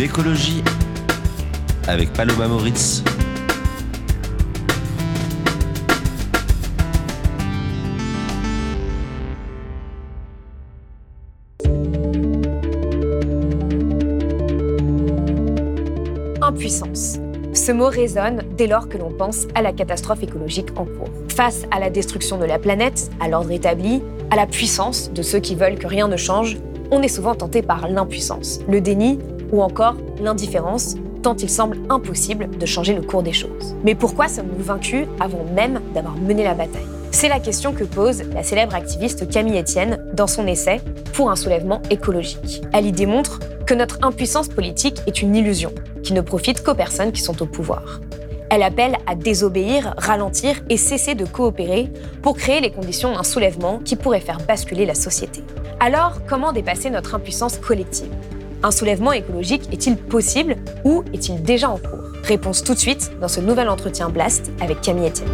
L'écologie 0.00 0.62
avec 1.86 2.10
Paloma 2.14 2.48
Moritz. 2.48 3.04
Impuissance. 16.40 17.18
Ce 17.52 17.70
mot 17.70 17.88
résonne 17.88 18.42
dès 18.56 18.66
lors 18.66 18.88
que 18.88 18.96
l'on 18.96 19.10
pense 19.10 19.46
à 19.54 19.60
la 19.60 19.74
catastrophe 19.74 20.22
écologique 20.22 20.70
en 20.76 20.86
cours. 20.86 21.10
Face 21.28 21.64
à 21.70 21.78
la 21.78 21.90
destruction 21.90 22.38
de 22.38 22.46
la 22.46 22.58
planète, 22.58 23.10
à 23.20 23.28
l'ordre 23.28 23.50
établi, 23.50 24.02
à 24.30 24.36
la 24.36 24.46
puissance 24.46 25.12
de 25.12 25.20
ceux 25.20 25.40
qui 25.40 25.56
veulent 25.56 25.78
que 25.78 25.86
rien 25.86 26.08
ne 26.08 26.16
change, 26.16 26.56
on 26.90 27.02
est 27.02 27.08
souvent 27.08 27.34
tenté 27.34 27.62
par 27.62 27.86
l'impuissance, 27.86 28.60
le 28.66 28.80
déni 28.80 29.18
ou 29.52 29.62
encore 29.62 29.96
l'indifférence, 30.20 30.96
tant 31.22 31.36
il 31.36 31.50
semble 31.50 31.78
impossible 31.88 32.48
de 32.56 32.66
changer 32.66 32.94
le 32.94 33.02
cours 33.02 33.22
des 33.22 33.32
choses. 33.32 33.76
Mais 33.84 33.94
pourquoi 33.94 34.28
sommes-nous 34.28 34.64
vaincus 34.64 35.06
avant 35.18 35.44
même 35.54 35.80
d'avoir 35.94 36.16
mené 36.16 36.44
la 36.44 36.54
bataille? 36.54 36.86
C'est 37.12 37.28
la 37.28 37.40
question 37.40 37.72
que 37.72 37.84
pose 37.84 38.22
la 38.32 38.42
célèbre 38.42 38.74
activiste 38.74 39.28
Camille 39.28 39.58
Etienne 39.58 39.98
dans 40.14 40.28
son 40.28 40.46
essai 40.46 40.80
Pour 41.12 41.30
un 41.30 41.36
soulèvement 41.36 41.82
écologique. 41.90 42.62
Elle 42.72 42.86
y 42.86 42.92
démontre 42.92 43.40
que 43.66 43.74
notre 43.74 43.98
impuissance 44.02 44.48
politique 44.48 45.00
est 45.06 45.20
une 45.20 45.34
illusion, 45.34 45.72
qui 46.02 46.12
ne 46.12 46.20
profite 46.20 46.62
qu'aux 46.62 46.74
personnes 46.74 47.12
qui 47.12 47.20
sont 47.20 47.42
au 47.42 47.46
pouvoir. 47.46 48.00
Elle 48.48 48.62
appelle 48.62 48.96
à 49.06 49.14
désobéir, 49.14 49.94
ralentir 49.96 50.56
et 50.68 50.76
cesser 50.76 51.14
de 51.14 51.24
coopérer 51.24 51.88
pour 52.22 52.36
créer 52.36 52.60
les 52.60 52.72
conditions 52.72 53.12
d'un 53.12 53.22
soulèvement 53.22 53.78
qui 53.78 53.96
pourrait 53.96 54.20
faire 54.20 54.38
basculer 54.38 54.86
la 54.86 54.94
société. 54.94 55.42
Alors, 55.78 56.20
comment 56.28 56.52
dépasser 56.52 56.90
notre 56.90 57.14
impuissance 57.14 57.58
collective? 57.58 58.10
Un 58.62 58.70
soulèvement 58.70 59.12
écologique 59.12 59.68
est-il 59.72 59.96
possible 59.96 60.56
ou 60.84 61.02
est-il 61.12 61.42
déjà 61.42 61.70
en 61.70 61.78
cours? 61.78 61.98
Réponse 62.24 62.62
tout 62.62 62.74
de 62.74 62.78
suite 62.78 63.10
dans 63.20 63.28
ce 63.28 63.40
nouvel 63.40 63.68
entretien 63.68 64.08
Blast 64.08 64.50
avec 64.60 64.80
Camille 64.80 65.08
Etienne. 65.08 65.28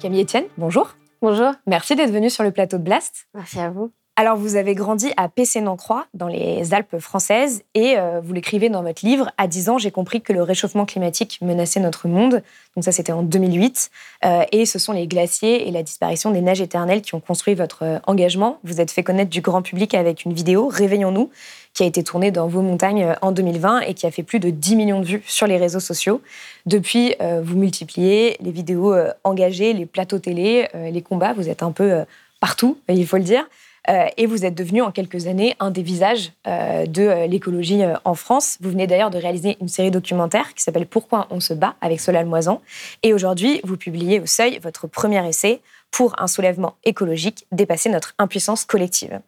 Camille 0.00 0.22
Etienne, 0.22 0.44
bonjour. 0.58 0.96
Bonjour. 1.22 1.52
Merci 1.66 1.96
d'être 1.96 2.12
venue 2.12 2.30
sur 2.30 2.44
le 2.44 2.52
plateau 2.52 2.78
de 2.78 2.82
Blast. 2.82 3.26
Merci 3.34 3.58
à 3.58 3.70
vous. 3.70 3.92
Alors, 4.18 4.38
vous 4.38 4.56
avez 4.56 4.74
grandi 4.74 5.12
à 5.18 5.28
Pessé-Nancroix, 5.28 6.06
dans 6.14 6.26
les 6.26 6.72
Alpes 6.72 6.98
françaises, 7.00 7.62
et 7.74 7.98
euh, 7.98 8.18
vous 8.24 8.32
l'écrivez 8.32 8.70
dans 8.70 8.82
votre 8.82 9.04
livre. 9.04 9.30
À 9.36 9.46
10 9.46 9.68
ans, 9.68 9.76
j'ai 9.76 9.90
compris 9.90 10.22
que 10.22 10.32
le 10.32 10.42
réchauffement 10.42 10.86
climatique 10.86 11.38
menaçait 11.42 11.80
notre 11.80 12.08
monde. 12.08 12.42
Donc, 12.74 12.84
ça, 12.84 12.92
c'était 12.92 13.12
en 13.12 13.22
2008. 13.22 13.90
Euh, 14.24 14.42
et 14.52 14.64
ce 14.64 14.78
sont 14.78 14.94
les 14.94 15.06
glaciers 15.06 15.68
et 15.68 15.70
la 15.70 15.82
disparition 15.82 16.30
des 16.30 16.40
neiges 16.40 16.62
éternelles 16.62 17.02
qui 17.02 17.14
ont 17.14 17.20
construit 17.20 17.52
votre 17.52 17.82
euh, 17.82 17.98
engagement. 18.06 18.58
Vous 18.64 18.80
êtes 18.80 18.90
fait 18.90 19.02
connaître 19.02 19.28
du 19.28 19.42
grand 19.42 19.60
public 19.60 19.92
avec 19.92 20.24
une 20.24 20.32
vidéo, 20.32 20.68
Réveillons-nous, 20.68 21.28
qui 21.74 21.82
a 21.82 21.86
été 21.86 22.02
tournée 22.02 22.30
dans 22.30 22.46
vos 22.46 22.62
montagnes 22.62 23.14
en 23.20 23.32
2020 23.32 23.80
et 23.80 23.92
qui 23.92 24.06
a 24.06 24.10
fait 24.10 24.22
plus 24.22 24.40
de 24.40 24.48
10 24.48 24.76
millions 24.76 25.00
de 25.00 25.04
vues 25.04 25.22
sur 25.26 25.46
les 25.46 25.58
réseaux 25.58 25.78
sociaux. 25.78 26.22
Depuis, 26.64 27.14
vous 27.20 27.58
multipliez 27.58 28.38
les 28.40 28.50
vidéos 28.50 28.94
engagées, 29.24 29.74
les 29.74 29.84
plateaux 29.84 30.18
télé, 30.18 30.68
les 30.72 31.02
combats. 31.02 31.34
Vous 31.34 31.50
êtes 31.50 31.62
un 31.62 31.72
peu 31.72 32.06
partout, 32.40 32.78
il 32.88 33.06
faut 33.06 33.18
le 33.18 33.24
dire. 33.24 33.46
Euh, 33.88 34.06
et 34.16 34.26
vous 34.26 34.44
êtes 34.44 34.54
devenu 34.54 34.82
en 34.82 34.90
quelques 34.90 35.26
années 35.26 35.54
un 35.60 35.70
des 35.70 35.82
visages 35.82 36.32
euh, 36.46 36.86
de 36.86 37.02
euh, 37.02 37.26
l'écologie 37.26 37.82
en 38.04 38.14
France. 38.14 38.58
Vous 38.60 38.70
venez 38.70 38.86
d'ailleurs 38.86 39.10
de 39.10 39.18
réaliser 39.18 39.56
une 39.60 39.68
série 39.68 39.90
documentaire 39.90 40.54
qui 40.54 40.62
s'appelle 40.62 40.86
Pourquoi 40.86 41.26
on 41.30 41.40
se 41.40 41.54
bat 41.54 41.74
avec 41.80 42.00
Solal 42.00 42.26
Moisan. 42.26 42.60
Et 43.02 43.14
aujourd'hui, 43.14 43.60
vous 43.64 43.76
publiez 43.76 44.20
au 44.20 44.26
Seuil 44.26 44.58
votre 44.62 44.86
premier 44.86 45.26
essai 45.28 45.60
pour 45.90 46.20
un 46.20 46.26
soulèvement 46.26 46.74
écologique, 46.84 47.46
dépasser 47.52 47.88
notre 47.88 48.14
impuissance 48.18 48.64
collective. 48.64 49.20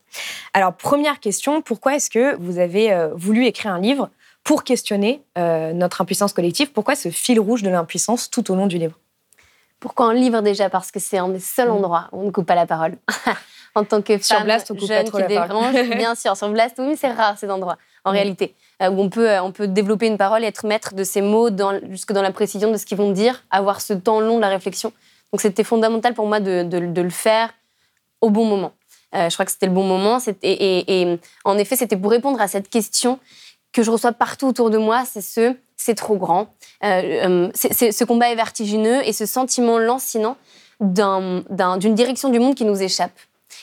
Alors, 0.55 0.75
première 0.75 1.21
question, 1.21 1.63
pourquoi 1.63 1.95
est-ce 1.95 2.11
que 2.11 2.37
vous 2.37 2.59
avez 2.59 3.09
voulu 3.15 3.47
écrire 3.47 3.73
un 3.73 3.81
livre 3.81 4.11
pour 4.43 4.65
questionner 4.65 5.23
notre 5.37 6.01
impuissance 6.01 6.33
collective? 6.33 6.73
Pourquoi 6.73 6.97
ce 6.97 7.11
fil 7.11 7.39
rouge 7.39 7.63
de 7.63 7.71
l'impuissance 7.71 8.29
tout 8.29 8.51
au 8.51 8.57
long 8.57 8.67
du 8.67 8.77
livre? 8.77 8.99
Pourquoi 9.81 10.07
un 10.07 10.15
livre 10.15 10.41
déjà? 10.43 10.69
Parce 10.69 10.91
que 10.91 10.99
c'est 10.99 11.19
un 11.19 11.29
des 11.29 11.41
seuls 11.41 11.69
mmh. 11.69 11.73
endroits 11.73 12.09
où 12.13 12.23
on 12.23 12.27
ne 12.27 12.31
coupe 12.33 12.47
pas 12.47 12.57
la 12.57 12.67
parole. 12.67 12.97
en 13.75 13.84
tant 13.84 14.03
que 14.03 14.19
femme 14.19 14.45
Blast, 14.45 14.73
jeune 14.79 15.11
qui 15.11 15.23
dérange. 15.25 15.75
bien 15.97 16.15
sûr, 16.15 16.37
sur 16.37 16.49
Blast, 16.51 16.77
oui, 16.79 16.97
c'est 16.97 17.12
rare 17.12 17.39
ces 17.39 17.51
endroits, 17.51 17.79
en 18.05 18.11
réalité, 18.11 18.55
euh, 18.83 18.91
où 18.91 19.01
on 19.01 19.09
peut, 19.09 19.31
euh, 19.31 19.43
on 19.43 19.53
peut 19.53 19.69
développer 19.69 20.06
une 20.06 20.19
parole 20.19 20.45
et 20.45 20.47
être 20.47 20.67
maître 20.67 20.95
de 20.95 21.05
ses 21.05 21.21
mots 21.21 21.51
dans, 21.51 21.78
jusque 21.91 22.12
dans 22.12 22.23
la 22.23 22.33
précision 22.33 22.71
de 22.71 22.77
ce 22.77 22.87
qu'ils 22.87 22.99
vont 22.99 23.12
dire, 23.12 23.45
avoir 23.51 23.81
ce 23.81 23.93
temps 23.93 24.21
long 24.21 24.37
de 24.37 24.41
la 24.41 24.49
réflexion. 24.49 24.93
Donc 25.33 25.41
c'était 25.41 25.65
fondamental 25.65 26.15
pour 26.15 26.27
moi 26.27 26.41
de, 26.41 26.62
de, 26.62 27.03
le 27.03 27.11
faire 27.11 27.51
au 28.21 28.31
bon 28.31 28.45
moment. 28.45 28.73
Euh, 29.15 29.28
je 29.28 29.34
crois 29.34 29.45
que 29.45 29.53
c'était 29.53 29.67
le 29.67 29.73
bon 29.73 29.84
moment. 29.84 30.19
Et, 30.43 31.03
et, 31.03 31.19
en 31.45 31.59
effet, 31.59 31.77
c'était 31.77 31.97
pour 31.97 32.11
répondre 32.11 32.41
à 32.41 32.49
cette 32.49 32.69
question 32.71 33.19
que 33.73 33.83
je 33.83 33.91
reçois 33.91 34.12
partout 34.12 34.47
autour 34.47 34.71
de 34.71 34.78
moi, 34.78 35.05
c'est 35.05 35.21
ce 35.21 35.55
c'est 35.78 35.95
trop 35.95 36.17
grand. 36.17 36.49
Euh, 36.84 37.51
ce 37.55 38.05
combat 38.05 38.31
est 38.31 38.34
vertigineux 38.34 39.01
et 39.07 39.12
ce 39.12 39.25
sentiment 39.25 39.78
lancinant 39.78 40.37
d'une 40.81 41.95
direction 41.95 42.28
du 42.28 42.41
monde 42.41 42.55
qui 42.55 42.65
nous 42.65 42.83
échappe. 42.83 43.12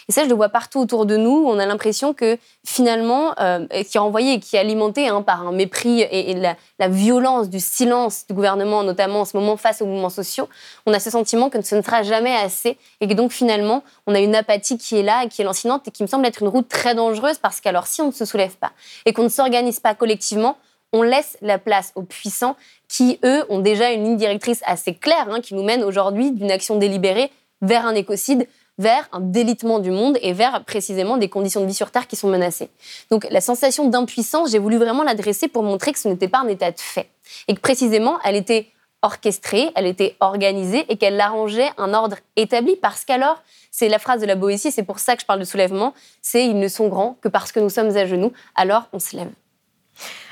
Et 0.07 0.11
ça, 0.11 0.23
je 0.23 0.29
le 0.29 0.35
vois 0.35 0.49
partout 0.49 0.79
autour 0.79 1.05
de 1.05 1.17
nous. 1.17 1.45
On 1.47 1.59
a 1.59 1.65
l'impression 1.65 2.13
que 2.13 2.37
finalement, 2.65 3.33
euh, 3.39 3.65
qui 3.67 3.97
est 3.97 3.99
envoyé 3.99 4.33
et 4.33 4.39
qui 4.39 4.55
est 4.55 4.59
alimenté 4.59 5.07
hein, 5.07 5.21
par 5.21 5.47
un 5.47 5.51
mépris 5.51 6.01
et, 6.01 6.33
la, 6.33 6.55
violence 6.87 7.49
du 7.49 7.59
silence 7.59 8.27
du 8.27 8.33
gouvernement, 8.33 8.83
notamment 8.83 9.21
en 9.21 9.25
ce 9.25 9.35
moment 9.35 9.57
face 9.57 9.81
aux 9.81 9.85
mouvements 9.85 10.09
sociaux, 10.09 10.47
on 10.85 10.93
a 10.93 10.99
ce 10.99 11.09
sentiment 11.09 11.49
que 11.49 11.61
ce 11.61 11.75
ne 11.75 11.81
sera 11.81 12.03
jamais 12.03 12.35
assez 12.35 12.77
et 13.01 13.07
que 13.07 13.13
donc 13.13 13.31
finalement, 13.31 13.83
on 14.07 14.13
a 14.13 14.19
une 14.19 14.35
apathie 14.35 14.77
qui 14.77 14.97
est 14.97 15.03
là 15.03 15.23
et 15.23 15.29
qui 15.29 15.41
est 15.41 15.45
lancinante 15.45 15.87
et 15.87 15.91
qui 15.91 16.03
me 16.03 16.07
semble 16.07 16.25
être 16.25 16.41
une 16.41 16.47
route 16.47 16.67
très 16.67 16.93
dangereuse 16.93 17.37
parce 17.39 17.59
qu'alors 17.59 17.87
si 17.87 18.01
on 18.01 18.07
ne 18.07 18.11
se 18.11 18.25
soulève 18.25 18.55
pas 18.57 18.71
et 19.05 19.13
qu'on 19.13 19.23
ne 19.23 19.29
s'organise 19.29 19.79
pas 19.79 19.95
collectivement, 19.95 20.57
on 20.93 21.01
laisse 21.01 21.37
la 21.41 21.57
place 21.57 21.91
aux 21.95 22.03
puissants 22.03 22.55
qui, 22.87 23.19
eux, 23.23 23.43
ont 23.49 23.59
déjà 23.59 23.91
une 23.91 24.03
ligne 24.03 24.17
directrice 24.17 24.61
assez 24.65 24.93
claire 24.93 25.27
hein, 25.29 25.41
qui 25.41 25.53
nous 25.53 25.63
mène 25.63 25.83
aujourd'hui 25.83 26.31
d'une 26.31 26.51
action 26.51 26.77
délibérée 26.77 27.31
vers 27.61 27.85
un 27.85 27.95
écocide, 27.95 28.47
vers 28.77 29.07
un 29.11 29.19
délitement 29.19 29.79
du 29.79 29.91
monde 29.91 30.17
et 30.21 30.33
vers 30.33 30.63
précisément 30.65 31.17
des 31.17 31.29
conditions 31.29 31.61
de 31.61 31.65
vie 31.65 31.73
sur 31.73 31.91
Terre 31.91 32.07
qui 32.07 32.15
sont 32.15 32.27
menacées. 32.27 32.69
Donc 33.09 33.27
la 33.29 33.41
sensation 33.41 33.87
d'impuissance, 33.87 34.51
j'ai 34.51 34.59
voulu 34.59 34.77
vraiment 34.77 35.03
l'adresser 35.03 35.47
pour 35.47 35.63
montrer 35.63 35.93
que 35.93 35.99
ce 35.99 36.07
n'était 36.07 36.27
pas 36.27 36.39
un 36.39 36.47
état 36.47 36.71
de 36.71 36.79
fait 36.79 37.09
et 37.47 37.55
que 37.55 37.61
précisément 37.61 38.19
elle 38.23 38.35
était 38.35 38.67
orchestrée, 39.01 39.71
elle 39.75 39.85
était 39.85 40.15
organisée 40.19 40.85
et 40.89 40.97
qu'elle 40.97 41.19
arrangeait 41.21 41.69
un 41.77 41.93
ordre 41.93 42.17
établi 42.35 42.75
parce 42.75 43.05
qu'alors, 43.05 43.41
c'est 43.71 43.87
la 43.87 43.99
phrase 43.99 44.21
de 44.21 44.25
la 44.25 44.35
Boétie, 44.35 44.71
c'est 44.71 44.83
pour 44.83 44.99
ça 44.99 45.15
que 45.15 45.21
je 45.21 45.25
parle 45.25 45.39
de 45.39 45.45
soulèvement, 45.45 45.93
c'est 46.21 46.45
ils 46.45 46.57
ne 46.57 46.67
sont 46.67 46.87
grands 46.87 47.17
que 47.21 47.27
parce 47.27 47.51
que 47.51 47.59
nous 47.59 47.69
sommes 47.69 47.95
à 47.95 48.05
genoux, 48.05 48.33
alors 48.55 48.89
on 48.93 48.99
se 48.99 49.15
lève. 49.15 49.29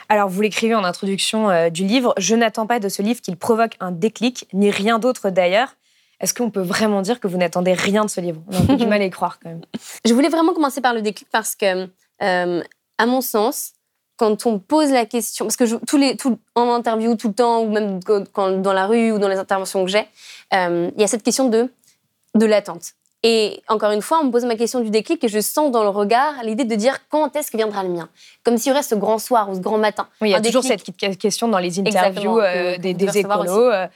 Alors, 0.09 0.29
vous 0.29 0.41
l'écrivez 0.41 0.75
en 0.75 0.83
introduction 0.83 1.49
euh, 1.49 1.69
du 1.69 1.85
livre, 1.85 2.13
je 2.17 2.35
n'attends 2.35 2.67
pas 2.67 2.79
de 2.79 2.89
ce 2.89 3.01
livre 3.01 3.21
qu'il 3.21 3.37
provoque 3.37 3.75
un 3.79 3.91
déclic, 3.91 4.47
ni 4.53 4.69
rien 4.69 4.99
d'autre 4.99 5.29
d'ailleurs. 5.29 5.75
Est-ce 6.19 6.34
qu'on 6.34 6.50
peut 6.50 6.62
vraiment 6.62 7.01
dire 7.01 7.19
que 7.19 7.28
vous 7.28 7.38
n'attendez 7.38 7.74
rien 7.74 8.06
de 8.06 8.10
ce 8.10 8.21
livre? 8.21 8.42
On 8.48 8.56
a 8.56 8.60
un 8.60 8.65
peu 8.65 8.75
du 8.75 8.88
mal 8.88 9.01
à 9.01 9.06
y 9.06 9.10
croire 9.10 9.39
quand 9.42 9.50
même. 9.50 9.62
Je 10.06 10.13
voulais 10.13 10.30
vraiment 10.30 10.54
commencer 10.54 10.81
par 10.81 10.94
le 10.94 11.01
déclic 11.01 11.27
parce 11.31 11.56
que, 11.56 11.89
euh, 12.21 12.63
à 12.98 13.06
mon 13.06 13.21
sens, 13.21 13.74
quand 14.18 14.45
on 14.45 14.60
pose 14.60 14.92
la 14.92 15.06
question, 15.06 15.45
parce 15.45 15.57
que 15.57 15.86
tous 15.86 15.98
les, 15.98 16.15
en 16.56 16.74
interview 16.74 17.15
tout 17.15 17.30
le 17.30 17.33
temps, 17.33 17.63
ou 17.63 17.71
même 17.71 18.00
quand, 18.04 18.62
dans 18.62 18.74
la 18.74 18.86
rue 18.86 19.12
ou 19.12 19.19
dans 19.19 19.27
les 19.27 19.38
interventions 19.38 19.83
que 19.83 19.92
j'ai, 19.92 20.07
euh, 20.54 20.92
il 20.95 21.01
y 21.01 21.04
a 21.04 21.07
cette 21.07 21.24
question 21.24 21.50
de, 21.50 21.69
de 22.36 22.45
l'attente. 22.45 22.94
Et 23.25 23.61
encore 23.69 23.91
une 23.91 24.01
fois, 24.01 24.19
on 24.21 24.25
me 24.25 24.31
pose 24.31 24.43
ma 24.43 24.55
question 24.55 24.81
du 24.81 24.89
déclic 24.89 25.23
et 25.23 25.29
je 25.29 25.39
sens 25.39 25.71
dans 25.71 25.83
le 25.83 25.89
regard 25.89 26.43
l'idée 26.43 26.65
de 26.65 26.75
dire 26.75 26.99
quand 27.09 27.33
est-ce 27.37 27.51
que 27.51 27.55
viendra 27.55 27.83
le 27.83 27.89
mien? 27.89 28.09
Comme 28.43 28.57
s'il 28.57 28.69
y 28.69 28.73
aurait 28.73 28.83
ce 28.83 28.95
grand 28.95 29.17
soir 29.17 29.49
ou 29.49 29.55
ce 29.55 29.61
grand 29.61 29.77
matin. 29.77 30.07
Oui, 30.21 30.29
il 30.29 30.31
y 30.31 30.35
a 30.35 30.41
toujours 30.41 30.63
cette 30.63 30.83
question 31.17 31.47
dans 31.47 31.59
les 31.59 31.79
interviews 31.79 32.39
euh, 32.39 32.77
des, 32.77 32.93
des 32.93 33.17
écolos. 33.17 33.71
Euh, 33.71 33.87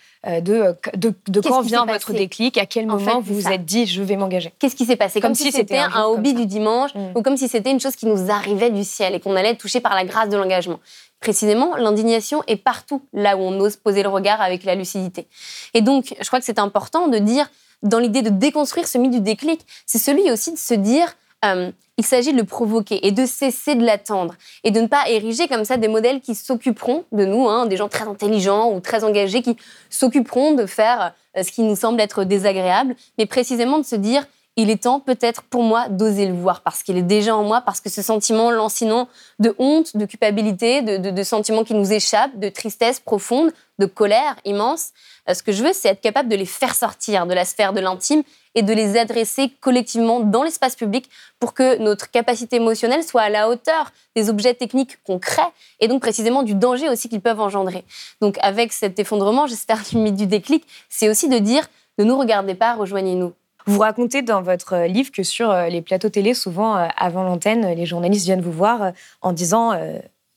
de, 0.42 0.76
de, 0.96 1.42
quand 1.42 1.62
vient 1.62 1.86
votre 1.86 2.14
déclic, 2.14 2.58
à 2.58 2.66
quel 2.66 2.88
moment 2.88 3.20
vous 3.20 3.36
vous 3.36 3.48
êtes 3.50 3.66
dit 3.66 3.86
je 3.86 4.02
vais 4.02 4.16
m'engager? 4.16 4.54
Qu'est-ce 4.60 4.76
qui 4.76 4.86
s'est 4.86 4.96
passé? 4.96 5.22
Comme, 5.22 5.36
si, 5.36 5.52
c'était 5.52 5.78
un, 5.78 6.06
hobby 6.06 6.34
du 6.34 6.46
dimanche 6.46 6.96
mm. 6.96 7.18
ou 7.18 7.22
comme 7.22 7.38
si 7.38 7.48
c'était 7.48 7.72
une 7.72 7.80
chose 7.80 7.96
qui 7.96 8.06
nous 8.06 8.32
arrivait 8.32 8.70
du 8.70 8.84
ciel 8.84 9.14
et 9.14 9.20
qu'on 9.20 9.36
allait 9.36 9.50
être 9.50 9.58
touché 9.58 9.80
par 9.80 9.94
la 9.94 10.06
grâce 10.06 10.30
de 10.30 10.38
l'engagement. 10.38 10.80
Précisément, 11.20 11.76
l'indignation 11.76 12.44
est 12.48 12.58
partout 12.58 13.02
là 13.14 13.38
où 13.38 13.42
on 13.42 13.60
ose 13.60 13.76
poser 13.76 14.04
le 14.04 14.10
regard 14.10 14.40
avec 14.42 14.64
la 14.64 14.76
lucidité. 14.76 15.28
Et 15.74 15.82
donc, 15.82 16.16
je 16.20 16.28
crois 16.28 16.40
que 16.40 16.46
c'est 16.46 16.60
important 16.60 17.08
de 17.08 17.18
dire, 17.18 17.50
dans 17.84 18.00
l'idée 18.00 18.22
de 18.22 18.30
déconstruire 18.30 18.88
ce 18.88 18.98
mythe 18.98 19.12
du 19.12 19.22
déclic, 19.22 19.62
c'est 19.86 19.98
celui 19.98 20.32
aussi 20.32 20.52
de 20.52 20.58
se 20.58 20.74
dire 20.74 21.16
euh, 21.46 21.72
il 21.98 22.06
s'agit 22.06 22.32
de 22.32 22.38
le 22.38 22.44
provoquer 22.44 23.06
et 23.06 23.12
de 23.12 23.26
cesser 23.26 23.76
de 23.76 23.84
l'attendre 23.84 24.36
et 24.64 24.72
de 24.72 24.80
ne 24.80 24.88
pas 24.88 25.10
ériger 25.10 25.48
comme 25.48 25.66
ça 25.66 25.78
des 25.78 25.88
modèles 25.88 26.22
qui 26.22 26.36
s'occuperont 26.36 27.06
de 27.12 27.26
nous, 27.26 27.48
hein, 27.48 27.66
des 27.66 27.78
gens 27.78 27.90
très 27.90 28.08
intelligents 28.08 28.72
ou 28.72 28.80
très 28.80 29.04
engagés 29.04 29.42
qui 29.42 29.58
s'occuperont 29.90 30.54
de 30.54 30.66
faire 30.66 31.14
euh, 31.38 31.44
ce 31.44 31.52
qui 31.52 31.64
nous 31.64 31.76
semble 31.76 32.02
être 32.02 32.24
désagréable, 32.24 32.96
mais 33.18 33.26
précisément 33.26 33.80
de 33.80 33.86
se 33.86 33.96
dire 33.96 34.26
il 34.58 34.72
est 34.72 34.84
temps 34.84 35.00
peut-être 35.00 35.44
pour 35.44 35.62
moi 35.62 35.88
d'oser 35.88 36.26
le 36.26 36.34
voir 36.34 36.62
parce 36.62 36.82
qu'il 36.82 36.98
est 36.98 37.04
déjà 37.04 37.36
en 37.36 37.44
moi, 37.44 37.62
parce 37.62 37.80
que 37.80 37.90
ce 37.90 38.02
sentiment 38.02 38.50
lancinant 38.50 39.08
de 39.40 39.56
honte, 39.60 39.96
de 39.96 40.06
culpabilité, 40.06 40.82
de, 40.82 41.24
sentiments 41.24 41.64
qui 41.64 41.76
nous 41.76 41.94
échappent, 41.94 42.38
de 42.40 42.50
tristesse 42.50 43.00
profonde, 43.00 43.52
de 43.78 43.86
colère 43.86 44.36
immense, 44.46 44.90
euh, 45.30 45.36
ce 45.36 45.44
que 45.44 45.52
je 45.52 45.64
veux, 45.64 45.74
c'est 45.74 45.90
être 45.90 46.02
capable 46.02 46.30
de 46.30 46.36
les 46.36 46.48
faire 46.48 46.74
sortir 46.74 47.28
de 47.28 47.36
la 47.36 47.46
sphère 47.46 47.72
de 47.72 47.80
l'intime 47.80 48.24
et 48.56 48.64
de 48.64 48.74
les 48.74 48.98
adresser 48.98 49.52
collectivement 49.62 50.22
dans 50.22 50.42
l'espace 50.42 50.76
public 50.76 51.08
pour 51.40 51.54
que 51.54 51.78
notre 51.78 52.10
capacité 52.10 52.56
émotionnelle 52.56 53.04
soit 53.04 53.22
à 53.22 53.30
la 53.30 53.50
hauteur 53.50 53.92
des 54.16 54.32
objets 54.32 54.56
techniques 54.56 54.98
qu'on 55.04 55.20
crée 55.20 55.44
et 55.80 55.88
donc 55.88 56.02
précisément 56.02 56.42
du 56.42 56.56
danger 56.56 56.90
aussi 56.90 57.10
qu'ils 57.10 57.22
peuvent 57.22 57.40
engendrer. 57.40 57.86
Donc 58.22 58.40
avec 58.42 58.74
cet 58.74 58.98
effondrement, 58.98 59.46
j'espère 59.46 59.84
du 59.92 59.98
mythe 59.98 60.16
du 60.16 60.26
déclic, 60.26 60.66
c'est 60.90 61.10
aussi 61.10 61.30
de 61.30 61.38
dire 61.38 61.68
ne 62.00 62.04
nous 62.04 62.18
regardez 62.18 62.56
pas, 62.56 62.74
rejoignez-nous. 62.74 63.34
Vous 63.68 63.80
racontez 63.80 64.22
dans 64.22 64.42
votre 64.42 64.86
livre 64.86 65.12
que 65.12 65.24
sur 65.24 65.52
euh, 65.52 65.68
les 65.68 65.82
plateaux 65.82 66.08
télé, 66.08 66.34
souvent 66.34 66.78
euh, 66.78 66.88
avant 66.96 67.24
l'antenne, 67.24 67.68
les 67.74 67.86
journalistes 67.86 68.26
viennent 68.26 68.42
vous 68.42 68.52
voir 68.52 68.82
euh, 68.82 68.92
en 69.22 69.34
disant 69.34 69.74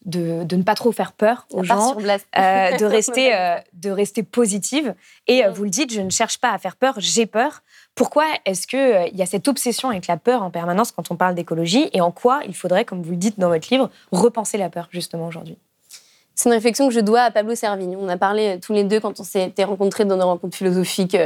de, 0.05 0.45
ne 0.51 0.63
pas 0.63 0.75
trop 0.75 0.91
faire 0.91 1.13
peur 1.13 1.47
aux 1.53 1.63
gens, 1.63 1.95
de, 1.95 2.85
rester, 2.85 3.33
de 3.73 3.91
rester 3.91 4.25
positive. 4.25 4.95
Et 5.29 5.45
vous 5.49 5.63
le 5.63 5.71
dites, 5.71 5.93
je 5.93 6.01
ne 6.01 6.11
cherche 6.11 6.39
pas 6.39 6.51
à 6.51 6.59
faire 6.59 6.75
peur, 6.75 6.95
j'ai 6.99 7.27
peur. 7.27 7.63
Pourquoi 7.95 8.25
est-ce 8.47 8.67
qu'il 8.67 9.17
y 9.17 9.23
a 9.23 9.27
cette 9.27 9.47
obsession 9.47 9.91
avec 9.91 10.09
la 10.09 10.17
peur 10.17 10.43
en 10.43 10.51
permanence 10.51 10.91
quand 10.91 11.11
on 11.11 11.17
parle 11.17 11.35
d'écologie 11.37 11.89
et 11.93 12.01
en 12.01 12.11
quoi 12.11 12.41
il 12.49 12.55
faudrait, 12.55 12.85
comme 12.85 13.03
vous 13.03 13.13
le 13.13 13.17
dites 13.17 13.39
dans 13.39 13.49
votre 13.49 13.69
livre, 13.71 13.91
repenser 14.11 14.59
la 14.59 14.71
peur 14.71 14.89
justement 14.91 15.29
aujourd'hui? 15.29 15.57
C'est 16.35 16.49
une 16.49 16.55
réflexion 16.55 16.89
que 16.89 16.95
je 16.95 17.01
dois 17.01 17.21
à 17.21 17.31
Pablo 17.31 17.55
Servigne. 17.55 17.97
On 18.01 18.09
a 18.09 18.17
parlé 18.17 18.59
tous 18.61 18.73
les 18.73 18.83
deux 18.83 18.99
quand 18.99 19.21
on 19.21 19.25
s'était 19.25 19.65
rencontrés 19.65 20.07
dans 20.07 20.17
nos 20.17 20.27
rencontres 20.27 20.57
philosophiques 20.57 21.17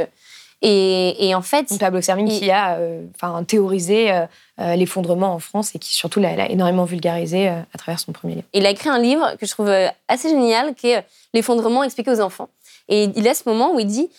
et, 0.67 1.35
en 1.35 1.43
fait, 1.43 1.77
Pablo 1.79 2.01
Servigne 2.01 2.27
qui 2.27 2.49
a 2.49 2.77
euh, 2.77 3.03
enfin 3.13 3.43
théorisé 3.43 4.11
euh, 4.11 4.25
euh, 4.59 4.75
l'effondrement 4.75 5.33
en 5.33 5.39
France 5.39 5.75
et 5.75 5.79
qui 5.79 5.93
surtout 5.93 6.19
l'a 6.19 6.49
énormément 6.49 6.85
vulgarisé 6.85 7.47
à 7.47 7.77
travers 7.77 7.99
son 7.99 8.11
premier 8.11 8.35
livre. 8.35 8.47
Il 8.53 8.65
a 8.65 8.71
écrit 8.71 8.89
un 8.89 8.97
livre 8.97 9.35
que 9.39 9.45
je 9.45 9.51
trouve 9.51 9.71
assez 10.07 10.29
génial, 10.29 10.73
qui 10.73 10.89
est 10.89 11.05
L'effondrement 11.33 11.83
expliqué 11.83 12.09
aux 12.11 12.21
enfants. 12.21 12.47
Et 12.87 13.09
il 13.13 13.27
a 13.27 13.33
ce 13.33 13.43
moment 13.45 13.75
où 13.75 13.79
il 13.79 13.87
dit, 13.87 14.09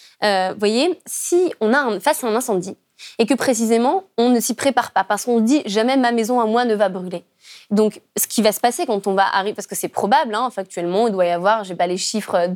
voyez, 0.58 1.00
si 1.06 1.52
on 1.60 1.72
a 1.72 1.78
un, 1.78 1.98
face 1.98 2.22
à 2.22 2.26
un 2.26 2.34
incendie 2.34 2.76
et 3.18 3.26
que 3.26 3.34
précisément 3.34 4.04
on 4.18 4.30
ne 4.30 4.40
s'y 4.40 4.54
prépare 4.54 4.92
pas 4.92 5.04
parce 5.04 5.24
qu'on 5.24 5.40
dit 5.40 5.62
jamais 5.66 5.96
ma 5.96 6.12
maison 6.12 6.40
à 6.40 6.46
moi 6.46 6.64
ne 6.64 6.74
va 6.74 6.88
brûler. 6.88 7.24
Donc, 7.70 8.00
ce 8.16 8.26
qui 8.26 8.42
va 8.42 8.52
se 8.52 8.60
passer 8.60 8.86
quand 8.86 9.06
on 9.06 9.14
va 9.14 9.24
arriver, 9.34 9.54
parce 9.54 9.66
que 9.66 9.74
c'est 9.74 9.88
probable, 9.88 10.34
hein, 10.34 10.50
factuellement, 10.50 11.06
il 11.06 11.12
doit 11.12 11.26
y 11.26 11.30
avoir, 11.30 11.64
je 11.64 11.70
n'ai 11.70 11.76
pas 11.76 11.86
les 11.86 11.96
chiffres 11.96 12.48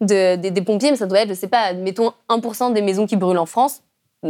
des 0.00 0.62
pompiers, 0.64 0.90
mais 0.90 0.96
ça 0.96 1.06
doit 1.06 1.20
être, 1.20 1.28
je 1.28 1.34
sais 1.34 1.48
pas, 1.48 1.72
mettons 1.72 2.12
1% 2.28 2.72
des 2.72 2.82
maisons 2.82 3.06
qui 3.06 3.16
brûlent 3.16 3.38
en 3.38 3.46
France. 3.46 3.82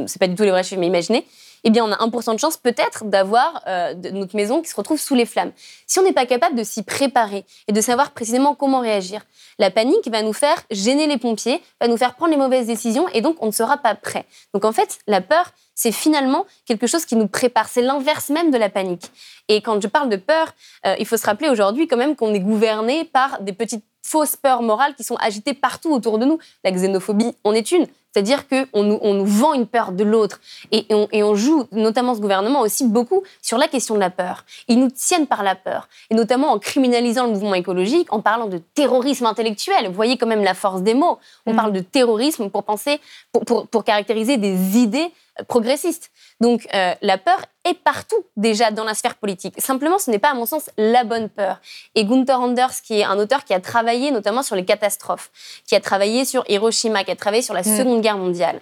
C'est 0.07 0.19
pas 0.19 0.29
du 0.29 0.35
tout 0.35 0.43
les 0.43 0.51
vrais 0.51 0.63
chiffres, 0.63 0.81
mais 0.81 0.87
imaginez 0.87 1.27
eh 1.65 1.71
bien, 1.71 1.85
on 1.85 1.93
a 1.93 1.97
1% 1.97 2.35
de 2.35 2.39
chance 2.39 2.57
peut-être 2.57 3.05
d'avoir 3.05 3.63
euh, 3.67 3.95
notre 4.13 4.37
maison 4.37 4.63
qui 4.63 4.69
se 4.69 4.77
retrouve 4.77 5.01
sous 5.01 5.15
les 5.15 5.27
flammes. 5.27 5.53
Si 5.87 5.99
on 5.99 6.03
n'est 6.03 6.13
pas 6.13 6.27
capable 6.27 6.57
de 6.57 6.63
s'y 6.63 6.83
préparer 6.83 7.45
et 7.67 7.73
de 7.73 7.81
savoir 7.81 8.13
précisément 8.13 8.55
comment 8.55 8.81
réagir, 8.81 9.23
la 9.59 9.71
panique 9.71 10.09
va 10.09 10.23
nous 10.23 10.33
faire 10.33 10.63
gêner 10.71 11.07
les 11.07 11.19
pompiers, 11.19 11.61
va 11.81 11.89
nous 11.89 11.97
faire 11.97 12.15
prendre 12.15 12.31
les 12.31 12.39
mauvaises 12.39 12.67
décisions 12.67 13.09
et 13.13 13.21
donc 13.21 13.37
on 13.43 13.47
ne 13.47 13.53
sera 13.53 13.79
pas 13.79 13.95
prêt. 13.95 14.25
Donc 14.55 14.65
en 14.65 14.73
fait, 14.73 14.99
la 15.07 15.21
peur, 15.21 15.53
c'est 15.75 15.93
finalement 15.93 16.47
quelque 16.65 16.87
chose 16.87 17.05
qui 17.05 17.17
nous 17.17 17.29
prépare. 17.29 17.69
C'est 17.69 17.83
l'inverse 17.83 18.31
même 18.31 18.51
de 18.51 18.59
la 18.59 18.69
panique. 18.69 19.11
Et 19.49 19.61
quand 19.61 19.81
je 19.81 19.89
parle 19.89 20.09
de 20.09 20.17
peur, 20.17 20.55
euh, 20.87 20.95
il 20.99 21.07
faut 21.07 21.17
se 21.17 21.27
rappeler 21.27 21.49
aujourd'hui 21.49 21.89
quand 21.89 21.97
même 21.97 22.17
qu'on 22.17 22.35
est 22.35 22.41
gouverné 22.41 23.05
par 23.05 23.41
des 23.43 23.53
petites 23.53 23.85
fausses 24.03 24.37
peurs 24.37 24.63
morales 24.63 24.95
qui 24.95 25.05
sont 25.05 25.17
agitées 25.17 25.55
partout 25.55 25.93
autour 25.93 26.19
de 26.19 26.25
nous. 26.25 26.39
La 26.65 26.71
xénophobie 26.71 27.35
en 27.45 27.53
est 27.53 27.73
une. 27.73 27.87
C'est-à-dire 28.19 28.49
qu'on 28.49 28.83
nous, 28.83 28.99
on 29.01 29.15
nous 29.15 29.27
vend 29.27 29.55
une 29.55 29.69
peur 29.69 29.93
de 29.93 30.03
l'autre. 30.03 30.41
Et, 30.73 30.87
on, 30.91 31.35
joue, 31.37 31.69
notamment 31.71 32.17
ce 32.17 32.21
gouvernement, 32.21 32.63
aussi 32.63 32.85
beaucoup 32.85 33.23
sur 33.41 33.59
la 33.59 33.69
question 33.69 33.95
de 33.95 34.01
la 34.01 34.11
peur. 34.11 34.45
Ils 34.67 34.81
nous 34.81 34.91
tiennent 34.91 35.29
par 35.29 35.45
la 35.45 35.55
peur. 35.55 35.89
Et 36.11 36.17
notamment 36.17 36.51
en 36.51 36.59
criminalisant 36.59 37.27
le 37.27 37.33
mouvement 37.35 37.55
écologique, 37.55 38.13
en 38.13 38.21
parlant 38.21 38.47
de 38.47 38.59
terrorisme 38.59 39.27
intellectuel. 39.27 39.87
Vous 39.87 39.93
voyez 39.93 40.17
quand 40.17 40.27
même 40.27 40.43
la 40.43 40.55
force 40.55 40.83
des 40.83 40.95
mots. 40.95 41.19
On 41.47 41.53
mm. 41.53 41.57
parle 41.57 41.73
de 41.73 41.79
terrorisme 41.79 42.51
pour 42.51 42.65
penser, 42.65 42.99
pour 43.31 43.85
caractériser 43.85 44.37
des 44.37 44.79
idées 44.79 45.13
progressistes. 45.47 46.11
Donc 46.41 46.67
euh, 46.75 46.95
la 47.03 47.19
peur 47.19 47.39
est 47.65 47.75
partout 47.75 48.25
déjà 48.37 48.71
dans 48.71 48.85
la 48.85 48.95
sphère 48.95 49.17
politique. 49.17 49.55
Simplement, 49.59 49.99
ce 49.99 50.11
n'est 50.11 50.19
pas 50.19 50.31
à 50.31 50.35
mon 50.35 50.47
sens 50.47 50.71
la 50.77 51.05
bonne 51.05 51.29
peur. 51.29 51.61
Et 51.95 52.05
Gunther 52.05 52.41
Anders, 52.41 52.81
qui 52.83 53.01
est 53.01 53.05
un 53.05 53.19
auteur 53.19 53.45
qui 53.45 53.55
a 53.55 53.61
travaillé 53.61 54.11
notamment 54.11 54.43
sur 54.43 54.57
les 54.57 54.65
catastrophes, 54.65 55.31
qui 55.67 55.75
a 55.75 55.81
travaillé 55.81 56.25
sur 56.25 56.45
Hiroshima, 56.49 57.05
qui 57.05 57.11
a 57.11 57.17
travaillé 57.17 57.43
sur 57.43 57.55
la 57.55 57.61
mm. 57.61 57.77
Seconde 57.77 58.01
Guerre 58.01 58.19
mondiale, 58.19 58.61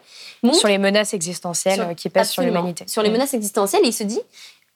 sur 0.52 0.69
les 0.69 0.78
menaces 0.78 1.14
existentielles 1.14 1.94
qui 1.96 2.08
pèsent 2.08 2.31
sur 2.31 2.43
l'humanité. 2.43 2.84
Sur 2.87 3.02
les 3.02 3.11
mm. 3.11 3.12
menaces 3.12 3.34
existentielles, 3.34 3.82
il 3.84 3.93
se 3.93 4.05
dit 4.05 4.20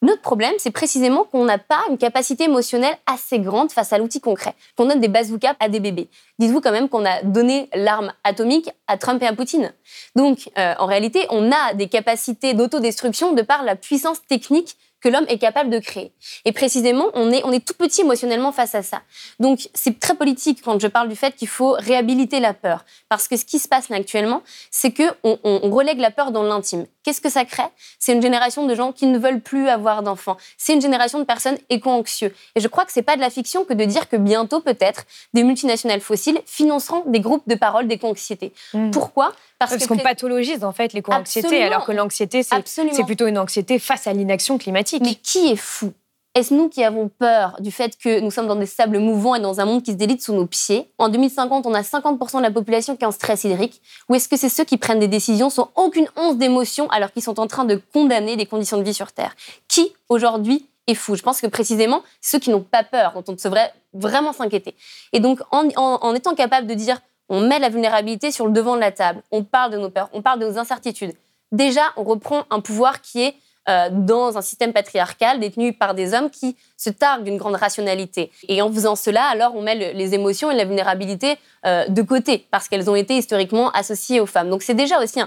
notre 0.01 0.21
problème, 0.21 0.53
c'est 0.57 0.71
précisément 0.71 1.25
qu'on 1.25 1.45
n'a 1.45 1.59
pas 1.59 1.81
une 1.89 1.97
capacité 1.97 2.45
émotionnelle 2.45 2.97
assez 3.05 3.39
grande 3.39 3.71
face 3.71 3.93
à 3.93 3.99
l'outil 3.99 4.19
concret, 4.19 4.55
qu'on 4.75 4.87
donne 4.87 4.99
des 4.99 5.07
bazookas 5.07 5.55
à 5.59 5.69
des 5.69 5.79
bébés. 5.79 6.09
Dites-vous 6.39 6.59
quand 6.59 6.71
même 6.71 6.89
qu'on 6.89 7.05
a 7.05 7.21
donné 7.21 7.69
l'arme 7.75 8.11
atomique 8.23 8.71
à 8.87 8.97
Trump 8.97 9.21
et 9.21 9.27
à 9.27 9.33
Poutine. 9.33 9.73
Donc, 10.15 10.49
euh, 10.57 10.73
en 10.79 10.87
réalité, 10.87 11.27
on 11.29 11.51
a 11.51 11.75
des 11.75 11.87
capacités 11.87 12.55
d'autodestruction 12.55 13.33
de 13.33 13.43
par 13.43 13.63
la 13.63 13.75
puissance 13.75 14.25
technique 14.25 14.75
que 15.01 15.09
l'homme 15.09 15.25
est 15.27 15.37
capable 15.39 15.69
de 15.69 15.79
créer. 15.79 16.11
Et 16.45 16.51
précisément, 16.51 17.07
on 17.13 17.31
est, 17.31 17.43
on 17.43 17.51
est 17.51 17.65
tout 17.65 17.73
petit 17.73 18.01
émotionnellement 18.01 18.51
face 18.51 18.75
à 18.75 18.83
ça. 18.83 19.01
Donc, 19.39 19.69
c'est 19.73 19.99
très 19.99 20.15
politique 20.15 20.61
quand 20.63 20.79
je 20.79 20.87
parle 20.87 21.09
du 21.09 21.15
fait 21.15 21.35
qu'il 21.35 21.47
faut 21.47 21.71
réhabiliter 21.71 22.39
la 22.39 22.53
peur. 22.53 22.85
Parce 23.09 23.27
que 23.27 23.35
ce 23.35 23.45
qui 23.45 23.59
se 23.59 23.67
passe 23.67 23.89
là 23.89 23.97
actuellement, 23.97 24.43
c'est 24.69 24.91
qu'on 24.91 25.39
on, 25.43 25.69
relègue 25.71 25.99
la 25.99 26.11
peur 26.11 26.31
dans 26.31 26.43
l'intime. 26.43 26.85
Qu'est-ce 27.03 27.21
que 27.21 27.29
ça 27.29 27.45
crée? 27.45 27.63
C'est 27.97 28.13
une 28.13 28.21
génération 28.21 28.67
de 28.67 28.75
gens 28.75 28.91
qui 28.91 29.07
ne 29.07 29.17
veulent 29.17 29.41
plus 29.41 29.67
avoir 29.67 30.03
d'enfants. 30.03 30.37
C'est 30.57 30.73
une 30.73 30.81
génération 30.81 31.17
de 31.17 31.23
personnes 31.23 31.57
éco-anxieux. 31.69 32.33
Et 32.55 32.59
je 32.59 32.67
crois 32.67 32.85
que 32.85 32.91
c'est 32.91 33.01
pas 33.01 33.15
de 33.15 33.21
la 33.21 33.31
fiction 33.31 33.65
que 33.65 33.73
de 33.73 33.85
dire 33.85 34.07
que 34.07 34.17
bientôt, 34.17 34.59
peut-être, 34.59 35.05
des 35.33 35.43
multinationales 35.43 36.01
fossiles 36.01 36.39
financeront 36.45 37.03
des 37.07 37.19
groupes 37.19 37.47
de 37.47 37.55
parole 37.55 37.87
d'éco-anxiété. 37.87 38.53
Hmm. 38.73 38.91
Pourquoi? 38.91 39.33
Parce, 39.57 39.85
qu'on 39.85 39.97
pathologise 39.97 40.63
en 40.63 40.71
fait 40.71 40.91
l'éco-anxiété, 40.93 41.63
alors 41.63 41.85
que 41.85 41.91
l'anxiété, 41.91 42.41
c'est 42.41 43.05
plutôt 43.05 43.27
une 43.27 43.37
anxiété 43.37 43.77
face 43.77 44.07
à 44.07 44.13
l'inaction 44.13 44.57
climatique. 44.57 44.90
Mais 44.99 45.15
qui 45.15 45.51
est 45.51 45.55
fou? 45.55 45.93
Est-ce 46.33 46.53
nous 46.53 46.69
qui 46.69 46.83
avons 46.83 47.09
peur 47.09 47.57
du 47.59 47.71
fait 47.71 47.97
que 47.97 48.21
nous 48.21 48.31
sommes 48.31 48.47
dans 48.47 48.55
des 48.55 48.65
sables 48.65 48.99
mouvants 48.99 49.35
et 49.35 49.41
dans 49.41 49.59
un 49.59 49.65
monde 49.65 49.83
qui 49.83 49.91
se 49.91 49.97
délite 49.97 50.21
sous 50.21 50.33
nos 50.33 50.45
pieds? 50.45 50.89
En 50.97 51.09
2050, 51.09 51.65
on 51.65 51.73
a 51.73 51.81
50% 51.81 52.37
de 52.37 52.41
la 52.41 52.51
population 52.51 52.95
qui 52.95 53.03
est 53.03 53.07
en 53.07 53.11
stress 53.11 53.43
hydrique. 53.43 53.81
Ou 54.07 54.15
est-ce 54.15 54.29
que 54.29 54.37
c'est 54.37 54.47
ceux 54.47 54.63
qui 54.63 54.77
prennent 54.77 54.99
des 54.99 55.09
décisions 55.09 55.49
sans 55.49 55.71
aucune 55.75 56.07
once 56.15 56.37
d'émotion 56.37 56.89
alors 56.89 57.11
qu'ils 57.11 57.21
sont 57.21 57.39
en 57.39 57.47
train 57.47 57.65
de 57.65 57.81
condamner 57.93 58.37
les 58.37 58.45
conditions 58.45 58.77
de 58.77 58.83
vie 58.83 58.93
sur 58.93 59.11
Terre? 59.11 59.35
Qui, 59.67 59.91
aujourd'hui, 60.07 60.65
est 60.87 60.95
fou? 60.95 61.15
Je 61.15 61.21
pense 61.21 61.41
que 61.41 61.47
précisément, 61.47 62.01
ceux 62.21 62.39
qui 62.39 62.49
n'ont 62.49 62.61
pas 62.61 62.85
peur, 62.85 63.11
dont 63.13 63.25
on 63.27 63.33
devrait 63.33 63.73
vraiment 63.93 64.31
s'inquiéter. 64.31 64.73
Et 65.11 65.19
donc, 65.19 65.41
en 65.51 66.15
étant 66.15 66.33
capable 66.33 66.65
de 66.65 66.73
dire 66.73 67.01
on 67.27 67.41
met 67.41 67.59
la 67.59 67.69
vulnérabilité 67.69 68.31
sur 68.31 68.45
le 68.45 68.51
devant 68.51 68.75
de 68.75 68.81
la 68.81 68.91
table, 68.91 69.21
on 69.31 69.43
parle 69.43 69.71
de 69.71 69.77
nos 69.77 69.89
peurs, 69.89 70.09
on 70.11 70.21
parle 70.21 70.39
de 70.39 70.47
nos 70.47 70.57
incertitudes. 70.57 71.13
Déjà, 71.51 71.81
on 71.97 72.03
reprend 72.03 72.43
un 72.49 72.61
pouvoir 72.61 73.01
qui 73.01 73.21
est 73.21 73.35
euh, 73.71 73.89
dans 73.91 74.37
un 74.37 74.41
système 74.41 74.73
patriarcal 74.73 75.39
détenu 75.39 75.71
par 75.71 75.93
des 75.93 76.13
hommes 76.13 76.29
qui 76.29 76.57
se 76.75 76.89
targuent 76.89 77.23
d'une 77.23 77.37
grande 77.37 77.55
rationalité. 77.55 78.29
Et 78.49 78.61
en 78.61 78.71
faisant 78.71 78.97
cela, 78.97 79.23
alors 79.25 79.55
on 79.55 79.61
met 79.61 79.93
les 79.93 80.13
émotions 80.13 80.51
et 80.51 80.55
la 80.55 80.65
vulnérabilité 80.65 81.37
euh, 81.65 81.87
de 81.87 82.01
côté, 82.01 82.45
parce 82.51 82.67
qu'elles 82.67 82.89
ont 82.89 82.95
été 82.95 83.15
historiquement 83.15 83.71
associées 83.71 84.19
aux 84.19 84.25
femmes. 84.25 84.49
Donc 84.49 84.61
c'est 84.61 84.73
déjà 84.73 85.01
aussi 85.01 85.21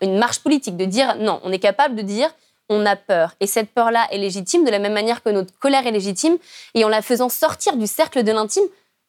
une 0.00 0.18
marche 0.18 0.38
politique 0.40 0.76
de 0.76 0.86
dire 0.86 1.16
non, 1.18 1.40
on 1.44 1.52
est 1.52 1.58
capable 1.58 1.96
de 1.96 2.02
dire 2.02 2.30
on 2.70 2.86
a 2.86 2.96
peur. 2.96 3.34
Et 3.40 3.46
cette 3.46 3.70
peur-là 3.70 4.06
est 4.10 4.18
légitime 4.18 4.64
de 4.64 4.70
la 4.70 4.78
même 4.78 4.94
manière 4.94 5.22
que 5.22 5.28
notre 5.28 5.56
colère 5.58 5.86
est 5.86 5.92
légitime. 5.92 6.38
Et 6.74 6.84
en 6.84 6.88
la 6.88 7.02
faisant 7.02 7.28
sortir 7.28 7.76
du 7.76 7.86
cercle 7.86 8.22
de 8.22 8.32
l'intime, 8.32 8.64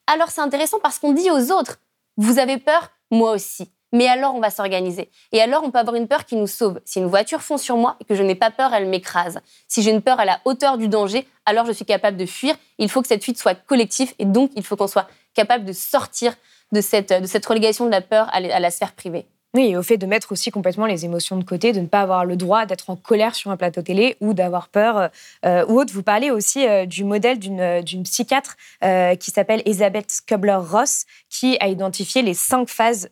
alors 0.06 0.28
c'est 0.28 0.42
intéressant 0.42 0.78
parce 0.82 0.98
qu'on 0.98 1.12
dit 1.12 1.30
aux 1.30 1.52
autres, 1.52 1.78
vous 2.18 2.38
avez 2.38 2.58
peur 2.58 2.90
Moi 3.10 3.30
aussi. 3.32 3.70
Mais 3.96 4.08
alors, 4.08 4.34
on 4.34 4.40
va 4.40 4.50
s'organiser. 4.50 5.08
Et 5.32 5.40
alors, 5.40 5.64
on 5.64 5.70
peut 5.70 5.78
avoir 5.78 5.96
une 5.96 6.06
peur 6.06 6.26
qui 6.26 6.36
nous 6.36 6.46
sauve. 6.46 6.80
Si 6.84 6.98
une 6.98 7.06
voiture 7.06 7.40
fond 7.40 7.56
sur 7.56 7.78
moi 7.78 7.96
et 7.98 8.04
que 8.04 8.14
je 8.14 8.22
n'ai 8.22 8.34
pas 8.34 8.50
peur, 8.50 8.74
elle 8.74 8.86
m'écrase. 8.86 9.40
Si 9.68 9.80
j'ai 9.80 9.90
une 9.90 10.02
peur 10.02 10.20
à 10.20 10.26
la 10.26 10.38
hauteur 10.44 10.76
du 10.76 10.88
danger, 10.88 11.26
alors 11.46 11.64
je 11.64 11.72
suis 11.72 11.86
capable 11.86 12.18
de 12.18 12.26
fuir. 12.26 12.54
Il 12.76 12.90
faut 12.90 13.00
que 13.00 13.08
cette 13.08 13.24
fuite 13.24 13.38
soit 13.38 13.54
collective 13.54 14.12
et 14.18 14.26
donc 14.26 14.50
il 14.54 14.62
faut 14.62 14.76
qu'on 14.76 14.86
soit 14.86 15.08
capable 15.32 15.64
de 15.64 15.72
sortir 15.72 16.34
de 16.72 16.82
cette, 16.82 17.10
de 17.10 17.26
cette 17.26 17.46
relégation 17.46 17.86
de 17.86 17.90
la 17.90 18.02
peur 18.02 18.28
à 18.32 18.40
la 18.40 18.70
sphère 18.70 18.92
privée. 18.92 19.24
Oui, 19.56 19.68
et 19.68 19.76
au 19.78 19.82
fait 19.82 19.96
de 19.96 20.04
mettre 20.04 20.32
aussi 20.32 20.50
complètement 20.50 20.84
les 20.84 21.06
émotions 21.06 21.38
de 21.38 21.42
côté, 21.42 21.72
de 21.72 21.80
ne 21.80 21.86
pas 21.86 22.02
avoir 22.02 22.26
le 22.26 22.36
droit 22.36 22.66
d'être 22.66 22.90
en 22.90 22.96
colère 22.96 23.34
sur 23.34 23.50
un 23.50 23.56
plateau 23.56 23.80
télé 23.80 24.18
ou 24.20 24.34
d'avoir 24.34 24.68
peur 24.68 25.08
euh, 25.46 25.64
ou 25.66 25.80
autre. 25.80 25.94
Vous 25.94 26.02
parlez 26.02 26.30
aussi 26.30 26.68
euh, 26.68 26.84
du 26.84 27.04
modèle 27.04 27.38
d'une 27.38 28.02
psychiatre 28.02 28.58
euh, 28.84 29.14
qui 29.14 29.30
s'appelle 29.30 29.62
Elisabeth 29.64 30.20
Kubler-Ross, 30.26 31.06
qui 31.30 31.56
a 31.60 31.68
identifié 31.68 32.20
les 32.20 32.34
cinq 32.34 32.68
phases 32.68 33.08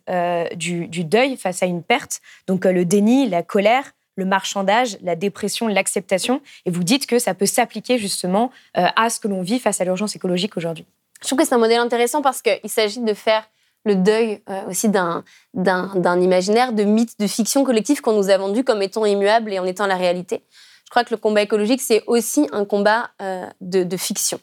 du, 0.55 0.87
du, 0.87 1.03
deuil 1.03 1.35
face 1.35 1.63
à 1.63 1.65
une 1.65 1.81
perte. 1.81 2.21
Donc 2.45 2.65
le 2.65 2.85
déni, 2.85 3.27
la 3.27 3.41
colère, 3.41 3.93
le 4.15 4.25
marchandage, 4.25 4.99
la 5.01 5.15
dépression, 5.15 5.67
l'acceptation. 5.67 6.41
Et 6.67 6.69
vous 6.69 6.83
dites 6.83 7.07
que 7.07 7.17
ça 7.17 7.33
peut 7.33 7.47
s'appliquer 7.47 7.97
justement 7.97 8.51
à 8.75 9.09
ce 9.09 9.19
que 9.19 9.27
l'on 9.27 9.41
vit 9.41 9.57
face 9.57 9.81
à 9.81 9.83
l'urgence 9.83 10.15
écologique 10.15 10.57
aujourd'hui. 10.57 10.85
Je 11.21 11.27
trouve 11.27 11.39
que 11.39 11.45
c'est 11.45 11.55
un 11.55 11.59
modèle 11.59 11.79
intéressant 11.79 12.21
parce 12.21 12.43
qu'il 12.43 12.69
s'agit 12.69 12.99
de 12.99 13.13
faire 13.15 13.49
le 13.85 13.95
deuil 13.95 14.41
euh, 14.49 14.69
aussi 14.69 14.89
d'un, 14.89 15.23
imaginaire, 15.55 16.73
de 16.73 16.83
mythe, 16.83 17.19
de 17.19 17.27
fiction 17.27 17.63
collective 17.63 18.01
qu'on 18.01 18.13
nous 18.13 18.29
a 18.29 18.37
vendu 18.37 18.63
comme 18.63 18.81
étant 18.81 19.05
immuable 19.05 19.53
et 19.53 19.59
en 19.59 19.65
étant 19.65 19.87
la 19.87 19.95
réalité. 19.95 20.43
Je 20.85 20.89
crois 20.89 21.03
que 21.03 21.13
le 21.13 21.17
combat 21.17 21.41
écologique, 21.41 21.81
c'est 21.81 22.03
aussi 22.07 22.47
un 22.51 22.65
combat 22.65 23.09
euh, 23.21 23.45
de, 23.61 23.97
fiction. 23.97 24.39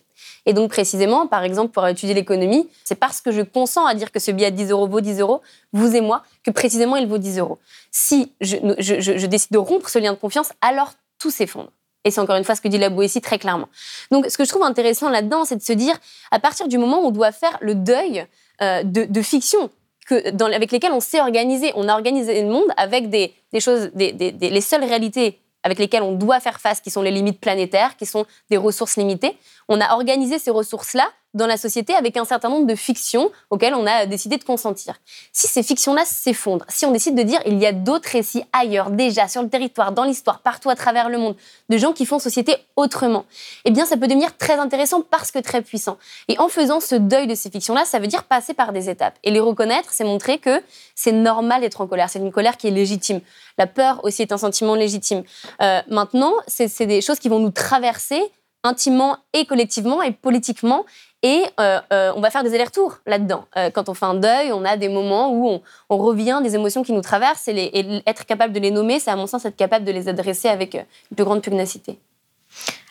Et 0.47 0.53
donc, 0.53 0.71
précisément, 0.71 1.27
par 1.27 1.45
exemple, 1.45 1.73
pour 1.73 1.87
étudier 1.87 2.15
l'économie, 2.15 2.69
c'est 2.85 2.95
parce 2.95 3.21
que 3.21 3.31
je 3.31 3.43
consens 3.43 3.87
à 3.87 3.95
dire 3.95 4.11
que 4.11 4.19
ce 4.19 4.31
billet 4.31 4.47
à 4.47 4.51
10 4.51 4.71
euros 4.71 4.89
vaut 4.89 5.01
10 5.01 5.21
euros, 5.21 5.41
vous 5.73 5.95
et 5.95 6.01
moi, 6.01 6.23
que 6.45 6.51
précisément 6.51 6.97
il 6.97 7.07
vaut 7.07 7.19
10 7.19 7.39
euros. 7.39 7.59
Si 7.91 8.33
je, 8.41 8.57
je 8.79 9.27
décide 9.27 9.53
de 9.53 9.59
rompre 9.59 9.89
ce 9.89 9.99
lien 9.99 10.13
de 10.13 10.19
confiance, 10.19 10.53
alors 10.61 10.93
tout 11.19 11.31
s'effondre. 11.31 11.71
Et 12.05 12.11
c'est 12.11 12.21
encore 12.21 12.37
une 12.37 12.45
fois 12.45 12.55
ce 12.55 12.61
que 12.61 12.69
dit 12.69 12.79
la 12.79 12.91
Boétie 12.91 13.21
très 13.21 13.39
clairement. 13.39 13.69
Donc, 14.11 14.27
ce 14.29 14.37
que 14.37 14.45
je 14.45 14.49
trouve 14.49 14.65
intéressant 14.65 15.09
là-dedans, 15.09 15.45
c'est 15.45 15.57
de 15.57 15.63
se 15.63 15.73
dire, 15.73 15.95
à 16.31 16.41
partir 16.41 16.67
du 16.69 16.79
moment 16.79 17.03
où 17.03 17.07
on 17.07 17.11
doit 17.11 17.33
faire 17.33 17.57
le 17.61 17.75
deuil 17.75 18.27
euh, 18.61 18.83
de, 18.85 19.23
fiction 19.23 19.71
que, 20.07 20.55
avec 20.55 20.73
lesquelles 20.73 20.93
on 20.93 21.01
s'est 21.01 21.21
organisé. 21.21 21.73
On 21.75 21.89
a 21.89 21.95
organisé 21.95 22.43
le 22.43 22.49
monde 22.49 22.69
avec 22.77 23.09
des, 23.11 23.35
choses, 23.61 23.91
les 23.95 24.61
seules 24.61 24.85
réalités 24.85 25.39
avec 25.63 25.79
lesquelles 25.79 26.03
on 26.03 26.13
doit 26.13 26.41
faire 26.41 26.61
face, 26.61 26.81
qui 26.81 26.91
sont 26.91 27.03
les 27.03 27.11
limites 27.11 27.41
planétaires, 27.41 27.97
qui 27.97 28.07
sont 28.07 28.27
des 28.51 28.57
ressources 28.57 28.97
limitées. 28.97 29.37
On 29.69 29.81
a 29.81 29.95
organisé 29.95 30.39
ces 30.39 30.51
ressources-là 30.51 31.09
dans 31.35 31.47
la 31.47 31.57
société 31.57 31.95
avec 31.95 32.17
un 32.17 32.25
certain 32.25 32.49
nombre 32.49 32.67
de 32.67 32.75
fictions 32.75 33.31
auxquelles 33.51 33.75
on 33.75 33.87
a 33.87 34.07
décidé 34.07 34.37
de 34.37 34.45
consentir. 34.45 34.95
Si 35.33 35.47
ces 35.47 35.63
fictions-là 35.63 36.05
s'effondrent, 36.05 36.67
si 36.69 36.85
on 36.85 36.91
décide 36.91 37.15
de 37.15 37.23
dire 37.23 37.41
il 37.47 37.59
y 37.59 37.67
a 37.67 37.73
d'autres 37.73 38.11
récits 38.11 38.45
ailleurs, 38.53 38.91
déjà, 38.91 39.29
sur 39.29 39.43
le 39.43 39.49
territoire, 39.49 39.93
dans 39.93 40.05
l'histoire, 40.05 40.41
partout 40.41 40.71
à 40.71 40.75
travers 40.75 41.09
le 41.09 41.19
monde, 41.19 41.37
de 41.69 41.79
gens 41.79 41.93
qui 41.93 42.07
font 42.07 42.19
société 42.19 42.57
autrement, 42.77 43.25
eh 43.65 43.71
bien, 43.71 43.87
ça 43.87 43.97
peut 43.97 44.09
devenir 44.09 44.37
très 44.37 44.55
intéressant 44.55 45.03
parce 45.03 45.31
que 45.31 45.39
très 45.39 45.63
puissant. 45.63 45.99
Et 46.29 46.39
en 46.39 46.49
faisant 46.49 46.81
ce 46.81 46.95
deuil 46.95 47.27
de 47.27 47.35
ces 47.35 47.51
fictions-là, 47.51 47.85
ça 47.85 47.99
veut 47.99 48.07
dire 48.07 48.25
passer 48.25 48.55
par 48.55 48.73
des 48.73 48.91
étapes. 48.91 49.19
Et 49.23 49.31
les 49.31 49.41
reconnaître, 49.41 49.91
c'est 49.93 50.05
montrer 50.05 50.39
que 50.39 50.63
c'est 50.95 51.13
normal 51.13 51.63
d'être 51.63 51.81
en 51.81 51.87
colère. 51.87 52.11
C'est 52.11 52.19
une 52.19 52.33
colère 52.33 52.57
qui 52.57 52.69
est 52.69 52.73
légitime. 52.73 53.21
La 53.59 53.67
peur 53.67 54.01
aussi 54.05 54.23
est 54.23 54.33
un 54.33 54.39
sentiment 54.39 54.75
légitime. 54.75 55.23
Euh, 55.61 55.81
maintenant, 55.89 56.33
c'est 56.47 56.87
des 56.87 57.01
choses 57.01 57.19
qui 57.19 57.29
vont 57.29 57.39
nous 57.39 57.51
traverser 57.51 58.23
intimement 58.65 59.19
et 59.33 59.45
collectivement 59.45 60.03
et 60.03 60.13
politiquement. 60.13 60.85
Et 61.23 61.45
euh, 61.61 61.81
euh, 61.93 62.13
on 62.17 62.21
va 62.21 62.31
faire 62.31 62.43
des 62.43 62.53
allers-retours 62.55 62.99
là-dedans. 63.07 63.45
Euh, 63.57 63.71
quand 63.71 63.89
on 63.89 63.95
fait 63.95 64.07
un 64.07 64.15
deuil, 64.15 64.53
on 64.53 64.65
a 64.65 64.77
des 64.77 64.89
moments 64.89 65.33
où 65.33 65.61
on, 65.89 65.97
revient 65.97 66.41
des 66.43 66.57
émotions 66.57 66.83
qui 66.83 66.93
nous 66.93 67.01
traversent 67.01 67.47
et, 67.47 67.53
et 67.55 68.03
être 68.07 68.27
capable 68.27 68.53
de 68.53 68.59
les 68.59 68.73
nommer, 68.73 68.99
c'est 68.99 69.11
à 69.11 69.17
mon 69.17 69.29
sens 69.29 69.45
être 69.45 69.57
capable 69.57 69.85
de 69.85 69.93
les 69.93 70.09
adresser 70.09 70.49
avec 70.49 70.75
une 70.75 71.15
plus 71.15 71.25
grande 71.25 71.41
pugnacité. 71.41 71.99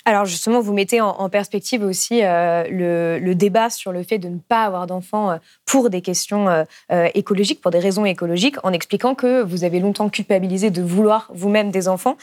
Alors 0.06 0.26
justement, 0.26 0.62
vous 0.62 0.74
mettez 0.74 1.00
en, 1.02 1.30
perspective 1.30 1.84
aussi 1.84 2.22
euh, 2.24 3.20
le, 3.20 3.36
débat 3.36 3.70
sur 3.70 3.92
le 3.92 4.04
fait 4.04 4.18
de 4.18 4.28
ne 4.28 4.38
pas 4.38 4.64
avoir 4.64 4.88
d'enfants 4.88 5.32
euh, 5.32 5.38
pour 5.66 5.90
des 5.90 6.02
questions 6.02 6.48
euh, 6.50 7.08
écologiques, 7.14 7.62
pour 7.62 7.72
des 7.72 7.80
raisons 7.80 8.04
écologiques, 8.06 8.56
en 8.64 8.74
expliquant 8.74 9.16
que 9.16 9.42
vous 9.42 9.64
avez 9.64 9.80
longtemps 9.80 10.10
culpabilisé 10.10 10.70
de 10.70 10.82
vouloir 10.82 11.30
vous-même 11.34 11.72
des 11.72 11.88
enfants. 11.88 12.18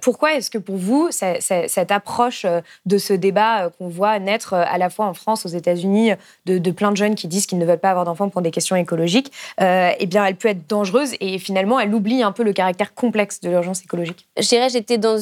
pourquoi 0.00 0.34
est-ce 0.34 0.50
que 0.50 0.58
pour 0.58 0.76
vous, 0.76 1.08
cette 1.10 1.90
approche 1.90 2.44
de 2.86 2.98
ce 2.98 3.12
débat 3.12 3.70
qu'on 3.78 3.88
voit 3.88 4.18
naître 4.18 4.54
à 4.54 4.76
la 4.78 4.90
fois 4.90 5.06
en 5.06 5.14
France, 5.14 5.46
aux 5.46 5.50
États-Unis, 5.50 6.12
de, 6.46 6.70
plein 6.70 6.90
de 6.90 6.96
jeunes 6.96 7.14
qui 7.14 7.28
disent 7.28 7.46
qu'ils 7.46 7.58
ne 7.58 7.64
veulent 7.64 7.78
pas 7.78 7.90
avoir 7.90 8.04
d'enfants 8.04 8.28
pour 8.28 8.42
des 8.42 8.50
questions 8.50 8.76
écologiques, 8.76 9.32
eh 9.60 10.06
bien, 10.06 10.24
elle 10.26 10.36
peut 10.36 10.48
être 10.48 10.68
dangereuse 10.68 11.14
et 11.20 11.38
finalement, 11.38 11.80
elle 11.80 11.94
oublie 11.94 12.22
un 12.22 12.32
peu 12.32 12.42
le 12.42 12.52
caractère 12.52 12.94
complexe 12.94 13.40
de 13.40 13.48
l'urgence 13.48 13.82
écologique 13.82 14.26
Je 14.38 14.48
dirais, 14.48 14.68
j'étais 14.68 14.98
dans, 14.98 15.18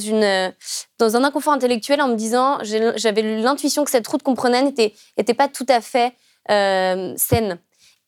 dans 0.98 1.16
un 1.16 1.24
inconfort 1.24 1.52
intellectuel 1.52 1.89
en 1.98 2.08
me 2.08 2.14
disant, 2.14 2.58
j'avais 2.62 3.22
l'intuition 3.22 3.84
que 3.84 3.90
cette 3.90 4.06
route 4.06 4.22
qu'on 4.22 4.34
prenait 4.34 4.62
n'était 4.62 5.34
pas 5.34 5.48
tout 5.48 5.66
à 5.68 5.80
fait 5.80 6.12
euh, 6.50 7.12
saine. 7.16 7.58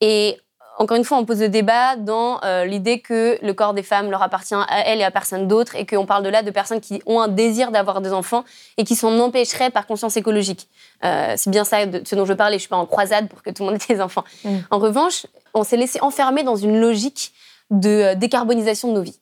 Et 0.00 0.38
encore 0.78 0.96
une 0.96 1.04
fois, 1.04 1.18
on 1.18 1.24
pose 1.24 1.40
le 1.40 1.48
débat 1.48 1.96
dans 1.96 2.40
euh, 2.44 2.64
l'idée 2.64 3.00
que 3.00 3.38
le 3.42 3.52
corps 3.52 3.74
des 3.74 3.82
femmes 3.82 4.10
leur 4.10 4.22
appartient 4.22 4.54
à 4.54 4.80
elles 4.86 5.00
et 5.00 5.04
à 5.04 5.10
personne 5.10 5.46
d'autre, 5.46 5.76
et 5.76 5.86
qu'on 5.86 6.06
parle 6.06 6.22
de 6.22 6.28
là 6.28 6.42
de 6.42 6.50
personnes 6.50 6.80
qui 6.80 7.02
ont 7.06 7.20
un 7.20 7.28
désir 7.28 7.70
d'avoir 7.70 8.00
des 8.00 8.12
enfants 8.12 8.44
et 8.78 8.84
qui 8.84 8.96
s'en 8.96 9.18
empêcheraient 9.18 9.70
par 9.70 9.86
conscience 9.86 10.16
écologique. 10.16 10.68
Euh, 11.04 11.34
c'est 11.36 11.50
bien 11.50 11.64
ça 11.64 11.86
de 11.86 12.02
ce 12.06 12.14
dont 12.14 12.24
je 12.24 12.32
parlais. 12.32 12.56
Je 12.56 12.62
suis 12.62 12.68
pas 12.68 12.76
en 12.76 12.86
croisade 12.86 13.28
pour 13.28 13.42
que 13.42 13.50
tout 13.50 13.62
le 13.64 13.70
monde 13.70 13.80
ait 13.80 13.94
des 13.94 14.00
enfants. 14.00 14.24
Mm. 14.44 14.56
En 14.70 14.78
revanche, 14.78 15.26
on 15.54 15.62
s'est 15.62 15.76
laissé 15.76 16.00
enfermer 16.00 16.42
dans 16.42 16.56
une 16.56 16.80
logique 16.80 17.32
de 17.70 18.14
décarbonisation 18.14 18.88
de 18.88 18.94
nos 18.94 19.02
vies. 19.02 19.18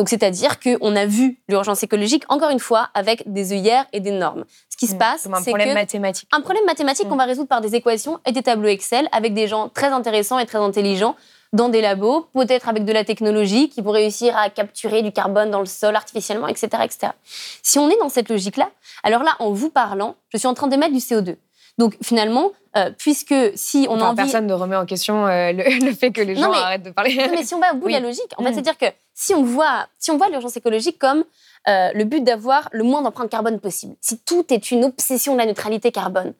Donc, 0.00 0.08
c'est-à-dire 0.08 0.58
qu'on 0.60 0.96
a 0.96 1.04
vu 1.04 1.36
l'urgence 1.46 1.82
écologique, 1.82 2.24
encore 2.30 2.48
une 2.48 2.58
fois, 2.58 2.88
avec 2.94 3.30
des 3.30 3.52
œillères 3.52 3.84
et 3.92 4.00
des 4.00 4.12
normes. 4.12 4.46
Ce 4.70 4.78
qui 4.78 4.86
se 4.86 4.94
mm. 4.94 4.98
passe, 4.98 5.20
c'est 5.24 5.28
un 5.28 5.42
problème 5.42 5.74
mathématique. 5.74 6.26
Un 6.32 6.40
problème 6.40 6.64
mathématique 6.64 7.06
qu'on 7.06 7.16
va 7.16 7.26
résoudre 7.26 7.48
par 7.48 7.60
des 7.60 7.74
équations 7.74 8.18
et 8.24 8.32
des 8.32 8.42
tableaux 8.42 8.68
Excel 8.68 9.10
avec 9.12 9.34
des 9.34 9.46
gens 9.46 9.68
très 9.68 9.88
intéressants 9.88 10.38
et 10.38 10.46
très 10.46 10.56
intelligents 10.56 11.16
dans 11.52 11.68
des 11.68 11.82
labos, 11.82 12.30
peut-être 12.32 12.70
avec 12.70 12.86
de 12.86 12.92
la 12.94 13.04
technologie 13.04 13.68
qui 13.68 13.82
vont 13.82 13.90
réussir 13.90 14.34
à 14.38 14.48
capturer 14.48 15.02
du 15.02 15.12
carbone 15.12 15.50
dans 15.50 15.60
le 15.60 15.66
sol 15.66 15.94
artificiellement, 15.94 16.48
etc., 16.48 16.68
etc. 16.82 17.12
Si 17.62 17.78
on 17.78 17.90
est 17.90 17.98
dans 17.98 18.08
cette 18.08 18.30
logique-là, 18.30 18.70
alors 19.02 19.22
là, 19.22 19.32
en 19.38 19.50
vous 19.50 19.68
parlant, 19.68 20.16
je 20.32 20.38
suis 20.38 20.48
en 20.48 20.54
train 20.54 20.68
d'émettre 20.68 20.94
du 20.94 21.00
CO2. 21.00 21.36
Donc 21.78 21.96
finalement, 22.02 22.52
euh, 22.76 22.90
puisque 22.96 23.34
si 23.54 23.86
on 23.88 23.94
enfin, 23.96 24.10
a 24.10 24.14
Personne 24.14 24.46
ne 24.46 24.54
remet 24.54 24.76
en 24.76 24.86
question 24.86 25.26
euh, 25.26 25.52
le, 25.52 25.92
fait 25.98 26.12
que 26.12 26.20
les 26.20 26.36
gens 26.36 26.52
arrêtent 26.52 26.84
de 26.84 26.90
parler. 26.90 27.16
Non, 27.16 27.28
mais 27.30 27.42
si 27.42 27.54
on 27.54 27.58
va 27.58 27.72
au 27.72 27.76
bout 27.76 27.88
de 27.88 27.92
la 27.92 28.00
logique, 28.00 28.32
en 28.36 28.44
fait, 28.44 28.50
mm. 28.50 28.54
c'est-à-dire 28.54 28.78
que 28.78 28.86
si 29.14 29.34
on 29.34 29.42
voit, 29.42 29.88
si 29.98 30.10
on 30.10 30.16
voit 30.16 30.28
l'urgence 30.28 30.56
écologique 30.56 30.98
comme 30.98 31.24
euh, 31.68 31.90
le 31.92 32.04
but 32.04 32.22
d'avoir 32.22 32.68
le 32.72 32.84
moins 32.84 33.02
d'empreintes 33.02 33.30
carbone 33.30 33.58
possible, 33.58 33.96
si 34.00 34.18
tout 34.18 34.44
est 34.50 34.70
une 34.70 34.84
obsession 34.84 35.34
de 35.34 35.38
la 35.38 35.46
neutralité 35.46 35.90
carbone, 35.90 36.32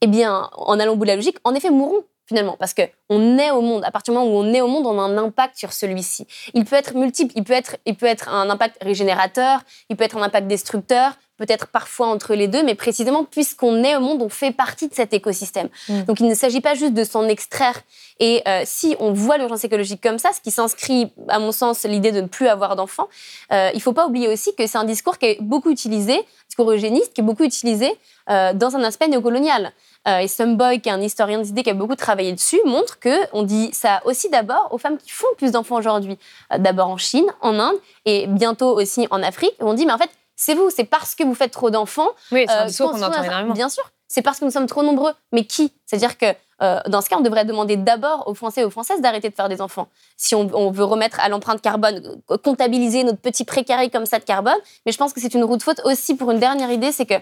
eh 0.00 0.06
bien, 0.06 0.48
en 0.52 0.78
allant 0.78 0.92
au 0.92 0.96
bout 0.96 1.04
de 1.04 1.10
la 1.10 1.16
logique, 1.16 1.38
en 1.44 1.54
effet, 1.54 1.70
mourons 1.70 2.04
finalement, 2.26 2.56
parce 2.58 2.72
que 2.72 2.82
on 3.08 3.38
est 3.38 3.50
au 3.50 3.60
monde. 3.60 3.84
À 3.84 3.90
partir 3.90 4.14
du 4.14 4.18
moment 4.18 4.30
où 4.30 4.38
on 4.38 4.52
est 4.52 4.60
au 4.60 4.68
monde, 4.68 4.86
on 4.86 4.98
a 4.98 5.02
un 5.02 5.18
impact 5.18 5.56
sur 5.56 5.72
celui-ci. 5.72 6.26
Il 6.54 6.64
peut 6.64 6.76
être 6.76 6.94
multiple. 6.94 7.32
Il 7.36 7.44
peut 7.44 7.52
être, 7.52 7.76
il 7.84 7.96
peut 7.96 8.06
être 8.06 8.28
un 8.28 8.48
impact 8.48 8.82
régénérateur. 8.82 9.60
Il 9.90 9.96
peut 9.96 10.04
être 10.04 10.16
un 10.16 10.22
impact 10.22 10.46
destructeur 10.46 11.12
peut-être 11.36 11.66
parfois 11.66 12.08
entre 12.08 12.34
les 12.34 12.48
deux, 12.48 12.62
mais 12.62 12.74
précisément 12.74 13.24
puisqu'on 13.24 13.82
est 13.82 13.96
au 13.96 14.00
monde, 14.00 14.22
on 14.22 14.28
fait 14.28 14.52
partie 14.52 14.88
de 14.88 14.94
cet 14.94 15.12
écosystème. 15.12 15.68
Mm. 15.88 16.02
Donc 16.02 16.20
il 16.20 16.28
ne 16.28 16.34
s'agit 16.34 16.60
pas 16.60 16.74
juste 16.74 16.94
de 16.94 17.04
s'en 17.04 17.28
extraire. 17.28 17.80
Et 18.20 18.42
euh, 18.46 18.62
si 18.64 18.94
on 19.00 19.12
voit 19.12 19.38
l'urgence 19.38 19.64
écologique 19.64 20.00
comme 20.00 20.18
ça, 20.18 20.30
ce 20.32 20.40
qui 20.40 20.50
s'inscrit, 20.50 21.12
à 21.28 21.38
mon 21.38 21.52
sens, 21.52 21.84
l'idée 21.84 22.12
de 22.12 22.20
ne 22.20 22.28
plus 22.28 22.46
avoir 22.46 22.76
d'enfants, 22.76 23.08
euh, 23.52 23.70
il 23.72 23.78
ne 23.78 23.82
faut 23.82 23.92
pas 23.92 24.06
oublier 24.06 24.28
aussi 24.28 24.54
que 24.54 24.66
c'est 24.66 24.78
un 24.78 24.84
discours 24.84 25.18
qui 25.18 25.26
est 25.26 25.38
beaucoup 25.40 25.70
utilisé, 25.70 26.24
discours 26.48 26.70
eugéniste, 26.70 27.12
qui 27.12 27.20
est 27.20 27.24
beaucoup 27.24 27.44
utilisé 27.44 27.90
euh, 28.30 28.52
dans 28.52 28.76
un 28.76 28.84
aspect 28.84 29.08
néocolonial. 29.08 29.72
et 30.06 30.26
Boy, 30.46 30.80
qui 30.80 30.88
est 30.88 30.92
un 30.92 31.00
historien 31.00 31.38
des 31.38 31.48
idées 31.48 31.64
qui 31.64 31.70
a 31.70 31.74
beaucoup 31.74 31.96
travaillé 31.96 32.32
dessus, 32.32 32.60
montre 32.64 33.00
que 33.00 33.14
on 33.32 33.42
dit 33.42 33.70
ça 33.72 34.00
aussi 34.04 34.30
d'abord 34.30 34.68
aux 34.70 34.78
femmes 34.78 34.98
qui 34.98 35.10
font 35.10 35.26
plus 35.36 35.50
d'enfants 35.50 35.76
aujourd'hui. 35.76 36.18
d'abord 36.58 36.88
en 36.88 36.96
Chine, 36.96 37.26
en 37.40 37.58
Inde, 37.58 37.76
et 38.04 38.26
bientôt 38.28 38.78
aussi 38.78 39.08
en 39.10 39.22
Afrique. 39.22 39.54
On 39.60 39.74
dit, 39.74 39.86
mais 39.86 39.92
en 39.92 39.98
fait, 39.98 40.10
c'est 40.36 40.54
vous, 40.54 40.70
c'est 40.70 40.84
parce 40.84 41.14
que 41.14 41.22
vous 41.22 41.34
faites 41.34 41.52
trop 41.52 41.70
d'enfants. 41.70 42.10
Oui, 42.32 42.44
c'est 42.46 42.54
un 42.54 42.62
euh, 42.62 42.66
discours 42.66 42.90
qu'on 42.90 43.02
entend 43.02 43.22
énormément. 43.22 43.54
Bien 43.54 43.68
sûr, 43.68 43.84
c'est 44.08 44.22
parce 44.22 44.40
que 44.40 44.44
nous 44.44 44.50
sommes 44.50 44.66
trop 44.66 44.82
nombreux. 44.82 45.12
Mais 45.32 45.44
qui? 45.44 45.72
C'est-à-dire 45.86 46.18
que 46.18 46.26
euh, 46.62 46.80
dans 46.88 47.00
ce 47.00 47.08
cas, 47.08 47.16
on 47.16 47.20
devrait 47.20 47.44
demander 47.44 47.76
d'abord 47.76 48.26
aux 48.26 48.34
Français 48.34 48.62
et 48.62 48.64
aux 48.64 48.70
Françaises 48.70 49.00
d'arrêter 49.00 49.28
de 49.28 49.34
faire 49.34 49.48
des 49.48 49.60
enfants. 49.60 49.88
Si 50.16 50.34
on, 50.34 50.70
veut 50.70 50.84
remettre 50.84 51.20
à 51.20 51.28
l'empreinte 51.28 51.60
carbone, 51.60 52.22
euh, 52.30 52.36
comptabiliser 52.38 53.04
notre 53.04 53.18
petit 53.18 53.44
précaré 53.44 53.90
comme 53.90 54.06
ça 54.06 54.18
de 54.18 54.24
carbone, 54.24 54.58
mais 54.86 54.92
je 54.92 54.98
pense 54.98 55.12
que 55.12 55.20
c'est 55.20 55.34
une 55.34 55.44
route 55.44 55.62
faute 55.62 55.80
aussi 55.84 56.14
pour 56.16 56.30
une 56.30 56.38
dernière 56.38 56.70
idée, 56.70 56.92
c'est 56.92 57.06
que 57.06 57.14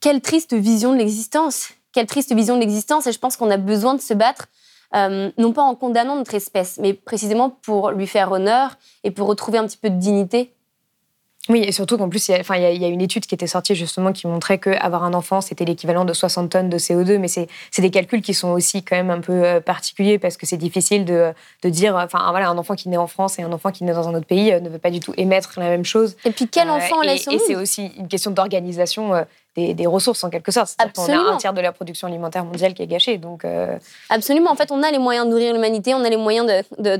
quelle 0.00 0.20
triste 0.20 0.54
vision 0.54 0.92
de 0.92 0.98
l'existence, 0.98 1.68
quelle 1.92 2.06
triste 2.06 2.32
vision 2.32 2.54
de 2.56 2.60
l'existence, 2.60 3.06
et 3.06 3.12
je 3.12 3.18
pense 3.18 3.36
qu'on 3.36 3.50
a 3.50 3.58
besoin 3.58 3.94
de 3.94 4.00
se 4.00 4.14
battre, 4.14 4.46
non 4.94 5.52
pas 5.52 5.62
en 5.62 5.74
condamnant 5.74 6.16
notre 6.16 6.34
espèce, 6.34 6.78
mais 6.78 6.94
précisément 6.94 7.50
pour 7.50 7.90
lui 7.90 8.06
faire 8.06 8.32
honneur 8.32 8.76
et 9.04 9.10
pour 9.10 9.28
retrouver 9.28 9.58
un 9.58 9.66
petit 9.66 9.76
peu 9.76 9.90
de 9.90 9.98
dignité 9.98 10.54
oui, 11.48 11.64
et 11.66 11.72
surtout 11.72 11.96
qu'en 11.96 12.10
plus, 12.10 12.28
il 12.28 12.32
y, 12.32 12.34
a, 12.34 12.70
il 12.70 12.82
y, 12.82 12.84
a 12.84 12.88
une 12.88 13.00
étude 13.00 13.24
qui 13.24 13.34
était 13.34 13.46
sortie 13.46 13.74
justement 13.74 14.12
qui 14.12 14.26
montrait 14.26 14.58
qu'avoir 14.58 15.04
un 15.04 15.14
enfant, 15.14 15.40
c'était 15.40 15.64
l'équivalent 15.64 16.04
de 16.04 16.12
60 16.12 16.50
tonnes 16.50 16.68
de 16.68 16.78
CO2, 16.78 17.16
mais 17.18 17.28
c'est 17.28 17.48
des 17.78 17.90
calculs 17.90 18.20
qui 18.20 18.34
sont 18.34 18.50
aussi 18.50 18.82
quand 18.82 18.94
même 18.94 19.10
un 19.10 19.20
peu 19.20 19.32
euh, 19.32 19.60
particuliers 19.60 20.18
parce 20.18 20.36
que 20.36 20.44
c'est 20.44 20.58
difficile 20.58 21.06
de, 21.06 21.32
de, 21.62 21.68
dire, 21.70 21.96
enfin 21.96 22.30
voilà, 22.30 22.50
un 22.50 22.58
enfant 22.58 22.74
qui 22.74 22.90
naît 22.90 22.98
en 22.98 23.06
France 23.06 23.38
et 23.38 23.42
un 23.42 23.52
enfant 23.52 23.72
qui 23.72 23.84
naît 23.84 23.94
dans 23.94 24.06
un 24.06 24.14
autre 24.14 24.26
pays 24.26 24.52
euh, 24.52 24.60
ne 24.60 24.68
veut 24.68 24.78
pas 24.78 24.90
du 24.90 25.00
tout 25.00 25.14
émettre 25.16 25.54
la 25.56 25.70
même 25.70 25.84
chose. 25.84 26.14
Et 26.26 26.30
puis 26.30 26.46
quel 26.46 26.68
euh, 26.68 26.72
enfant 26.72 27.00
laisse 27.00 27.26
Et, 27.28 27.34
et 27.34 27.38
c'est 27.38 27.56
aussi 27.56 27.90
une 27.96 28.08
question 28.08 28.30
d'organisation 28.32 29.24
des, 29.56 29.86
ressources 29.86 30.22
en 30.24 30.30
quelque 30.30 30.52
sorte. 30.52 30.76
On 30.96 31.08
a 31.08 31.16
un 31.16 31.36
tiers 31.36 31.52
de 31.52 31.60
la 31.60 31.72
production 31.72 32.08
alimentaire 32.08 32.44
mondiale 32.44 32.74
qui 32.74 32.82
est 32.82 32.86
gâchée. 32.86 33.18
Donc, 33.18 33.44
Absolument. 34.08 34.50
En 34.50 34.56
fait, 34.56 34.70
on 34.72 34.82
a 34.82 34.90
les 34.90 34.98
moyens 34.98 35.26
de 35.26 35.30
nourrir 35.30 35.52
l'humanité, 35.52 35.94
on 35.94 36.04
a 36.04 36.08
les 36.08 36.16
moyens 36.16 36.46
d'être 36.46 36.68
de, 36.80 36.96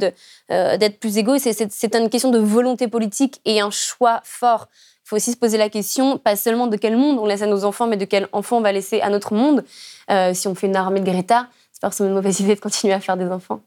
de, 0.49 0.89
plus 0.89 1.19
égaux. 1.19 1.39
C'est 1.39 1.95
une 1.95 2.11
question 2.11 2.31
de 2.31 2.39
volonté 2.39 2.89
politique 2.89 3.41
et 3.45 3.61
un 3.61 3.71
choix 3.71 4.21
fort. 4.25 4.69
Il 5.05 5.09
faut 5.11 5.17
aussi 5.17 5.33
se 5.33 5.37
poser 5.37 5.59
la 5.59 5.69
question, 5.69 6.19
pas 6.19 6.37
seulement 6.37 6.67
de 6.67 6.77
quel 6.77 6.97
monde 6.97 7.19
on 7.19 7.27
laisse 7.27 7.43
à 7.43 7.47
nos 7.47 7.65
enfants, 7.65 7.87
mais 7.87 7.97
de 7.97 8.05
quel 8.05 8.29
enfant 8.33 8.59
on 8.59 8.61
va 8.61 8.73
laisser 8.73 9.01
à 9.01 9.11
notre 9.11 9.35
monde. 9.35 9.65
si 10.35 10.49
on 10.49 10.55
fait 10.55 10.67
une 10.67 10.77
armée 10.77 11.01
de 11.01 11.05
Greta, 11.05 11.47
c'est 11.73 11.81
pas 11.81 11.89
forcément 11.89 12.11
une 12.11 12.15
mauvaise 12.15 12.41
idée 12.41 12.55
de 12.55 12.61
continuer 12.61 12.95
à 12.95 13.01
faire 13.01 13.17
des 13.17 13.27
enfants 13.31 13.61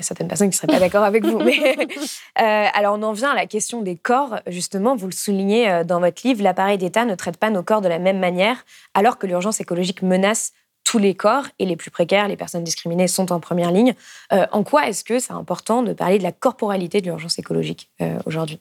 certaines 0.00 0.28
personnes 0.28 0.48
qui 0.50 0.56
ne 0.56 0.60
seraient 0.60 0.78
pas 0.78 0.80
d'accord 0.80 1.04
avec 1.04 1.24
vous. 1.24 1.38
Mais, 1.38 1.76
euh, 2.40 2.66
alors, 2.74 2.96
on 2.98 3.02
en 3.02 3.12
vient 3.12 3.30
à 3.30 3.34
la 3.34 3.46
question 3.46 3.82
des 3.82 3.96
corps. 3.96 4.40
Justement, 4.46 4.96
vous 4.96 5.06
le 5.06 5.12
soulignez 5.12 5.70
euh, 5.70 5.84
dans 5.84 6.00
votre 6.00 6.26
livre, 6.26 6.42
l'appareil 6.42 6.78
d'État 6.78 7.04
ne 7.04 7.14
traite 7.14 7.36
pas 7.36 7.50
nos 7.50 7.62
corps 7.62 7.80
de 7.80 7.88
la 7.88 7.98
même 7.98 8.18
manière, 8.18 8.64
alors 8.94 9.18
que 9.18 9.26
l'urgence 9.26 9.60
écologique 9.60 10.02
menace 10.02 10.52
tous 10.84 10.98
les 10.98 11.14
corps 11.14 11.44
et 11.58 11.66
les 11.66 11.76
plus 11.76 11.90
précaires, 11.90 12.26
les 12.26 12.36
personnes 12.36 12.64
discriminées 12.64 13.06
sont 13.06 13.32
en 13.32 13.40
première 13.40 13.70
ligne. 13.70 13.94
Euh, 14.32 14.46
en 14.50 14.64
quoi 14.64 14.88
est-ce 14.88 15.04
que 15.04 15.18
c'est 15.18 15.32
important 15.32 15.82
de 15.82 15.92
parler 15.92 16.18
de 16.18 16.24
la 16.24 16.32
corporalité 16.32 17.00
de 17.00 17.06
l'urgence 17.06 17.38
écologique 17.38 17.88
aujourd'hui? 18.26 18.58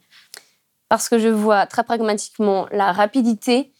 Parce 0.88 1.10
que 1.10 1.18
je 1.18 1.30
vois 1.30 1.66
très 1.66 1.84
pragmatiquement 1.84 2.68
la 2.72 2.92
rapidité 2.92 3.72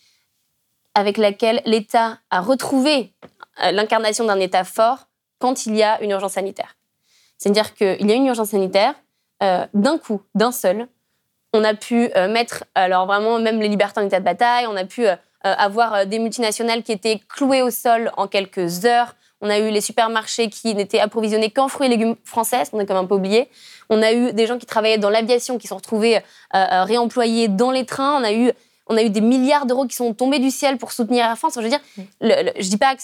avec 0.96 1.18
laquelle 1.18 1.62
l'État 1.66 2.18
a 2.32 2.42
retrouvé 2.42 3.14
l'incarnation 3.62 4.26
d'un 4.26 4.40
État 4.40 4.64
fort 4.64 5.08
quand 5.38 5.68
il 5.68 5.76
y 5.76 5.84
a 5.84 6.02
une 6.02 6.12
urgence 6.12 6.34
sanitaire. 6.34 6.76
C'est-à-dire 7.42 7.74
qu'il 7.74 8.08
y 8.08 8.12
a 8.12 8.16
une 8.16 8.28
urgence 8.28 8.50
sanitaire, 8.50 8.94
euh, 9.42 9.66
d'un 9.74 9.98
coup, 9.98 10.22
d'un 10.36 10.52
seul, 10.52 10.88
on 11.54 11.64
a 11.64 11.74
pu 11.74 12.12
euh, 12.16 12.32
mettre, 12.32 12.66
alors 12.76 13.08
vraiment, 13.08 13.40
même 13.40 13.60
les 13.60 13.68
libertés 13.68 14.00
en 14.00 14.06
état 14.06 14.20
de 14.20 14.26
bataille, 14.26 14.68
on 14.68 14.76
a 14.76 14.86
pu 14.86 15.08
euh, 15.08 15.16
avoir 15.44 16.06
des 16.06 16.20
multinationales 16.20 16.84
qui 16.84 16.92
étaient 16.92 17.20
clouées 17.28 17.64
au 17.64 17.72
sol 17.72 18.12
en 18.16 18.28
quelques 18.28 18.86
heures. 18.86 19.16
On 19.42 19.50
a 19.50 19.58
eu 19.58 19.72
les 19.72 19.82
supermarchés 19.82 20.52
qui 20.52 20.76
n'étaient 20.76 21.00
approvisionnés 21.00 21.50
qu'en 21.50 21.68
fruits 21.68 21.88
et 21.88 21.90
légumes 21.90 22.16
français, 22.26 22.62
qu'on 22.70 22.78
a 22.78 22.86
quand 22.86 22.94
même 22.94 23.06
un 23.06 23.08
peu 23.08 23.16
oublié. 23.16 23.50
On 23.90 24.04
a 24.04 24.14
eu 24.14 24.34
des 24.34 24.46
gens 24.46 24.60
qui 24.60 24.68
travaillaient 24.68 25.00
dans 25.00 25.10
l'aviation 25.10 25.58
qui 25.58 25.66
sont 25.66 25.78
retrouvés 25.78 26.20
réemployés 26.54 27.48
dans 27.48 27.72
les 27.72 27.88
trains. 27.88 28.22
On 28.22 28.24
a 28.24 28.34
eu 28.34 28.52
on 28.86 28.98
a 28.98 29.02
eu 29.02 29.10
des 29.10 29.22
milliards 29.22 29.66
d'euros 29.66 29.88
qui 29.88 29.96
sont 29.96 30.14
tombés 30.14 30.38
du 30.38 30.52
ciel 30.52 30.78
pour 30.78 30.92
soutenir 30.92 31.28
la 31.28 31.36
France. 31.36 31.54
je 31.56 31.62
veux 31.62 31.70
dire, 31.70 31.80
je 32.22 32.70
dis 32.70 32.78
pas 32.78 32.96
que, 32.96 33.02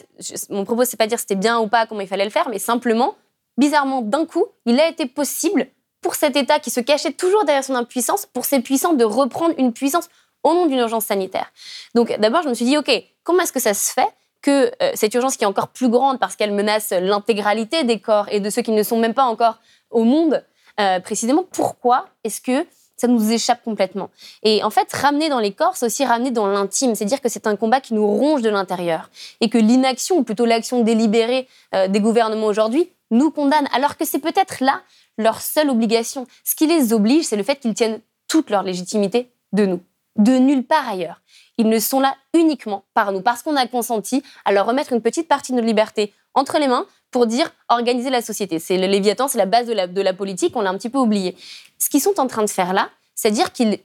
mon 0.53 0.63
propos 0.63 0.83
c'est 0.83 0.97
pas 0.97 1.07
dire 1.07 1.17
c'était 1.17 1.35
bien 1.35 1.59
ou 1.59 1.67
pas 1.67 1.87
comment 1.87 2.01
il 2.01 2.07
fallait 2.07 2.25
le 2.25 2.29
faire, 2.29 2.49
mais 2.49 2.59
simplement 2.59 3.15
bizarrement, 3.57 4.01
d'un 4.01 4.25
coup, 4.25 4.45
il 4.65 4.79
a 4.79 4.87
été 4.87 5.05
possible 5.05 5.67
pour 6.01 6.15
cet 6.15 6.35
État 6.35 6.59
qui 6.59 6.69
se 6.69 6.79
cachait 6.79 7.11
toujours 7.11 7.43
derrière 7.45 7.63
son 7.63 7.75
impuissance, 7.75 8.25
pour 8.25 8.45
ces 8.45 8.61
puissants 8.61 8.93
de 8.93 9.03
reprendre 9.03 9.55
une 9.57 9.73
puissance 9.73 10.09
au 10.43 10.53
nom 10.53 10.65
d'une 10.67 10.79
urgence 10.79 11.05
sanitaire. 11.05 11.51
Donc 11.95 12.17
d'abord, 12.19 12.43
je 12.43 12.49
me 12.49 12.53
suis 12.53 12.65
dit, 12.65 12.77
OK, 12.77 12.91
comment 13.23 13.41
est-ce 13.41 13.51
que 13.51 13.59
ça 13.59 13.73
se 13.73 13.91
fait 13.91 14.07
que 14.41 14.71
euh, 14.81 14.91
cette 14.93 15.13
urgence 15.13 15.35
qui 15.35 15.43
est 15.43 15.47
encore 15.47 15.69
plus 15.69 15.89
grande 15.89 16.19
parce 16.19 16.35
qu'elle 16.35 16.53
menace 16.53 16.91
l'intégralité 16.91 17.83
des 17.83 17.99
corps 17.99 18.27
et 18.29 18.39
de 18.39 18.49
ceux 18.49 18.61
qui 18.61 18.71
ne 18.71 18.83
sont 18.83 18.97
même 18.97 19.13
pas 19.13 19.23
encore 19.23 19.57
au 19.89 20.03
monde, 20.03 20.43
euh, 20.79 20.99
précisément, 20.99 21.43
pourquoi 21.51 22.07
est-ce 22.23 22.39
que 22.39 22.65
ça 22.95 23.07
nous 23.07 23.31
échappe 23.31 23.63
complètement? 23.63 24.09
Et 24.43 24.63
en 24.63 24.69
fait, 24.69 24.91
ramener 24.93 25.29
dans 25.29 25.39
les 25.39 25.53
corps, 25.53 25.75
c'est 25.75 25.85
aussi 25.85 26.05
ramener 26.05 26.31
dans 26.31 26.47
l'intime. 26.47 26.95
C'est 26.95 27.05
dire 27.05 27.21
que 27.21 27.29
c'est 27.29 27.47
un 27.47 27.55
combat 27.55 27.81
qui 27.81 27.93
nous 27.93 28.07
ronge 28.07 28.41
de 28.41 28.49
l'intérieur. 28.49 29.09
Et 29.41 29.49
que 29.49 29.57
l'inaction, 29.57 30.17
ou 30.17 30.23
plutôt 30.23 30.45
l'action 30.45 30.83
délibérée 30.83 31.47
euh, 31.75 31.87
des 31.87 31.99
gouvernements 31.99 32.47
aujourd'hui, 32.47 32.91
nous 33.11 33.31
condamne, 33.31 33.67
alors 33.73 33.97
que 33.97 34.05
c'est 34.05 34.19
peut-être 34.19 34.63
là 34.63 34.81
leur 35.17 35.41
seule 35.41 35.69
obligation. 35.69 36.27
Ce 36.43 36.55
qui 36.55 36.67
les 36.67 36.93
oblige, 36.93 37.25
c'est 37.25 37.35
le 37.35 37.43
fait 37.43 37.59
qu'ils 37.59 37.73
tiennent 37.73 38.01
toute 38.27 38.49
leur 38.49 38.63
légitimité 38.63 39.31
de 39.53 39.65
nous, 39.65 39.81
de 40.17 40.33
nulle 40.33 40.65
part 40.65 40.87
ailleurs. 40.87 41.21
Ils 41.57 41.69
ne 41.69 41.79
sont 41.79 41.99
là 41.99 42.15
uniquement 42.33 42.83
par 42.93 43.11
nous, 43.11 43.21
parce 43.21 43.41
qu'on 43.41 43.55
a 43.55 43.67
consenti 43.67 44.23
à 44.45 44.51
leur 44.51 44.65
remettre 44.65 44.93
une 44.93 45.01
petite 45.01 45.27
partie 45.27 45.53
de 45.53 45.57
nos 45.57 45.65
libertés 45.65 46.13
entre 46.33 46.59
les 46.59 46.67
mains 46.67 46.85
pour 47.09 47.25
dire 47.25 47.51
organiser 47.69 48.09
la 48.09 48.21
société. 48.21 48.59
C'est 48.59 48.77
le 48.77 48.87
Léviathan, 48.87 49.27
c'est 49.27 49.37
la 49.37 49.45
base 49.45 49.65
de 49.65 49.73
la, 49.73 49.87
de 49.87 50.01
la 50.01 50.13
politique, 50.13 50.55
on 50.55 50.61
l'a 50.61 50.69
un 50.69 50.77
petit 50.77 50.89
peu 50.89 50.99
oublié. 50.99 51.35
Ce 51.79 51.89
qu'ils 51.89 52.01
sont 52.01 52.19
en 52.19 52.27
train 52.27 52.43
de 52.43 52.49
faire 52.49 52.73
là, 52.73 52.89
c'est 53.15 53.31
dire 53.31 53.51
qu'ils 53.53 53.79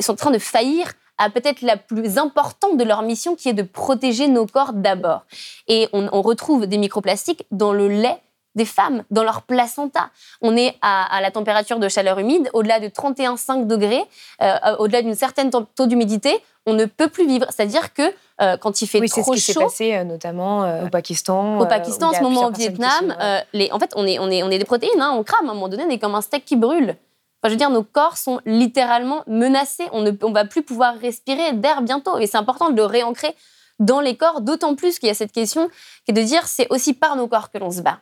sont 0.00 0.12
en 0.12 0.16
train 0.16 0.30
de 0.30 0.38
faillir 0.38 0.92
à 1.18 1.30
peut-être 1.30 1.62
la 1.62 1.76
plus 1.76 2.18
importante 2.18 2.76
de 2.76 2.82
leur 2.82 3.02
mission, 3.02 3.36
qui 3.36 3.48
est 3.48 3.54
de 3.54 3.62
protéger 3.62 4.26
nos 4.26 4.46
corps 4.46 4.72
d'abord. 4.72 5.24
Et 5.68 5.88
on 5.92 6.22
retrouve 6.22 6.66
des 6.66 6.78
microplastiques 6.78 7.44
dans 7.52 7.72
le 7.72 7.86
lait 7.86 8.20
des 8.54 8.64
femmes 8.64 9.04
dans 9.10 9.24
leur 9.24 9.42
placenta. 9.42 10.10
On 10.40 10.56
est 10.56 10.76
à, 10.82 11.20
la 11.20 11.30
température 11.30 11.78
de 11.78 11.88
chaleur 11.88 12.18
humide, 12.18 12.48
au-delà 12.52 12.80
de 12.80 12.88
31,5 12.88 13.66
degrés, 13.66 14.04
euh, 14.42 14.76
au-delà 14.78 15.02
d'une 15.02 15.14
certaine 15.14 15.50
taux 15.50 15.86
d'humidité, 15.86 16.42
on 16.66 16.74
ne 16.74 16.84
peut 16.84 17.08
plus 17.08 17.26
vivre. 17.26 17.46
C'est-à-dire 17.50 17.92
que 17.92 18.02
euh, 18.40 18.56
quand 18.56 18.82
il 18.82 18.86
fait 18.86 19.00
trop 19.06 19.22
chaud, 19.22 19.34
c'est 19.34 19.40
ce 19.40 19.46
qui 19.46 19.52
s'est 19.52 19.60
passé 19.60 19.94
euh, 19.94 20.04
notamment 20.04 20.84
au 20.84 20.88
Pakistan. 20.88 21.58
Au 21.58 21.66
Pakistan, 21.66 22.10
en 22.10 22.12
ce 22.12 22.22
moment 22.22 22.46
au 22.46 22.52
Vietnam, 22.52 23.14
les, 23.52 23.70
en 23.72 23.78
fait, 23.78 23.92
on 23.96 24.06
est, 24.06 24.18
on 24.18 24.30
est, 24.30 24.42
on 24.42 24.50
est 24.50 24.58
des 24.58 24.64
protéines, 24.64 25.00
hein, 25.00 25.12
on 25.14 25.22
crame. 25.22 25.48
À 25.48 25.52
un 25.52 25.54
moment 25.54 25.68
donné, 25.68 25.84
on 25.86 25.90
est 25.90 25.98
comme 25.98 26.14
un 26.14 26.20
steak 26.20 26.44
qui 26.44 26.56
brûle. 26.56 26.96
Enfin, 27.42 27.48
je 27.48 27.50
veux 27.50 27.56
dire, 27.56 27.70
nos 27.70 27.82
corps 27.82 28.16
sont 28.16 28.40
littéralement 28.46 29.24
menacés. 29.26 29.88
On 29.92 30.02
ne 30.02 30.12
on 30.22 30.30
va 30.30 30.44
plus 30.44 30.62
pouvoir 30.62 30.96
respirer 30.96 31.52
d'air 31.54 31.82
bientôt. 31.82 32.18
Et 32.18 32.28
c'est 32.28 32.36
important 32.36 32.70
de 32.70 32.76
le 32.76 32.84
réancrer 32.84 33.34
dans 33.80 34.00
les 34.00 34.16
corps, 34.16 34.40
d'autant 34.40 34.74
plus 34.74 34.98
qu'il 34.98 35.08
y 35.08 35.10
a 35.10 35.14
cette 35.14 35.32
question 35.32 35.68
qui 36.04 36.12
est 36.12 36.14
de 36.14 36.22
dire 36.22 36.46
c'est 36.46 36.68
aussi 36.70 36.94
par 36.94 37.16
nos 37.16 37.26
corps 37.26 37.50
que 37.50 37.58
l'on 37.58 37.70
se 37.70 37.80
bat. 37.80 37.98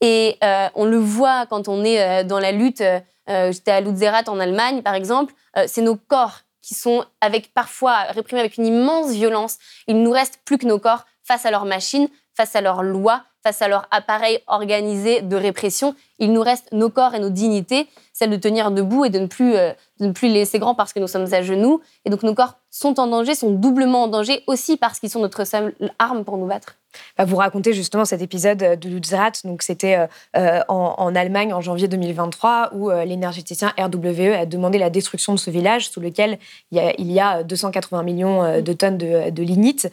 Et 0.00 0.36
euh, 0.42 0.68
on 0.74 0.84
le 0.84 0.98
voit 0.98 1.46
quand 1.46 1.68
on 1.68 1.84
est 1.84 2.02
euh, 2.02 2.24
dans 2.24 2.38
la 2.38 2.52
lutte. 2.52 2.80
Euh, 2.80 3.52
j'étais 3.52 3.70
à 3.70 3.80
Lutzerat 3.80 4.24
en 4.26 4.38
Allemagne, 4.38 4.82
par 4.82 4.94
exemple. 4.94 5.32
c'est 5.66 5.82
nos 5.82 5.96
corps 5.96 6.40
qui 6.60 6.74
sont 6.74 7.04
avec 7.20 7.52
parfois 7.54 8.02
réprimés 8.10 8.40
avec 8.40 8.56
une 8.56 8.66
immense 8.66 9.12
violence. 9.12 9.58
Il 9.86 10.02
nous 10.02 10.10
reste 10.10 10.40
plus 10.44 10.58
que 10.58 10.66
nos 10.66 10.78
corps 10.78 11.04
face 11.22 11.46
à 11.46 11.50
leurs 11.50 11.64
machines, 11.64 12.08
face 12.34 12.56
à 12.56 12.60
leurs 12.60 12.82
lois, 12.82 13.22
face 13.42 13.62
à 13.62 13.68
leur 13.68 13.86
appareil 13.90 14.40
organisé 14.46 15.20
de 15.22 15.36
répression. 15.36 15.94
Il 16.18 16.32
nous 16.32 16.42
reste 16.42 16.72
nos 16.72 16.90
corps 16.90 17.14
et 17.14 17.18
nos 17.18 17.30
dignités, 17.30 17.86
celle 18.12 18.30
de 18.30 18.36
tenir 18.36 18.70
debout 18.70 19.04
et 19.04 19.10
de 19.10 19.18
ne 19.18 19.26
plus, 19.26 19.52
de 19.52 20.06
ne 20.06 20.12
plus 20.12 20.28
laisser 20.28 20.58
grand 20.58 20.74
parce 20.74 20.92
que 20.92 21.00
nous 21.00 21.08
sommes 21.08 21.32
à 21.32 21.42
genoux. 21.42 21.80
Et 22.04 22.10
donc 22.10 22.22
nos 22.22 22.34
corps 22.34 22.54
sont 22.70 22.98
en 22.98 23.06
danger, 23.06 23.34
sont 23.34 23.52
doublement 23.52 24.04
en 24.04 24.08
danger 24.08 24.42
aussi 24.46 24.76
parce 24.76 24.98
qu'ils 24.98 25.10
sont 25.10 25.20
notre 25.20 25.44
seule 25.44 25.74
arme 25.98 26.24
pour 26.24 26.36
nous 26.36 26.46
battre. 26.46 26.76
Vous 27.18 27.36
racontez 27.36 27.72
justement 27.72 28.04
cet 28.04 28.22
épisode 28.22 28.58
de 28.58 28.88
Lutzerat. 28.88 29.32
Donc, 29.44 29.62
c'était 29.62 29.96
euh, 29.96 30.06
euh, 30.36 30.60
en, 30.68 31.14
Allemagne 31.14 31.52
en 31.52 31.60
janvier 31.60 31.86
2023 31.86 32.70
où 32.72 32.90
euh, 32.90 33.04
l'énergéticien 33.04 33.72
RWE 33.78 34.34
a 34.34 34.46
demandé 34.46 34.78
la 34.78 34.90
destruction 34.90 35.32
de 35.32 35.38
ce 35.38 35.50
village 35.50 35.88
sous 35.88 36.00
lequel 36.00 36.38
il 36.72 37.12
y 37.12 37.20
a, 37.20 37.42
280 37.44 38.02
millions 38.02 38.60
de 38.60 38.72
tonnes 38.72 38.98
de, 38.98 39.42
lignite. 39.42 39.90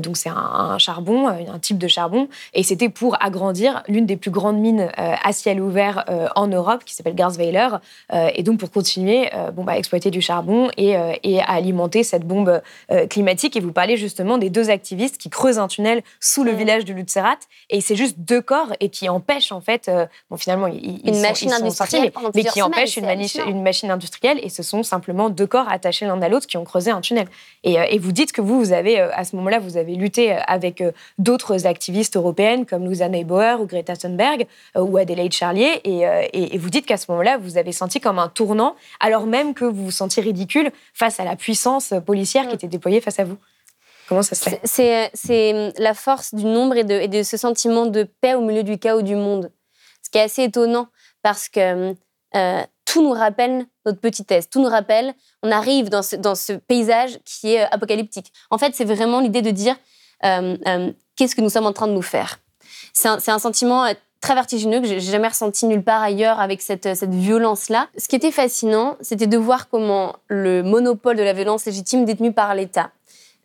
donc, 0.00 0.16
c'est 0.16 0.30
un, 0.30 0.78
charbon, 0.78 1.28
un 1.28 1.58
type 1.58 1.78
de 1.78 1.88
charbon. 1.88 2.28
Et 2.54 2.62
c'était 2.62 2.88
pour 2.88 3.22
agrandir 3.22 3.82
l'une 3.88 4.06
des 4.06 4.16
plus 4.16 4.30
grandes 4.30 4.58
mines 4.58 4.90
à 4.96 5.32
ciel 5.32 5.60
ouvert 5.60 6.04
en 6.36 6.46
Europe 6.46 6.84
qui 6.84 6.94
s'appelle 6.94 7.14
Garsweiler. 7.14 7.68
et 8.12 8.42
donc, 8.42 8.58
pour 8.58 8.70
continuer 8.70 9.30
bon, 9.52 9.64
bah, 9.64 9.72
à 9.72 9.78
exploiter 9.78 10.10
du 10.10 10.20
charbon 10.20 10.70
et, 10.76 10.94
et 11.22 11.40
à 11.40 11.50
alimenter 11.50 12.02
cette 12.02 12.26
bombe 12.26 12.62
climatique. 13.10 13.56
Et 13.56 13.60
vous 13.60 13.72
parlez 13.72 13.96
justement 13.96 14.38
des 14.38 14.50
deux 14.50 14.70
activistes 14.70 15.18
qui 15.18 15.28
creusent 15.28 15.58
un 15.58 15.68
tunnel 15.68 16.02
sous 16.20 16.41
le 16.44 16.52
village 16.52 16.84
de 16.84 16.92
Lutzerat 16.92 17.38
et 17.70 17.80
c'est 17.80 17.96
juste 17.96 18.16
deux 18.18 18.40
corps 18.40 18.72
et 18.80 18.88
qui 18.88 19.08
empêchent 19.08 19.52
en 19.52 19.60
fait, 19.60 19.88
euh, 19.88 20.06
bon 20.30 20.36
finalement 20.36 20.66
ils, 20.66 21.00
une 21.04 21.20
machine 21.20 21.52
industrielle, 21.52 22.12
mais, 22.34 22.44
qui 22.44 22.62
empêchent 22.62 22.96
une, 22.96 23.08
une, 23.46 23.62
machine 23.62 23.90
industrielle 23.90 24.38
et 24.42 24.48
ce 24.48 24.62
sont 24.62 24.82
simplement 24.82 25.30
deux 25.30 25.46
corps 25.46 25.70
attachés 25.70 26.06
l'un 26.06 26.20
à 26.22 26.28
l'autre 26.28 26.46
qui 26.46 26.56
ont 26.56 26.64
creusé 26.64 26.90
un 26.90 27.00
tunnel. 27.00 27.26
Et, 27.64 27.78
euh, 27.78 27.84
et, 27.88 27.98
vous 27.98 28.12
dites 28.12 28.32
que 28.32 28.40
vous, 28.40 28.58
vous 28.58 28.72
avez 28.72 29.00
euh, 29.00 29.08
à 29.14 29.24
ce 29.24 29.36
moment-là, 29.36 29.58
vous 29.58 29.76
avez 29.76 29.94
lutté 29.94 30.32
avec 30.32 30.82
d'autres 31.18 31.66
activistes 31.66 32.16
européennes 32.16 32.66
comme 32.66 32.84
Louisa 32.84 33.08
Neubauer 33.08 33.60
ou 33.60 33.66
Greta 33.66 33.96
Thunberg 33.96 34.46
ou 34.76 34.96
Adelaide 34.96 35.32
Charlier 35.32 35.80
et, 35.84 36.02
et, 36.32 36.58
vous 36.58 36.70
dites 36.70 36.86
qu'à 36.86 36.96
ce 36.96 37.10
moment-là, 37.10 37.38
vous 37.38 37.58
avez 37.58 37.72
senti 37.72 38.00
comme 38.00 38.18
un 38.18 38.28
tournant 38.28 38.76
alors 39.00 39.26
même 39.26 39.54
que 39.54 39.64
vous 39.64 39.84
vous 39.84 39.90
sentiez 39.90 40.22
ridicule 40.22 40.70
face 40.94 41.20
à 41.20 41.24
la 41.24 41.36
puissance 41.36 41.94
policière 42.04 42.44
qui 42.44 42.52
mm. 42.52 42.54
était 42.54 42.68
déployée 42.68 43.00
face 43.00 43.18
à 43.18 43.24
vous. 43.24 43.36
C'est 44.64 45.54
hum, 45.54 45.72
la 45.78 45.94
force 45.94 46.34
du 46.34 46.44
nombre 46.44 46.76
et 46.76 46.84
de, 46.84 47.22
ce 47.22 47.36
sentiment 47.36 47.86
de 47.86 48.04
paix 48.20 48.34
au 48.34 48.40
milieu 48.40 48.62
du 48.62 48.78
chaos 48.78 49.02
du 49.02 49.14
monde. 49.14 49.50
Ce 50.02 50.10
qui 50.10 50.18
est 50.18 50.22
assez 50.22 50.44
étonnant 50.44 50.88
parce 51.22 51.48
que 51.48 51.94
euh, 52.34 52.62
tout 52.84 53.02
nous 53.02 53.12
rappelle 53.12 53.66
notre 53.86 54.00
petitesse, 54.00 54.50
tout 54.50 54.60
nous 54.60 54.68
rappelle, 54.68 55.14
on 55.42 55.50
arrive 55.50 55.88
dans 55.88 56.02
ce, 56.02 56.52
paysage 56.52 57.18
qui 57.24 57.54
est 57.54 57.62
euh, 57.62 57.68
apocalyptique. 57.70 58.32
En 58.50 58.58
fait, 58.58 58.74
c'est 58.74 58.84
vraiment 58.84 59.20
l'idée 59.20 59.42
de 59.42 59.50
dire 59.50 59.76
qu'est-ce 60.20 61.34
que 61.34 61.40
nous 61.40 61.50
sommes 61.50 61.66
en 61.66 61.72
train 61.72 61.88
de 61.88 61.92
nous 61.92 62.02
faire? 62.02 62.38
C'est 62.92 63.30
un, 63.30 63.38
sentiment 63.38 63.84
euh, 63.86 63.94
très 64.20 64.34
vertigineux 64.34 64.80
que 64.80 64.86
j'ai 64.86 65.00
jamais 65.00 65.28
ressenti 65.28 65.66
nulle 65.66 65.82
part 65.82 66.02
ailleurs 66.02 66.40
avec 66.40 66.62
cette, 66.62 66.94
cette 66.94 67.14
violence-là. 67.14 67.88
Ce 67.96 68.08
qui 68.08 68.16
était 68.16 68.30
fascinant, 68.30 68.96
c'était 69.00 69.26
de 69.26 69.38
voir 69.38 69.68
comment 69.68 70.16
le 70.28 70.62
monopole 70.62 71.16
de 71.16 71.22
la 71.22 71.32
violence 71.32 71.64
légitime 71.64 72.04
détenu 72.04 72.32
par 72.32 72.54
l'État 72.54 72.90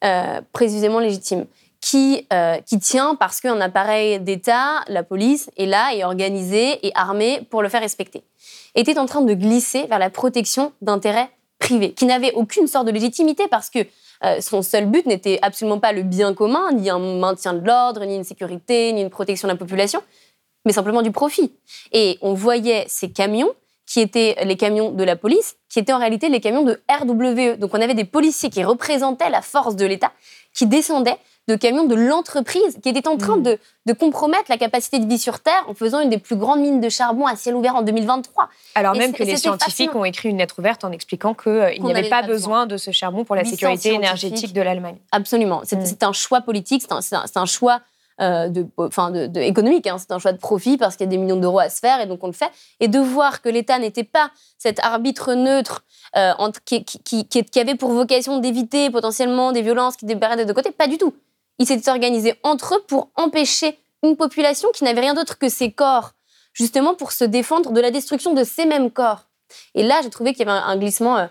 euh, 0.03 0.41
précisément 0.53 0.99
légitime, 0.99 1.45
qui, 1.81 2.27
euh, 2.33 2.57
qui 2.65 2.79
tient 2.79 3.15
parce 3.15 3.39
qu'un 3.39 3.59
appareil 3.61 4.19
d'État, 4.19 4.81
la 4.87 5.03
police, 5.03 5.49
est 5.57 5.65
là, 5.65 5.93
et 5.93 6.03
organisé 6.03 6.85
et 6.85 6.91
armé 6.95 7.41
pour 7.49 7.61
le 7.61 7.69
faire 7.69 7.81
respecter, 7.81 8.23
était 8.75 8.97
en 8.97 9.05
train 9.05 9.21
de 9.21 9.33
glisser 9.33 9.85
vers 9.87 9.99
la 9.99 10.09
protection 10.09 10.71
d'intérêts 10.81 11.29
privés, 11.59 11.93
qui 11.93 12.05
n'avaient 12.05 12.33
aucune 12.33 12.67
sorte 12.67 12.85
de 12.85 12.91
légitimité 12.91 13.47
parce 13.47 13.69
que 13.69 13.79
son 14.39 14.63
seul 14.63 14.87
but 14.87 15.05
n'était 15.05 15.37
absolument 15.43 15.79
pas 15.79 15.91
le 15.91 16.01
bien 16.01 16.33
commun, 16.33 16.71
ni 16.73 16.89
un 16.89 16.97
maintien 16.97 17.53
de 17.53 17.65
l'ordre, 17.65 18.03
ni 18.03 18.15
une 18.15 18.23
sécurité, 18.23 18.91
ni 18.93 19.01
une 19.01 19.11
protection 19.11 19.47
de 19.47 19.53
la 19.53 19.57
population, 19.57 20.01
mais 20.65 20.73
simplement 20.73 21.03
du 21.03 21.11
profit. 21.11 21.53
Et 21.91 22.17
on 22.21 22.33
voyait 22.33 22.85
ces 22.87 23.11
camions 23.11 23.53
qui 23.87 24.01
étaient 24.01 24.35
les 24.43 24.57
camions 24.57 24.91
de 24.91 25.03
la 25.03 25.15
police, 25.15 25.55
qui 25.69 25.79
étaient 25.79 25.93
en 25.93 25.97
réalité 25.97 26.29
les 26.29 26.41
camions 26.41 26.63
de 26.63 26.81
RWE. 26.89 27.57
Donc 27.57 27.71
on 27.73 27.81
avait 27.81 27.95
des 27.95 28.05
policiers 28.05 28.49
qui 28.49 28.63
représentaient 28.63 29.29
la 29.29 29.41
force 29.41 29.75
de 29.75 29.85
l'État, 29.85 30.11
qui 30.53 30.67
descendaient 30.67 31.17
de 31.47 31.55
camions 31.55 31.85
de 31.85 31.95
l'entreprise, 31.95 32.77
qui 32.83 32.89
étaient 32.89 33.07
en 33.07 33.15
train 33.15 33.37
mmh. 33.37 33.57
de, 33.85 33.93
compromettre 33.93 34.45
la 34.49 34.57
capacité 34.57 34.99
de 34.99 35.07
vie 35.07 35.17
sur 35.17 35.39
Terre 35.39 35.63
en 35.67 35.73
faisant 35.73 36.01
une 36.01 36.09
des 36.09 36.17
plus 36.17 36.35
grandes 36.35 36.59
mines 36.59 36.81
de 36.81 36.89
charbon 36.89 37.25
à 37.25 37.37
ciel 37.37 37.55
ouvert 37.55 37.75
en 37.75 37.81
2023. 37.81 38.49
Alors 38.75 38.95
même 38.95 39.13
que 39.13 39.23
les 39.23 39.37
scientifiques 39.37 39.95
ont 39.95 40.03
écrit 40.03 40.29
une 40.29 40.39
lettre 40.39 40.59
ouverte 40.59 40.83
en 40.83 40.91
expliquant 40.91 41.33
qu'il 41.33 41.51
euh, 41.53 41.77
n'y 41.79 41.91
avait 41.91 42.09
pas 42.09 42.23
besoin 42.23 42.65
de 42.65 42.75
ce 42.75 42.91
charbon 42.91 43.23
pour 43.23 43.35
la 43.35 43.45
sécurité 43.45 43.93
énergétique 43.93 44.51
de 44.51 44.61
l'Allemagne. 44.61 44.97
Absolument. 45.13 45.61
C'est 45.63 45.77
mmh. 45.77 46.05
un 46.05 46.11
choix 46.11 46.41
politique, 46.41 46.83
c'est 46.99 47.37
un, 47.37 47.45
choix 47.45 47.79
de, 48.19 49.27
de, 49.27 49.39
économique. 49.39 49.87
Hein. 49.87 49.97
C'est 49.99 50.11
un 50.11 50.19
choix 50.19 50.31
de 50.31 50.37
profit 50.37 50.77
parce 50.77 50.95
qu'il 50.95 51.05
y 51.05 51.09
a 51.09 51.11
des 51.11 51.17
millions 51.17 51.37
d'euros 51.37 51.59
à 51.59 51.69
se 51.69 51.79
faire 51.79 52.01
et 52.01 52.05
donc 52.05 52.23
on 52.23 52.27
le 52.27 52.33
fait. 52.33 52.51
Et 52.79 52.87
de 52.87 52.99
voir 52.99 53.41
que 53.41 53.49
l'État 53.49 53.79
n'était 53.79 54.03
pas 54.03 54.31
cet 54.57 54.79
arbitre 54.83 55.33
neutre 55.33 55.83
euh, 56.15 56.33
qui, 56.65 57.59
avait 57.59 57.75
pour 57.75 57.91
vocation 57.91 58.39
d'éviter 58.39 58.89
potentiellement 58.89 59.51
des 59.51 59.61
violences 59.61 59.97
qui 59.97 60.05
débarraient 60.05 60.37
des 60.37 60.45
deux 60.45 60.53
côtés, 60.53 60.71
pas 60.71 60.87
du 60.87 60.97
tout. 60.97 61.13
Ils 61.59 61.65
s'étaient 61.65 61.89
organisés 61.89 62.35
entre 62.43 62.75
eux 62.75 62.83
pour 62.87 63.09
empêcher 63.15 63.77
une 64.03 64.15
population 64.15 64.69
qui 64.73 64.83
n'avait 64.83 65.01
rien 65.01 65.13
d'autre 65.13 65.37
que 65.37 65.49
ses 65.49 65.71
corps, 65.71 66.11
justement 66.53 66.93
pour 66.93 67.11
se 67.11 67.23
défendre 67.23 67.71
de 67.71 67.81
la 67.81 67.91
destruction 67.91 68.33
de 68.33 68.43
ces 68.43 68.65
mêmes 68.65 68.91
corps. 68.91 69.25
Et 69.75 69.83
là, 69.83 69.99
j'ai 70.03 70.09
trouvé 70.09 70.33
qu'il 70.33 70.45
y 70.45 70.49
avait 70.49 70.59
un, 70.59 70.77
glissement. 70.77 71.17
Euh, 71.17 71.27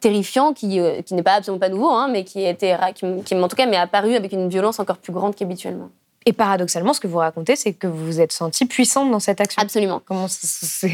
terrifiant 0.00 0.52
qui, 0.52 0.80
qui 1.04 1.14
n'est 1.14 1.22
pas 1.22 1.34
absolument 1.34 1.58
pas 1.58 1.68
nouveau, 1.68 1.90
hein, 1.90 2.08
mais 2.08 2.24
qui 2.24 2.44
était 2.44 2.76
qui, 2.94 3.22
qui, 3.24 3.34
en 3.34 3.48
tout 3.48 3.56
cas 3.56 3.66
m'est 3.66 3.76
apparu 3.76 4.14
avec 4.14 4.32
une 4.32 4.48
violence 4.48 4.78
encore 4.78 4.98
plus 4.98 5.12
grande 5.12 5.34
qu'habituellement. 5.34 5.90
Et 6.26 6.32
paradoxalement, 6.32 6.92
ce 6.92 7.00
que 7.00 7.06
vous 7.06 7.18
racontez, 7.18 7.56
c'est 7.56 7.72
que 7.72 7.86
vous 7.86 8.04
vous 8.04 8.20
êtes 8.20 8.32
sentie 8.32 8.66
puissante 8.66 9.10
dans 9.10 9.20
cette 9.20 9.40
action. 9.40 9.62
Absolument. 9.62 10.02
Comment 10.04 10.28
ça, 10.28 10.46
se 10.46 10.86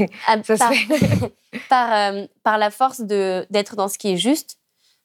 par, 0.56 0.70
par, 1.68 1.92
euh, 1.92 2.26
par, 2.44 2.58
la 2.58 2.70
force 2.70 3.00
d'être 3.00 3.74
dans 3.74 3.88
ce 3.88 3.98
qui 3.98 4.12
est 4.12 4.16
juste. 4.16 4.58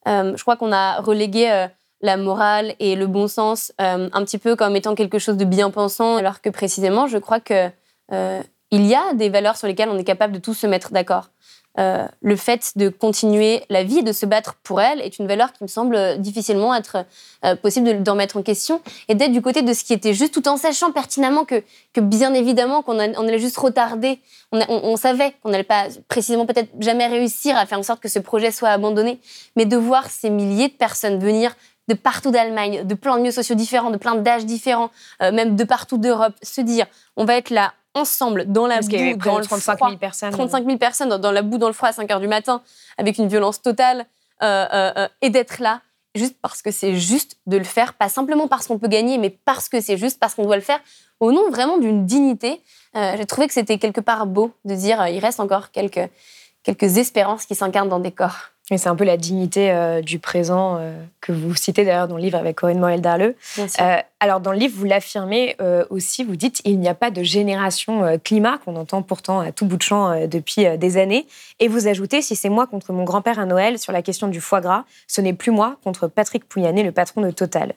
Euh, 0.07 0.35
je 0.35 0.41
crois 0.41 0.57
qu'on 0.57 0.71
a 0.71 1.01
relégué 1.01 1.51
euh, 1.51 1.67
la 2.01 2.17
morale 2.17 2.75
et 2.79 2.95
le 2.95 3.07
bon 3.07 3.27
sens 3.27 3.71
un 3.79 4.09
petit 4.23 4.37
peu 4.37 4.55
comme 4.55 4.75
étant 4.75 4.95
quelque 4.95 5.19
chose 5.19 5.37
de 5.37 5.45
bien 5.45 5.71
pensant, 5.71 6.17
alors 6.17 6.41
que 6.41 6.49
précisément, 6.49 7.07
je 7.07 7.17
crois 7.17 7.39
que 7.39 7.69
il 8.73 8.85
y 8.85 8.95
a 8.95 9.13
des 9.13 9.29
valeurs 9.29 9.57
sur 9.57 9.67
lesquelles 9.67 9.89
on 9.89 9.97
est 9.97 10.03
capable 10.03 10.33
de 10.33 10.39
tous 10.39 10.53
se 10.53 10.65
mettre 10.65 10.91
d'accord. 10.91 11.29
Euh, 11.79 12.05
le 12.21 12.35
fait 12.35 12.73
de 12.75 12.89
continuer 12.89 13.63
la 13.69 13.83
vie, 13.83 14.03
de 14.03 14.11
se 14.11 14.25
battre 14.25 14.55
pour 14.61 14.81
elle, 14.81 14.99
est 14.99 15.19
une 15.19 15.27
valeur 15.27 15.53
qui 15.53 15.63
me 15.63 15.69
semble 15.69 16.17
difficilement 16.19 16.75
être 16.75 17.05
euh, 17.45 17.55
possible 17.55 18.03
d'en 18.03 18.15
mettre 18.15 18.35
en 18.35 18.41
question 18.41 18.81
et 19.07 19.15
d'être 19.15 19.31
du 19.31 19.41
côté 19.41 19.61
de 19.61 19.73
ce 19.73 19.85
qui 19.85 19.93
était 19.93 20.13
juste, 20.13 20.33
tout 20.33 20.49
en 20.49 20.57
sachant 20.57 20.91
pertinemment 20.91 21.45
que, 21.45 21.63
bien 21.97 22.33
évidemment 22.33 22.81
qu'on 22.81 22.99
on 22.99 23.27
allait 23.27 23.39
juste 23.39 23.57
retarder. 23.57 24.19
On, 24.51 24.97
savait 24.97 25.33
qu'on 25.41 25.49
n'allait 25.49 25.63
pas 25.63 25.85
précisément 26.09 26.45
peut-être 26.45 26.69
jamais 26.79 27.07
réussir 27.07 27.55
à 27.55 27.65
faire 27.65 27.79
en 27.79 27.83
sorte 27.83 28.01
que 28.01 28.09
ce 28.09 28.19
projet 28.19 28.51
soit 28.51 28.69
abandonné, 28.69 29.21
mais 29.55 29.65
de 29.65 29.77
voir 29.77 30.09
ces 30.09 30.29
milliers 30.29 30.67
de 30.67 30.73
personnes 30.73 31.19
venir 31.19 31.55
de 31.87 31.93
partout 31.93 32.31
d'Allemagne, 32.31 32.83
de 32.83 32.93
plein 32.93 33.15
de 33.15 33.21
milieux 33.21 33.31
sociaux 33.31 33.55
différents, 33.55 33.91
de 33.91 33.97
plein 33.97 34.15
d'âges 34.15 34.45
différents, 34.45 34.91
euh, 35.21 35.31
même 35.31 35.55
de 35.55 35.63
partout 35.63 35.97
d'Europe, 35.97 36.33
se 36.41 36.59
dire 36.59 36.85
on 37.15 37.23
va 37.23 37.37
être 37.37 37.49
là 37.49 37.73
ensemble 37.93 38.45
dans 38.51 38.67
la 38.67 38.79
boue, 38.81 39.17
dans 39.17 39.39
le 39.39 39.45
35 39.45 39.79
000 39.79 39.97
personnes. 39.97 40.31
35 40.31 40.65
000 40.65 40.77
personnes 40.77 41.09
dans, 41.09 41.31
la 41.31 41.41
boue, 41.41 41.57
dans 41.57 41.67
le 41.67 41.73
froid 41.73 41.89
à 41.89 41.93
5 41.93 42.09
heures 42.11 42.19
du 42.19 42.27
matin, 42.27 42.61
avec 42.97 43.17
une 43.17 43.27
violence 43.27 43.61
totale, 43.61 44.05
euh, 44.43 44.65
euh, 44.73 44.91
euh, 44.97 45.07
et 45.21 45.29
d'être 45.29 45.59
là 45.59 45.81
juste 46.15 46.35
parce 46.41 46.61
que 46.61 46.71
c'est 46.71 46.95
juste 46.95 47.37
de 47.45 47.57
le 47.57 47.63
faire, 47.63 47.93
pas 47.93 48.09
simplement 48.09 48.47
parce 48.47 48.67
qu'on 48.67 48.77
peut 48.77 48.89
gagner, 48.89 49.17
mais 49.17 49.29
parce 49.29 49.69
que 49.69 49.79
c'est 49.79 49.97
juste, 49.97 50.19
parce 50.19 50.35
qu'on 50.35 50.43
doit 50.43 50.57
le 50.57 50.61
faire, 50.61 50.79
au 51.21 51.31
nom 51.31 51.49
vraiment 51.49 51.77
d'une 51.77 52.05
dignité. 52.05 52.61
J'ai 52.93 53.25
trouvé 53.25 53.47
que 53.47 53.53
c'était 53.53 53.77
quelque 53.77 54.01
part 54.01 54.25
beau 54.25 54.51
de 54.65 54.75
dire 54.75 55.07
il 55.07 55.19
reste 55.19 55.39
encore 55.39 55.71
quelques, 55.71 56.09
quelques 56.63 56.97
espérances 56.97 57.45
qui 57.45 57.55
s'incarnent 57.55 57.87
dans 57.87 57.99
des 57.99 58.11
corps. 58.11 58.49
Et 58.71 58.77
c'est 58.77 58.87
un 58.87 58.95
peu 58.95 59.03
la 59.03 59.17
dignité 59.17 59.69
euh, 59.69 60.01
du 60.01 60.17
présent 60.17 60.77
euh, 60.79 60.93
que 61.19 61.33
vous 61.33 61.53
citez 61.55 61.83
d'ailleurs 61.83 62.07
dans 62.07 62.15
le 62.15 62.21
livre 62.21 62.37
avec 62.37 62.55
Corinne 62.55 62.79
Morel-Darleux. 62.79 63.35
Euh, 63.59 63.97
alors 64.21 64.39
dans 64.39 64.53
le 64.53 64.57
livre, 64.57 64.73
vous 64.77 64.85
l'affirmez 64.85 65.57
aussi, 65.89 66.23
vous 66.23 66.37
dites 66.37 66.61
il 66.63 66.79
n'y 66.79 66.87
a 66.87 66.93
pas 66.93 67.11
de 67.11 67.21
génération 67.21 68.17
climat 68.23 68.59
qu'on 68.59 68.75
entend 68.75 69.01
pourtant 69.01 69.39
à 69.39 69.51
tout 69.51 69.65
bout 69.65 69.77
de 69.77 69.81
champ 69.81 70.27
depuis 70.27 70.65
des 70.77 70.97
années. 70.97 71.27
Et 71.59 71.67
vous 71.67 71.87
ajoutez 71.87 72.21
si 72.21 72.35
c'est 72.35 72.49
moi 72.49 72.65
contre 72.67 72.93
mon 72.93 73.03
grand-père 73.03 73.39
à 73.39 73.45
Noël 73.45 73.77
sur 73.77 73.91
la 73.91 74.01
question 74.01 74.27
du 74.27 74.39
foie 74.39 74.61
gras, 74.61 74.85
ce 75.07 75.21
n'est 75.21 75.33
plus 75.33 75.51
moi 75.51 75.77
contre 75.83 76.07
Patrick 76.07 76.47
Pouyanné, 76.47 76.83
le 76.83 76.91
patron 76.91 77.21
de 77.21 77.31
Total. 77.31 77.73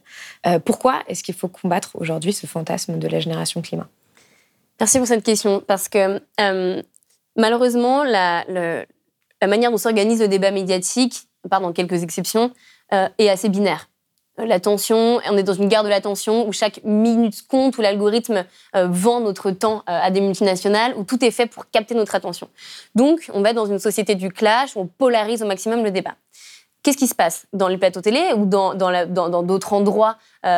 pourquoi 0.64 1.00
est-ce 1.08 1.24
qu'il 1.24 1.34
faut 1.34 1.48
combattre 1.48 1.92
aujourd'hui 1.94 2.32
ce 2.32 2.46
fantasme 2.46 2.98
de 2.98 3.08
la 3.08 3.20
génération 3.20 3.62
climat? 3.62 3.88
Merci 4.78 4.98
pour 4.98 5.06
cette 5.06 5.24
question 5.24 5.62
parce 5.66 5.88
que 5.88 6.20
malheureusement 7.36 8.04
la, 8.04 8.44
le, 8.48 8.84
la 9.44 9.48
manière 9.48 9.70
dont 9.70 9.76
s'organise 9.76 10.22
le 10.22 10.28
débat 10.28 10.50
médiatique, 10.50 11.28
dans 11.44 11.74
quelques 11.74 12.02
exceptions, 12.02 12.50
euh, 12.94 13.10
est 13.18 13.28
assez 13.28 13.50
binaire. 13.50 13.90
L'attention, 14.38 15.20
on 15.30 15.36
est 15.36 15.42
dans 15.42 15.52
une 15.52 15.68
guerre 15.68 15.84
de 15.84 15.90
l'attention 15.90 16.48
où 16.48 16.52
chaque 16.52 16.82
minute 16.82 17.46
compte, 17.46 17.76
où 17.76 17.82
l'algorithme 17.82 18.46
euh, 18.74 18.86
vend 18.88 19.20
notre 19.20 19.50
temps 19.50 19.82
euh, 19.86 20.00
à 20.02 20.10
des 20.10 20.22
multinationales, 20.22 20.94
où 20.96 21.04
tout 21.04 21.22
est 21.22 21.30
fait 21.30 21.44
pour 21.44 21.70
capter 21.70 21.94
notre 21.94 22.14
attention. 22.14 22.48
Donc, 22.94 23.30
on 23.34 23.42
va 23.42 23.52
dans 23.52 23.66
une 23.66 23.78
société 23.78 24.14
du 24.14 24.30
clash, 24.30 24.76
où 24.76 24.80
on 24.80 24.86
polarise 24.86 25.42
au 25.42 25.46
maximum 25.46 25.84
le 25.84 25.90
débat. 25.90 26.14
Qu'est-ce 26.82 26.96
qui 26.96 27.06
se 27.06 27.14
passe 27.14 27.44
dans 27.52 27.68
les 27.68 27.76
plateaux 27.76 28.00
télé 28.00 28.32
ou 28.34 28.46
dans 28.46 29.42
d'autres 29.42 29.74
endroits 29.74 30.16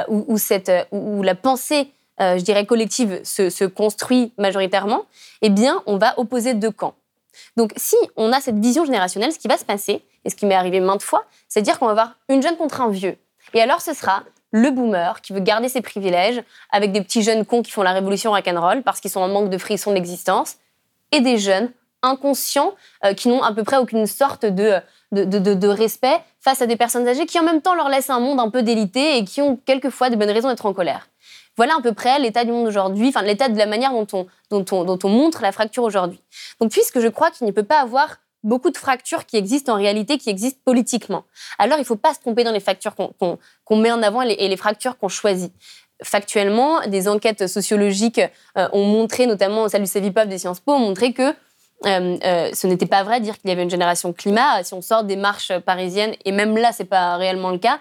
où, 0.09 1.23
la 1.23 1.35
pensée, 1.35 1.89
je 2.19 2.43
dirais, 2.43 2.67
collective 2.67 3.21
se 3.25 3.65
construit 3.65 4.33
majoritairement? 4.39 5.07
Eh 5.43 5.51
bien, 5.51 5.83
on 5.87 5.99
va 5.99 6.19
opposer 6.19 6.55
deux 6.55 6.73
camps. 6.73 6.95
Donc, 7.57 7.73
si 7.77 7.97
on 8.17 8.33
a 8.33 8.41
cette 8.41 8.59
vision 8.59 8.85
générationnelle, 8.85 9.33
ce 9.33 9.39
qui 9.39 9.49
va 9.49 9.59
se 9.59 9.65
passer, 9.65 10.03
et 10.25 10.31
ce 10.31 10.37
qui 10.37 10.47
m'est 10.47 10.55
arrivé 10.55 10.81
maintes 10.81 11.03
fois, 11.03 11.25
c'est 11.49 11.63
dire 11.63 11.79
qu'on 11.79 11.87
va 11.87 11.93
avoir 11.93 12.15
une 12.29 12.43
jeune 12.43 12.57
contre 12.57 12.81
un 12.81 12.91
vieux. 12.91 13.17
Et 13.55 13.61
alors, 13.61 13.81
ce 13.81 13.95
sera 13.95 14.23
le 14.53 14.71
boomer 14.71 15.21
qui 15.21 15.33
veut 15.33 15.41
garder 15.41 15.69
ses 15.69 15.81
privilèges 15.81 16.43
avec 16.71 16.93
des 16.93 17.01
petits 17.01 17.23
jeunes 17.23 17.45
cons 17.45 17.63
qui 17.63 17.71
font 17.71 17.83
la 17.83 17.93
révolution 17.93 18.33
rock'n'roll 18.33 18.83
parce 18.83 19.01
qu'ils 19.01 19.11
sont 19.11 19.21
en 19.21 19.29
manque 19.29 19.51
de 19.51 19.59
frisson 19.59 19.93
d'existence, 19.93 20.57
et 21.13 21.21
des 21.21 21.39
jeunes 21.39 21.71
inconscients 22.03 22.75
euh, 23.05 23.15
qui 23.15 23.29
n'ont 23.29 23.43
à 23.43 23.53
peu 23.53 23.65
près 23.65 23.77
aucune 23.77 24.07
sorte 24.07 24.45
de, 24.45 24.81
de, 25.13 25.69
respect 25.69 26.19
face 26.41 26.63
à 26.63 26.67
des 26.67 26.77
personnes 26.77 27.07
âgées 27.09 27.27
qui 27.27 27.39
en 27.39 27.43
même 27.43 27.63
temps 27.63 27.75
leur 27.75 27.89
laissent 27.89 28.11
un 28.11 28.21
monde 28.21 28.41
un 28.41 28.51
peu 28.51 28.63
délité 28.63 29.17
et 29.17 29.25
qui 29.25 29.41
ont 29.41 29.57
quelquefois 29.57 30.11
des 30.11 30.17
bonnes 30.17 30.31
raisons 30.31 30.49
d'être 30.49 30.67
en 30.67 30.73
colère. 30.73 31.09
Voilà 31.57 31.75
à 31.79 31.81
peu 31.81 31.93
près 31.93 32.19
l'état 32.19 32.45
du 32.45 32.53
monde 32.53 32.67
aujourd'hui, 32.67 33.09
enfin 33.09 33.23
l'état 33.23 33.49
de 33.49 33.57
la 33.57 33.67
manière 33.67 33.93
dont 33.93 34.07
on, 34.13 34.27
dont 34.51 34.65
on, 34.73 34.85
dont 34.85 34.99
on 35.05 35.09
montre 35.09 35.43
la 35.43 35.53
fracture 35.53 35.83
aujourd'hui. 35.83 36.21
Donc 36.61 36.71
puisque 36.71 37.01
je 37.01 37.09
crois 37.09 37.31
qu'il 37.31 37.47
ne 37.47 37.53
peut 37.53 37.63
pas 37.63 37.81
avoir 37.81 38.17
beaucoup 38.43 38.71
de 38.71 38.77
fractures 38.77 39.27
qui 39.27 39.37
existent 39.37 39.73
en 39.73 39.77
réalité, 39.77 40.19
qui 40.19 40.31
existent 40.31 40.61
politiquement. 40.65 41.25
Alors 41.59 41.79
il 41.79 41.83
ne 41.83 41.87
faut 41.87 41.97
pas 41.97 42.15
se 42.15 42.21
tromper 42.21 42.45
dans 42.45 42.53
les 42.53 42.61
fractures 42.61 42.95
qu'on 42.95 43.77
met 43.77 43.91
en 43.91 44.03
avant 44.03 44.23
et 44.23 44.49
les, 44.49 44.57
fractures 44.57 44.99
qu'on 44.99 45.09
choisit. 45.09 45.53
Factuellement, 46.03 46.81
des 46.87 47.09
enquêtes 47.09 47.47
sociologiques 47.47 48.21
euh, 48.59 48.69
ont 48.73 48.85
montré, 48.85 49.27
notamment 49.27 49.69
celle 49.69 49.83
du 49.83 49.89
Cevipov 49.89 50.29
des 50.29 50.39
Sciences 50.39 50.61
Po, 50.61 50.73
ont 50.73 50.79
montré 50.79 51.13
que 51.13 51.35
euh, 51.87 52.19
euh, 52.25 52.51
ce 52.55 52.67
n'était 52.67 52.87
pas 52.87 53.03
vrai 53.03 53.21
de 53.21 53.25
dire 53.25 53.39
qu'il 53.39 53.51
y 53.51 53.53
avait 53.53 53.63
une 53.63 53.71
génération 53.71 54.13
climat. 54.13 54.63
Si 54.63 54.75
on 54.75 54.83
sort 54.83 55.05
des 55.05 55.17
marches 55.17 55.59
parisiennes, 55.61 56.15
et 56.25 56.33
même 56.33 56.57
là, 56.57 56.73
c'est 56.73 56.85
pas 56.85 57.17
réellement 57.17 57.51
le 57.51 57.59
cas, 57.59 57.81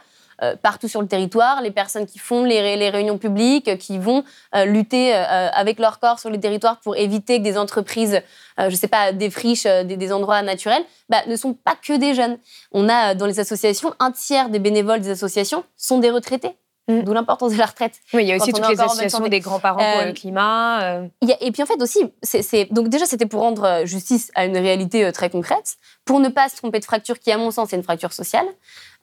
partout 0.61 0.87
sur 0.87 1.01
le 1.01 1.07
territoire, 1.07 1.61
les 1.61 1.71
personnes 1.71 2.05
qui 2.05 2.19
font 2.19 2.43
les, 2.43 2.75
les 2.75 2.89
réunions 2.89 3.17
publiques, 3.17 3.77
qui 3.77 3.97
vont 3.97 4.23
euh, 4.55 4.65
lutter 4.65 5.15
euh, 5.15 5.49
avec 5.51 5.79
leur 5.79 5.99
corps 5.99 6.19
sur 6.19 6.29
les 6.29 6.39
territoires 6.39 6.79
pour 6.79 6.95
éviter 6.95 7.39
que 7.39 7.43
des 7.43 7.57
entreprises, 7.57 8.21
je 8.57 8.65
ne 8.65 8.75
sais 8.75 8.87
pas, 8.87 9.11
défrichent 9.11 9.63
des, 9.63 9.97
des 9.97 10.13
endroits 10.13 10.41
naturels, 10.41 10.83
bah, 11.09 11.21
ne 11.27 11.35
sont 11.35 11.53
pas 11.53 11.75
que 11.75 11.97
des 11.97 12.13
jeunes. 12.13 12.37
On 12.71 12.87
a 12.89 13.15
dans 13.15 13.25
les 13.25 13.39
associations, 13.39 13.93
un 13.99 14.11
tiers 14.11 14.49
des 14.49 14.59
bénévoles 14.59 15.01
des 15.01 15.09
associations 15.09 15.63
sont 15.75 15.99
des 15.99 16.09
retraités. 16.09 16.55
Mm. 16.87 17.01
D'où 17.01 17.13
l'importance 17.13 17.53
de 17.53 17.57
la 17.57 17.65
retraite. 17.65 17.93
Oui, 18.13 18.23
il 18.23 18.27
y 18.27 18.31
a 18.31 18.35
aussi 18.35 18.53
toutes 18.53 18.69
les 18.69 18.79
associations 18.79 19.27
des 19.27 19.39
grands-parents 19.39 19.79
pour 19.79 20.05
le 20.05 20.13
climat. 20.13 21.01
et 21.21 21.51
puis 21.51 21.63
en 21.63 21.65
fait 21.65 21.81
aussi, 21.81 21.99
c'est, 22.21 22.71
donc 22.71 22.89
déjà 22.89 23.05
c'était 23.05 23.25
pour 23.25 23.41
rendre 23.41 23.81
justice 23.85 24.31
à 24.35 24.45
une 24.45 24.57
réalité 24.57 25.11
très 25.11 25.31
concrète, 25.31 25.77
pour 26.05 26.19
ne 26.19 26.29
pas 26.29 26.47
se 26.47 26.57
tromper 26.57 26.79
de 26.79 26.85
fracture 26.85 27.17
qui, 27.19 27.31
à 27.31 27.37
mon 27.37 27.49
sens, 27.49 27.73
est 27.73 27.75
une 27.75 27.83
fracture 27.83 28.13
sociale. 28.13 28.45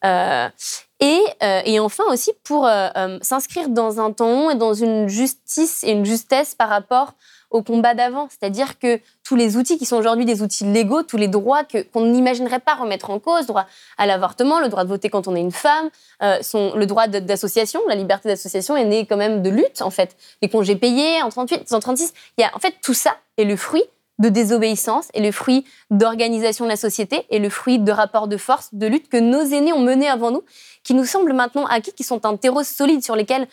Euh, 0.05 0.49
et, 0.99 1.21
euh, 1.41 1.61
et, 1.65 1.79
enfin 1.79 2.03
aussi 2.09 2.31
pour 2.43 2.65
euh, 2.67 3.17
s'inscrire 3.21 3.69
dans 3.69 3.99
un 3.99 4.11
temps 4.11 4.49
et 4.49 4.55
dans 4.55 4.73
une 4.73 5.07
justice 5.07 5.83
et 5.83 5.91
une 5.91 6.05
justesse 6.05 6.55
par 6.55 6.69
rapport 6.69 7.13
au 7.51 7.61
combat 7.61 7.93
d'avant. 7.93 8.27
C'est-à-dire 8.29 8.79
que 8.79 8.99
tous 9.23 9.35
les 9.35 9.57
outils 9.57 9.77
qui 9.77 9.85
sont 9.85 9.95
aujourd'hui 9.95 10.25
des 10.25 10.41
outils 10.41 10.65
légaux, 10.65 11.03
tous 11.03 11.17
les 11.17 11.27
droits 11.27 11.61
qu'on 11.93 12.05
n'imaginerait 12.05 12.59
pas 12.59 12.73
remettre 12.73 13.11
en 13.11 13.19
cause, 13.19 13.45
droit 13.45 13.67
à 13.97 14.07
l'avortement, 14.07 14.59
le 14.59 14.69
droit 14.69 14.83
de 14.83 14.89
voter 14.89 15.09
quand 15.09 15.27
on 15.27 15.35
est 15.35 15.41
une 15.41 15.51
femme, 15.51 15.89
sont, 16.41 16.73
le 16.75 16.85
droit 16.87 17.07
d'association, 17.07 17.79
la 17.87 17.95
liberté 17.95 18.27
d'association 18.27 18.75
est 18.75 18.85
née 18.85 19.05
quand 19.05 19.17
même 19.17 19.43
de 19.43 19.51
lutte 19.51 19.83
en 19.83 19.91
fait. 19.91 20.15
Les 20.41 20.49
congés 20.49 20.75
payés 20.75 21.21
en 21.21 21.29
38, 21.29 21.71
en 21.73 21.79
36, 21.79 22.13
il 22.37 22.41
y 22.41 22.43
a 22.43 22.49
en 22.55 22.59
fait 22.59 22.73
tout 22.81 22.95
ça 22.95 23.17
est 23.37 23.45
le 23.45 23.55
fruit 23.55 23.83
de 24.19 24.29
désobéissance 24.29 25.07
et 25.13 25.21
le 25.21 25.31
fruit 25.31 25.65
d'organisation 25.89 26.65
de 26.65 26.69
la 26.69 26.75
société 26.75 27.25
et 27.29 27.39
le 27.39 27.49
fruit 27.49 27.79
de 27.79 27.91
rapports 27.91 28.27
de 28.27 28.37
force, 28.37 28.69
de 28.73 28.87
lutte 28.87 29.09
que 29.09 29.17
nos 29.17 29.43
aînés 29.43 29.73
ont 29.73 29.79
menés 29.79 30.07
avant 30.07 30.31
nous, 30.31 30.43
qui 30.83 30.93
nous 30.93 31.05
semblent 31.05 31.33
maintenant 31.33 31.65
acquis, 31.65 31.93
qui 31.93 32.03
sont 32.03 32.25
un 32.25 32.37
terreau 32.37 32.63
solide 32.63 33.03
sur 33.03 33.15
lesquels 33.15 33.47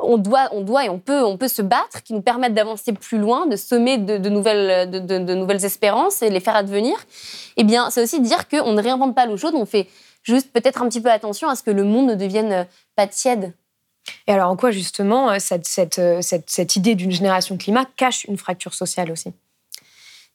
on 0.00 0.16
doit, 0.16 0.48
on 0.52 0.62
doit 0.62 0.84
et 0.84 0.88
on 0.88 0.98
peut, 0.98 1.24
on 1.24 1.36
peut 1.36 1.48
se 1.48 1.60
battre, 1.60 2.02
qui 2.04 2.14
nous 2.14 2.22
permettent 2.22 2.54
d'avancer 2.54 2.92
plus 2.92 3.18
loin, 3.18 3.46
de 3.46 3.56
semer 3.56 3.98
de, 3.98 4.28
nouvelles, 4.28 4.88
de, 4.90 5.34
nouvelles 5.34 5.64
espérances 5.64 6.22
et 6.22 6.30
les 6.30 6.40
faire 6.40 6.56
advenir. 6.56 6.96
Eh 7.56 7.64
bien, 7.64 7.90
c'est 7.90 8.02
aussi 8.02 8.20
dire 8.20 8.48
qu'on 8.48 8.72
ne 8.72 8.82
réinvente 8.82 9.14
pas 9.14 9.26
l'eau 9.26 9.36
chaude, 9.36 9.54
on 9.56 9.66
fait 9.66 9.88
juste 10.22 10.52
peut-être 10.52 10.82
un 10.82 10.88
petit 10.88 11.00
peu 11.00 11.10
attention 11.10 11.48
à 11.48 11.56
ce 11.56 11.62
que 11.62 11.70
le 11.70 11.84
monde 11.84 12.06
ne 12.06 12.14
devienne 12.14 12.66
pas 12.94 13.06
tiède. 13.06 13.54
Et 14.26 14.32
alors, 14.32 14.50
en 14.50 14.56
quoi 14.56 14.70
justement 14.70 15.38
cette 15.38 16.76
idée 16.76 16.94
d'une 16.94 17.10
génération 17.10 17.58
climat 17.58 17.84
cache 17.96 18.24
une 18.24 18.38
fracture 18.38 18.74
sociale 18.74 19.10
aussi? 19.10 19.32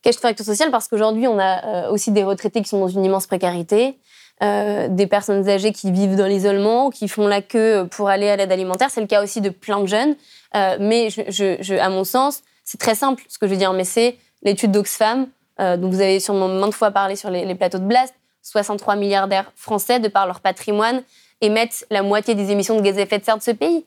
Cache 0.03 0.15
une 0.15 0.19
fracture 0.19 0.45
sociale 0.45 0.69
parce 0.69 0.87
qu'aujourd'hui, 0.87 1.27
on 1.27 1.39
a 1.39 1.89
aussi 1.89 2.11
des 2.11 2.23
retraités 2.23 2.61
qui 2.61 2.69
sont 2.69 2.79
dans 2.79 2.87
une 2.87 3.03
immense 3.03 3.25
précarité. 3.25 3.97
Euh, 4.41 4.87
des 4.89 5.07
personnes 5.07 5.47
âgées 5.47 5.71
qui 5.71 5.91
vivent 5.91 6.15
dans 6.15 6.25
l'isolement, 6.25 6.89
qui 6.89 7.07
font 7.07 7.27
la 7.27 7.41
queue 7.41 7.87
pour 7.89 8.09
aller 8.09 8.29
à 8.29 8.35
l'aide 8.35 8.51
alimentaire. 8.51 8.89
C'est 8.89 8.99
le 8.99 9.07
cas 9.07 9.23
aussi 9.23 9.41
de 9.41 9.49
plein 9.49 9.79
de 9.79 9.85
jeunes. 9.85 10.15
Euh, 10.55 10.77
mais 10.81 11.09
je, 11.09 11.77
à 11.79 11.89
mon 11.89 12.03
sens, 12.03 12.41
c'est 12.65 12.79
très 12.79 12.95
simple 12.95 13.23
ce 13.29 13.37
que 13.37 13.45
je 13.47 13.51
veux 13.51 13.57
dire, 13.57 13.71
mais 13.73 13.85
c'est 13.85 14.17
l'étude 14.41 14.71
d'Oxfam, 14.71 15.27
euh, 15.61 15.77
dont 15.77 15.89
vous 15.89 16.01
avez 16.01 16.19
sûrement 16.19 16.47
maintes 16.47 16.73
fois 16.73 16.91
parlé 16.91 17.15
sur 17.15 17.29
les, 17.29 17.55
plateaux 17.55 17.77
de 17.77 17.85
Blast. 17.85 18.13
63 18.41 18.97
milliardaires 18.97 19.53
français, 19.55 20.01
de 20.01 20.09
par 20.09 20.27
leur 20.27 20.41
patrimoine, 20.41 21.03
émettent 21.39 21.85
la 21.89 22.01
moitié 22.01 22.35
des 22.35 22.51
émissions 22.51 22.75
de 22.75 22.81
gaz 22.81 22.97
à 22.97 23.01
effet 23.01 23.19
de 23.19 23.23
serre 23.23 23.37
de 23.37 23.43
ce 23.43 23.51
pays. 23.51 23.85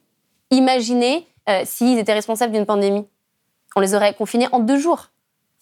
Imaginez 0.51 1.27
s'ils 1.65 1.99
étaient 1.99 2.15
responsables 2.15 2.53
d'une 2.55 2.65
pandémie. 2.65 3.07
On 3.77 3.81
les 3.81 3.95
aurait 3.95 4.15
confinés 4.15 4.49
en 4.53 4.61
deux 4.61 4.79
jours. 4.79 5.11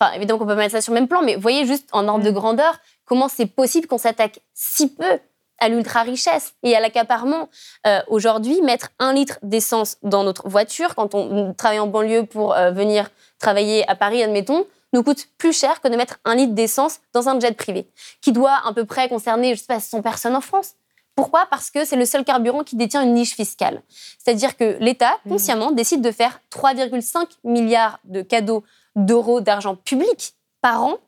Enfin, 0.01 0.13
évidemment 0.13 0.39
qu'on 0.39 0.47
peut 0.47 0.55
mettre 0.55 0.73
ça 0.73 0.81
sur 0.81 0.93
le 0.93 1.01
même 1.01 1.09
plan, 1.09 1.23
mais 1.23 1.37
voyez 1.37 1.67
juste 1.67 1.89
en 1.93 2.09
ordre 2.09 2.25
de 2.25 2.31
mm. 2.31 2.35
grandeur 2.35 2.79
comment 3.05 3.29
c'est 3.29 3.47
possible 3.47 3.87
qu'on 3.87 3.99
s'attaque 3.99 4.41
si 4.55 4.93
peu 4.93 5.21
à 5.59 5.69
l'ultra-richesse 5.69 6.55
et 6.63 6.75
à 6.75 6.81
l'accaparement. 6.81 7.49
Euh, 7.87 8.01
aujourd'hui, 8.09 8.61
mettre 8.63 8.91
un 8.99 9.13
litre 9.13 9.39
d'essence 9.43 9.97
dans 10.03 10.25
notre 10.25 10.49
voiture, 10.49 10.95
quand 10.95 11.15
on 11.15 11.55
travaille 11.55 11.79
en 11.79 11.87
banlieue 11.87 12.27
pour 12.27 12.55
euh, 12.55 12.71
venir 12.71 13.11
travailler 13.39 13.89
à 13.89 13.95
Paris, 13.95 14.23
admettons, 14.23 14.67
nous 14.93 15.03
coûte 15.03 15.27
plus 15.39 15.53
cher 15.53 15.81
que 15.81 15.89
de 15.89 15.97
mettre 15.97 16.19
un 16.25 16.35
litre 16.35 16.55
d'essence 16.55 17.01
dans 17.13 17.29
un 17.29 17.39
jet 17.41 17.57
privé, 17.57 17.87
qui 18.21 18.33
doit 18.33 18.61
à 18.65 18.73
peu 18.73 18.85
près 18.85 19.09
concerner, 19.09 19.55
je 19.55 19.61
sais 19.61 19.67
pas, 19.67 19.81
100 19.81 20.03
personnes 20.03 20.37
en 20.37 20.41
France. 20.41 20.75
Pourquoi? 21.17 21.47
Parce 21.51 21.71
que 21.71 21.85
c'est 21.85 21.97
le 21.97 22.07
seul 22.07 22.25
carburant 22.25 22.65
qui 22.65 22.77
détient 22.77 23.03
une 23.03 23.15
niche 23.15 23.35
fiscale. 23.35 23.83
C'est-à-dire 24.19 24.57
que 24.57 24.77
l'État, 24.81 25.17
mm. 25.25 25.29
consciemment, 25.31 25.71
décide 25.71 26.03
de 26.03 26.11
faire 26.11 26.41
3,5 26.53 27.27
milliards 27.45 28.01
de 28.05 28.23
cadeaux 28.23 28.65
d'euros 28.97 29.41
d'argent 29.41 29.77
public 29.77 30.35
par 30.61 30.83
an 30.85 30.99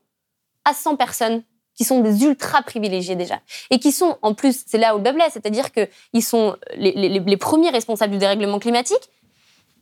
à 0.64 0.74
100 0.74 0.96
personnes 0.96 1.42
qui 1.74 1.84
sont 1.84 2.00
des 2.00 2.24
ultra 2.24 2.62
privilégiés 2.62 3.16
déjà 3.16 3.40
et 3.70 3.78
qui 3.78 3.92
sont 3.92 4.16
en 4.22 4.34
plus, 4.34 4.64
c'est 4.66 4.78
là 4.78 4.94
où 4.94 4.98
le 4.98 5.04
bas 5.04 5.12
c'est-à-dire 5.30 5.70
qu'ils 5.72 6.24
sont 6.24 6.56
les, 6.76 6.92
les, 6.92 7.36
premiers 7.36 7.70
responsables 7.70 8.12
du 8.12 8.18
dérèglement 8.18 8.58
climatique 8.58 9.10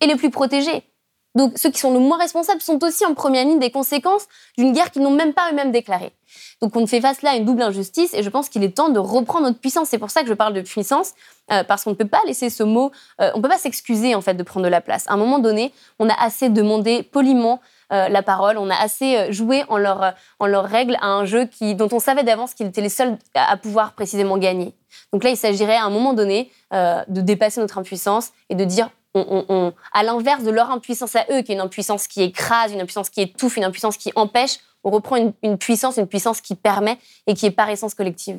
et 0.01 0.07
les 0.07 0.17
plus 0.17 0.31
protégés. 0.31 0.83
Donc 1.37 1.59
ceux 1.59 1.71
qui 1.71 1.81
sont 1.81 1.93
le 1.93 1.99
moins 1.99 2.19
responsables 2.19 2.61
sont 2.61 2.83
aussi 2.85 3.05
en 3.05 3.15
première 3.15 3.45
ligne 3.45 3.59
des 3.59 3.71
conséquences 3.71 4.27
d'une 4.57 4.73
guerre 4.73 4.93
qu'ils 4.93 5.03
n'ont 5.03 5.11
même 5.11 5.33
pas 5.33 5.51
eux-mêmes 5.51 5.73
déclarée. 5.73 6.13
Donc 6.61 6.77
on 6.77 6.87
fait 6.87 7.01
face 7.01 7.23
là 7.23 7.31
à 7.31 7.37
une 7.37 7.45
double 7.45 7.63
injustice 7.63 8.15
et 8.15 8.23
je 8.23 8.31
pense 8.31 8.49
qu'il 8.49 8.63
est 8.63 8.77
temps 8.77 8.89
de 8.89 9.01
reprendre 9.01 9.47
notre 9.47 9.59
puissance. 9.59 9.89
C'est 9.89 9.99
pour 9.99 10.11
ça 10.11 10.23
que 10.23 10.29
je 10.29 10.35
parle 10.35 10.53
de 10.53 10.61
puissance, 10.61 11.13
euh, 11.51 11.65
parce 11.65 11.85
qu'on 11.85 11.91
ne 11.91 11.97
peut 11.97 12.07
pas 12.07 12.21
laisser 12.27 12.51
ce 12.51 12.63
mot, 12.63 12.93
euh, 13.21 13.31
on 13.35 13.39
ne 13.39 13.43
peut 13.43 13.49
pas 13.49 13.59
s'excuser 13.59 14.15
en 14.15 14.21
fait 14.21 14.35
de 14.35 14.43
prendre 14.45 14.65
de 14.65 14.71
la 14.71 14.81
place. 14.81 15.05
À 15.09 15.15
un 15.15 15.17
moment 15.17 15.41
donné, 15.41 15.73
on 15.99 16.09
a 16.09 16.15
assez 16.15 16.51
demandé 16.51 17.03
poliment 17.03 17.61
euh, 17.95 18.09
la 18.09 18.23
parole, 18.23 18.59
on 18.59 18.69
a 18.69 18.75
assez 18.75 19.33
joué 19.33 19.65
en 19.69 19.79
leur, 19.79 20.13
en 20.39 20.47
leur 20.47 20.65
règle 20.65 20.97
à 21.01 21.07
un 21.07 21.25
jeu 21.25 21.47
qui, 21.47 21.75
dont 21.75 21.89
on 21.93 22.01
savait 22.01 22.25
d'avance 22.25 22.53
qu'ils 22.53 22.67
étaient 22.67 22.83
les 22.83 22.89
seuls 22.89 23.17
à 23.35 23.57
pouvoir 23.57 23.93
précisément 23.93 24.37
gagner. 24.37 24.75
Donc 25.13 25.25
là, 25.25 25.31
il 25.31 25.37
s'agirait 25.37 25.77
à 25.77 25.85
un 25.85 25.91
moment 25.91 26.13
donné 26.13 26.51
de 26.73 27.21
dépasser 27.21 27.61
notre 27.61 27.79
impuissance 27.79 28.33
et 28.51 28.55
de 28.55 28.65
dire 28.65 28.91
à 29.15 30.03
l'inverse 30.03 30.43
de 30.43 30.51
leur 30.51 30.71
impuissance 30.71 31.15
à 31.15 31.25
eux, 31.31 31.43
qui 31.43 31.53
est 31.53 31.55
une 31.55 31.61
impuissance 31.61 32.07
qui 32.09 32.23
écrase, 32.23 32.73
une 32.73 32.81
impuissance 32.81 33.11
qui 33.11 33.23
étouffe, 33.23 33.57
une 33.57 33.65
impuissance 33.65 33.97
qui 33.97 34.13
empêche, 34.17 34.59
on 34.85 34.91
reprend 34.91 35.17
une, 35.17 35.59
puissance, 35.59 35.97
une 35.97 36.07
puissance 36.07 36.41
qui 36.41 36.55
permet 36.55 36.99
et 37.27 37.35
qui 37.35 37.47
est 37.47 37.51
par 37.51 37.71
essence 37.71 37.95
collective. 37.95 38.39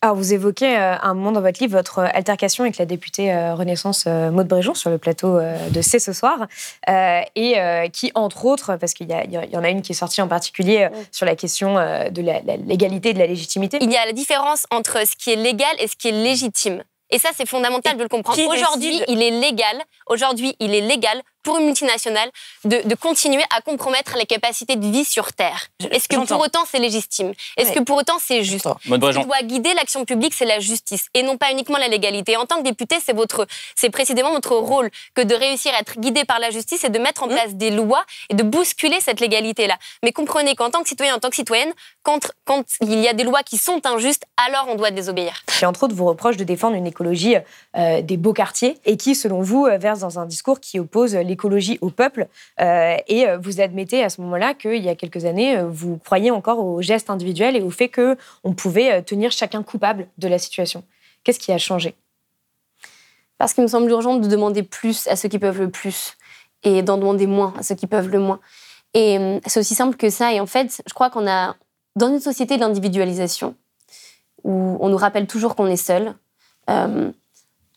Alors, 0.00 0.16
vous 0.16 0.32
évoquez 0.32 0.76
euh, 0.76 0.96
un 1.00 1.14
moment 1.14 1.32
dans 1.32 1.40
votre 1.40 1.60
livre 1.60 1.76
votre 1.76 2.00
altercation 2.00 2.64
avec 2.64 2.76
la 2.76 2.86
députée 2.86 3.32
euh, 3.32 3.54
Renaissance 3.54 4.04
euh, 4.06 4.30
Maude 4.30 4.48
Bréjon 4.48 4.74
sur 4.74 4.90
le 4.90 4.98
plateau 4.98 5.38
de 5.38 5.82
C'est 5.82 5.98
ce 5.98 6.12
soir, 6.12 6.46
et 6.88 7.90
qui, 7.92 8.12
entre 8.14 8.44
autres, 8.44 8.76
parce 8.76 8.94
qu'il 8.94 9.08
y, 9.10 9.56
en 9.56 9.64
a 9.64 9.70
une 9.70 9.82
qui 9.82 9.92
est 9.92 9.96
sortie 9.96 10.22
en 10.22 10.28
particulier 10.28 10.88
sur 11.10 11.26
la 11.26 11.36
question 11.36 11.74
de 11.74 12.22
la, 12.22 12.40
la 12.42 12.56
légalité 12.56 13.10
et 13.10 13.14
de 13.14 13.18
la 13.18 13.26
légitimité. 13.26 13.78
Il 13.80 13.90
y 13.90 13.96
a 13.96 14.06
la 14.06 14.12
différence 14.12 14.66
entre 14.70 15.06
ce 15.06 15.16
qui 15.16 15.30
est 15.30 15.36
légal 15.36 15.74
et 15.78 15.86
ce 15.86 15.96
qui 15.96 16.08
est 16.08 16.12
légitime. 16.12 16.82
Et 17.12 17.18
ça, 17.18 17.28
c'est 17.36 17.46
fondamental 17.46 17.96
de 17.96 18.02
le 18.02 18.08
comprendre. 18.08 18.40
Aujourd'hui, 18.48 19.02
il 19.06 19.22
est 19.22 19.30
légal. 19.30 19.76
Aujourd'hui, 20.06 20.56
il 20.60 20.74
est 20.74 20.80
légal 20.80 21.20
pour 21.42 21.58
une 21.58 21.66
multinationale 21.66 22.30
de, 22.64 22.94
continuer 22.94 23.42
à 23.56 23.60
compromettre 23.60 24.16
les 24.16 24.26
capacités 24.26 24.76
de 24.76 24.86
vie 24.86 25.04
sur 25.04 25.32
Terre. 25.32 25.68
Est-ce 25.90 26.08
que 26.08 26.16
pour 26.26 26.40
autant 26.40 26.64
c'est 26.70 26.78
légitime? 26.78 27.32
Est-ce 27.56 27.72
que 27.72 27.80
pour 27.80 27.98
autant 27.98 28.18
c'est 28.20 28.44
juste? 28.44 28.68
Ce 28.84 29.18
qui 29.18 29.24
doit 29.26 29.42
guider 29.42 29.74
l'action 29.74 30.04
publique, 30.04 30.34
c'est 30.34 30.44
la 30.44 30.60
justice 30.60 31.06
et 31.14 31.22
non 31.22 31.36
pas 31.36 31.50
uniquement 31.50 31.78
la 31.78 31.88
légalité. 31.88 32.36
En 32.36 32.46
tant 32.46 32.56
que 32.58 32.62
député, 32.62 32.96
c'est 33.04 33.12
votre, 33.12 33.46
c'est 33.74 33.90
précisément 33.90 34.30
votre 34.32 34.54
rôle 34.54 34.90
que 35.14 35.22
de 35.22 35.34
réussir 35.34 35.72
à 35.74 35.80
être 35.80 35.98
guidé 35.98 36.24
par 36.24 36.38
la 36.38 36.50
justice 36.50 36.84
et 36.84 36.90
de 36.90 36.98
mettre 36.98 37.22
en 37.22 37.26
mmh. 37.26 37.30
place 37.30 37.54
des 37.54 37.70
lois 37.70 38.04
et 38.28 38.34
de 38.34 38.42
bousculer 38.42 39.00
cette 39.00 39.20
légalité-là. 39.20 39.76
Mais 40.02 40.12
comprenez 40.12 40.54
qu'en 40.54 40.70
tant 40.70 40.82
que 40.82 40.88
citoyen, 40.88 41.16
en 41.16 41.18
tant 41.18 41.30
que 41.30 41.36
citoyenne, 41.36 41.72
quand, 42.02 42.30
quand 42.44 42.64
il 42.80 42.98
y 43.00 43.08
a 43.08 43.12
des 43.12 43.24
lois 43.24 43.42
qui 43.42 43.58
sont 43.58 43.84
injustes, 43.86 44.24
alors 44.36 44.66
on 44.68 44.74
doit 44.74 44.90
désobéir. 44.90 45.42
Et 45.60 45.66
entre 45.66 45.84
autres, 45.84 45.94
vous 45.94 46.06
reproche 46.06 46.36
de 46.36 46.44
défendre 46.44 46.76
une 46.76 46.86
écologie 46.86 47.36
euh, 47.76 48.02
des 48.02 48.16
beaux 48.16 48.32
quartiers 48.32 48.78
et 48.84 48.96
qui, 48.96 49.14
selon 49.14 49.42
vous, 49.42 49.66
euh, 49.66 49.78
verse 49.78 50.00
dans 50.00 50.18
un 50.18 50.26
discours 50.26 50.60
qui 50.60 50.78
oppose 50.78 51.14
les 51.14 51.31
l'écologie 51.32 51.78
au 51.80 51.90
peuple. 51.90 52.28
Euh, 52.60 52.96
et 53.08 53.26
euh, 53.26 53.38
vous 53.38 53.60
admettez 53.60 54.04
à 54.04 54.10
ce 54.10 54.20
moment-là 54.20 54.54
qu'il 54.54 54.82
y 54.82 54.88
a 54.88 54.94
quelques 54.94 55.24
années, 55.24 55.56
euh, 55.56 55.66
vous 55.66 55.98
croyez 55.98 56.30
encore 56.30 56.64
au 56.64 56.82
geste 56.82 57.10
individuel 57.10 57.56
et 57.56 57.60
au 57.60 57.70
fait 57.70 57.88
qu'on 57.88 58.52
pouvait 58.52 59.02
tenir 59.02 59.32
chacun 59.32 59.62
coupable 59.62 60.06
de 60.18 60.28
la 60.28 60.38
situation. 60.38 60.84
Qu'est-ce 61.24 61.38
qui 61.38 61.52
a 61.52 61.58
changé? 61.58 61.94
Parce 63.38 63.54
qu'il 63.54 63.62
me 63.62 63.68
semble 63.68 63.90
urgent 63.90 64.16
de 64.16 64.28
demander 64.28 64.62
plus 64.62 65.06
à 65.08 65.16
ceux 65.16 65.28
qui 65.28 65.38
peuvent 65.38 65.60
le 65.60 65.70
plus 65.70 66.16
et 66.62 66.82
d'en 66.82 66.96
demander 66.98 67.26
moins 67.26 67.54
à 67.58 67.62
ceux 67.62 67.74
qui 67.74 67.86
peuvent 67.86 68.08
le 68.08 68.20
moins. 68.20 68.40
Et 68.94 69.40
c'est 69.46 69.58
aussi 69.58 69.74
simple 69.74 69.96
que 69.96 70.10
ça. 70.10 70.32
Et 70.32 70.38
en 70.38 70.46
fait, 70.46 70.82
je 70.86 70.94
crois 70.94 71.10
qu'on 71.10 71.26
a, 71.26 71.56
dans 71.96 72.08
une 72.08 72.20
société 72.20 72.56
de 72.56 72.60
l'individualisation, 72.60 73.56
où 74.44 74.76
on 74.80 74.88
nous 74.90 74.96
rappelle 74.96 75.26
toujours 75.26 75.56
qu'on 75.56 75.66
est 75.66 75.76
seul, 75.76 76.14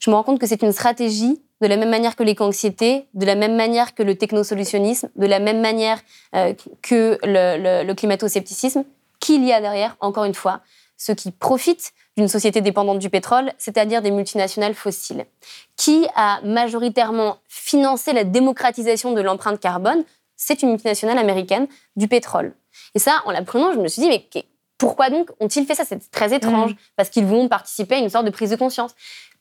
je 0.05 0.11
me 0.11 0.15
rends 0.15 0.23
compte 0.23 0.39
que 0.39 0.45
c'est 0.45 0.61
une 0.61 0.71
stratégie 0.71 1.41
de 1.61 1.67
la 1.67 1.77
même 1.77 1.89
manière 1.89 2.15
que 2.15 2.21
l'éco-anxiété, 2.21 3.07
de 3.15 3.25
la 3.25 3.33
même 3.33 3.55
manière 3.55 3.95
que 3.95 4.03
le 4.03 4.15
technosolutionnisme, 4.15 5.09
de 5.15 5.25
la 5.25 5.39
même 5.39 5.61
manière 5.61 5.99
euh, 6.35 6.53
que 6.83 7.17
le, 7.23 7.91
climato-scepticisme, 7.93 8.83
qu'il 9.19 9.43
y 9.43 9.51
a 9.51 9.59
derrière, 9.61 9.97
encore 10.01 10.25
une 10.25 10.35
fois, 10.35 10.61
ceux 10.95 11.15
qui 11.15 11.31
profitent 11.31 11.91
d'une 12.17 12.27
société 12.27 12.61
dépendante 12.61 12.99
du 12.99 13.09
pétrole, 13.09 13.51
c'est-à-dire 13.57 14.03
des 14.03 14.11
multinationales 14.11 14.75
fossiles. 14.75 15.25
Qui 15.75 16.05
a 16.15 16.39
majoritairement 16.43 17.37
financé 17.47 18.13
la 18.13 18.23
démocratisation 18.23 19.11
de 19.13 19.21
l'empreinte 19.21 19.59
carbone 19.59 20.03
C'est 20.35 20.61
une 20.61 20.69
multinationale 20.69 21.17
américaine 21.17 21.67
du 21.95 22.07
pétrole. 22.07 22.53
Et 22.93 22.99
ça, 22.99 23.23
en 23.25 23.31
l'apprenant, 23.31 23.73
je 23.73 23.79
me 23.79 23.87
suis 23.87 24.03
dit, 24.03 24.07
mais 24.07 24.27
pourquoi 24.77 25.09
donc 25.09 25.29
ont-ils 25.39 25.65
fait 25.65 25.75
ça? 25.75 25.85
C'est 25.85 26.11
très 26.11 26.33
étrange, 26.33 26.71
mmh. 26.71 26.77
parce 26.95 27.09
qu'ils 27.09 27.25
vont 27.25 27.47
participer 27.47 27.95
à 27.95 27.99
une 27.99 28.09
sorte 28.09 28.25
de 28.25 28.31
prise 28.31 28.49
de 28.49 28.55
conscience. 28.55 28.91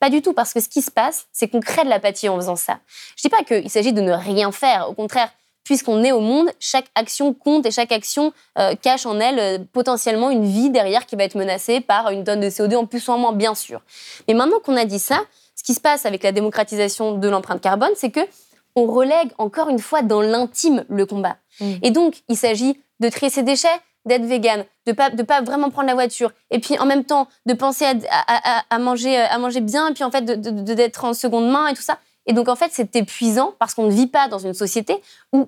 Pas 0.01 0.11
du 0.11 0.23
tout, 0.23 0.33
parce 0.33 0.53
que 0.53 0.61
ce 0.61 0.68
qui 0.68 0.83
se 0.83 0.90
passe, 0.90 1.27
c'est 1.33 1.49
qu'on 1.49 1.61
crée 1.61 1.85
de 1.85 1.88
l'apathie 1.88 2.29
en 2.29 2.37
faisant 2.37 2.57
ça. 2.57 2.79
Je 3.16 3.23
dis 3.23 3.29
pas 3.29 3.42
qu'il 3.42 3.70
s'agit 3.70 3.92
de 3.92 4.01
ne 4.01 4.12
rien 4.12 4.53
faire, 4.53 4.88
au 4.88 4.94
contraire, 4.94 5.31
puisqu'on 5.64 6.05
est 6.05 6.12
au 6.12 6.20
monde, 6.20 6.51
chaque 6.61 6.87
action 6.94 7.33
compte 7.33 7.66
et 7.66 7.70
chaque 7.70 7.90
action 7.90 8.33
euh, 8.59 8.75
cache 8.81 9.07
en 9.07 9.18
elle 9.18 9.38
euh, 9.38 9.59
potentiellement 9.73 10.31
une 10.31 10.44
vie 10.44 10.70
derrière 10.70 11.07
qui 11.07 11.16
va 11.16 11.25
être 11.25 11.37
menacée 11.37 11.81
par 11.81 12.11
une 12.11 12.23
tonne 12.23 12.40
de 12.40 12.51
CO2 12.51 12.77
en 12.77 12.87
plus 12.87 13.09
ou 13.09 13.12
en 13.12 13.18
moins, 13.18 13.33
bien 13.33 13.55
sûr. 13.55 13.81
Mais 14.29 14.35
maintenant 14.35 14.61
qu'on 14.62 14.77
a 14.77 14.85
dit 14.85 14.99
ça, 14.99 15.20
ce 15.57 15.62
qui 15.62 15.75
se 15.75 15.81
passe 15.81 16.05
avec 16.05 16.23
la 16.23 16.33
démocratisation 16.33 17.16
de 17.16 17.29
l'empreinte 17.29 17.62
carbone, 17.62 17.92
c'est 17.97 18.11
que 18.11 18.20
on 18.77 18.87
relègue 18.87 19.31
encore 19.38 19.68
une 19.68 19.79
fois 19.79 20.03
dans 20.03 20.20
l'intime 20.20 20.85
le 20.88 21.07
combat. 21.07 21.37
Mmh. 21.61 21.73
Et 21.83 21.90
donc, 21.90 22.23
il 22.29 22.37
s'agit 22.37 22.79
de 23.01 23.09
trier 23.09 23.31
ses 23.31 23.42
déchets, 23.42 23.68
d'être 24.05 24.25
vegan, 24.25 24.64
de 24.87 24.93
pas 24.93 25.11
de 25.11 25.23
pas 25.23 25.40
vraiment 25.40 25.71
prendre 25.71 25.88
la 25.88 25.95
voiture, 25.95 26.33
et 26.51 26.59
puis 26.59 26.79
en 26.79 26.87
même 26.87 27.05
temps 27.05 27.29
de 27.47 27.55
penser 27.55 27.85
à, 28.11 28.79
manger 28.79 29.17
à 29.17 29.38
manger 29.38 29.61
bien, 29.61 29.88
et 29.88 29.95
puis 29.95 30.05
en 30.05 30.11
fait 30.11 30.23
de 30.23 30.75
d'être 30.75 31.05
en 31.05 31.14
seconde 31.14 31.51
main 31.51 31.69
et 31.69 31.75
tout 31.75 31.83
ça. 31.83 31.99
Et 32.27 32.33
donc 32.33 32.49
en 32.49 32.57
fait 32.57 32.71
c'est 32.73 32.97
épuisant 32.97 33.55
parce 33.59 33.75
qu'on 33.75 33.87
ne 33.87 33.93
vit 33.93 34.07
pas 34.07 34.29
dans 34.29 34.38
une 34.38 34.55
société 34.55 35.01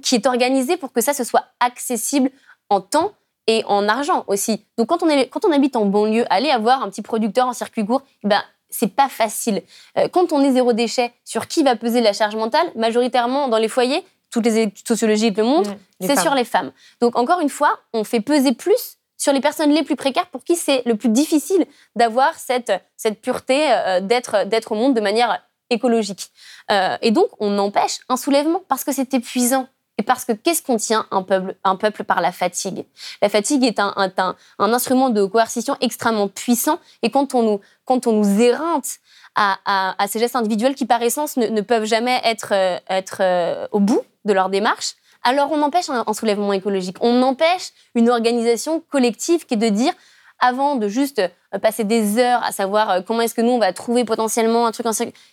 qui 0.02 0.14
est 0.14 0.26
organisée 0.26 0.76
pour 0.76 0.92
que 0.92 1.00
ça 1.00 1.14
se 1.14 1.24
soit 1.24 1.44
accessible 1.60 2.30
en 2.68 2.80
temps 2.80 3.12
et 3.46 3.62
en 3.66 3.88
argent 3.88 4.24
aussi. 4.26 4.64
Donc 4.76 4.88
quand 4.88 5.02
on 5.02 5.08
est 5.08 5.28
quand 5.28 5.44
on 5.44 5.52
habite 5.52 5.76
en 5.76 5.86
banlieue, 5.86 6.24
aller 6.30 6.50
avoir 6.50 6.82
un 6.82 6.90
petit 6.90 7.02
producteur 7.02 7.46
en 7.46 7.52
circuit 7.52 7.84
court, 7.84 8.02
eh 8.24 8.28
ben 8.28 8.42
c'est 8.68 8.94
pas 8.94 9.08
facile. 9.08 9.62
Euh, 9.96 10.08
quand 10.08 10.32
on 10.32 10.42
est 10.42 10.52
zéro 10.52 10.72
déchet, 10.72 11.12
sur 11.24 11.46
qui 11.46 11.62
va 11.62 11.76
peser 11.76 12.00
la 12.00 12.12
charge 12.12 12.36
mentale 12.36 12.66
Majoritairement 12.74 13.48
dans 13.48 13.58
les 13.58 13.68
foyers, 13.68 14.04
toutes 14.36 14.44
les 14.44 14.58
études 14.58 14.86
sociologiques 14.86 15.36
le 15.38 15.44
montrent, 15.44 15.74
Mmh, 16.00 16.06
c'est 16.06 16.20
sur 16.20 16.34
les 16.34 16.44
femmes. 16.44 16.72
Donc 17.00 17.16
encore 17.16 17.40
une 17.40 17.48
fois, 17.48 17.78
on 17.94 18.04
fait 18.04 18.20
peser 18.20 18.52
plus 18.52 18.98
sur 19.16 19.32
les 19.32 19.40
personnes 19.40 19.70
les 19.70 19.82
plus 19.82 19.96
précaires 19.96 20.26
pour 20.26 20.44
qui 20.44 20.54
c'est 20.54 20.82
le 20.84 20.94
plus 20.94 21.08
difficile 21.08 21.64
d'avoir 21.94 22.34
cette, 22.34 22.72
cette 22.98 23.22
pureté 23.22 23.72
euh, 23.72 24.00
d'être 24.00 24.46
d'être 24.46 24.72
au 24.72 24.74
monde 24.74 24.94
de 24.94 25.00
manière 25.00 25.42
écologique. 25.70 26.30
Euh, 26.70 26.98
et 27.00 27.12
donc, 27.12 27.28
on 27.40 27.58
empêche 27.58 28.00
un 28.10 28.18
soulèvement 28.18 28.62
parce 28.68 28.84
que 28.84 28.92
c'est 28.92 29.14
épuisant. 29.14 29.68
Et 29.98 30.02
parce 30.02 30.26
que 30.26 30.32
qu'est-ce 30.32 30.62
qu'on 30.62 30.76
tient 30.76 31.06
un 31.10 31.22
peuple, 31.22 31.56
un 31.64 31.76
peuple 31.76 32.04
par 32.04 32.20
la 32.20 32.30
fatigue? 32.30 32.84
La 33.22 33.30
fatigue 33.30 33.64
est 33.64 33.80
un, 33.80 33.94
un, 33.96 34.12
un, 34.18 34.36
un 34.58 34.72
instrument 34.74 35.08
de 35.08 35.24
coercition 35.24 35.74
extrêmement 35.80 36.28
puissant. 36.28 36.78
Et 37.00 37.10
quand 37.10 37.34
on 37.34 37.42
nous, 37.42 37.60
quand 37.86 38.06
on 38.06 38.12
nous 38.12 38.40
éreinte 38.42 38.98
à, 39.34 39.56
à, 39.64 40.02
à 40.02 40.06
ces 40.08 40.18
gestes 40.18 40.36
individuels 40.36 40.74
qui, 40.74 40.84
par 40.84 41.00
essence, 41.00 41.38
ne, 41.38 41.46
ne 41.46 41.62
peuvent 41.62 41.86
jamais 41.86 42.20
être, 42.24 42.52
euh, 42.52 42.78
être 42.90 43.18
euh, 43.22 43.66
au 43.70 43.80
bout 43.80 44.02
de 44.26 44.32
leur 44.32 44.50
démarche, 44.50 44.96
alors 45.26 45.50
on 45.50 45.60
empêche 45.62 45.90
un, 45.90 46.12
soulèvement 46.12 46.52
écologique. 46.52 46.98
On 47.00 47.20
empêche 47.22 47.72
une 47.96 48.10
organisation 48.10 48.80
collective 48.80 49.44
qui 49.44 49.54
est 49.54 49.56
de 49.56 49.68
dire 49.68 49.92
avant 50.38 50.76
de 50.76 50.86
juste 50.86 51.18
euh, 51.18 51.58
passer 51.58 51.82
des 51.82 52.18
heures 52.18 52.44
à 52.44 52.52
savoir 52.52 52.90
euh, 52.90 53.00
comment 53.00 53.22
est-ce 53.22 53.34
que 53.34 53.40
nous 53.40 53.52
on 53.52 53.58
va 53.58 53.72
trouver 53.72 54.04
potentiellement 54.04 54.66
un 54.66 54.72
truc 54.72 54.86
en 54.86 54.92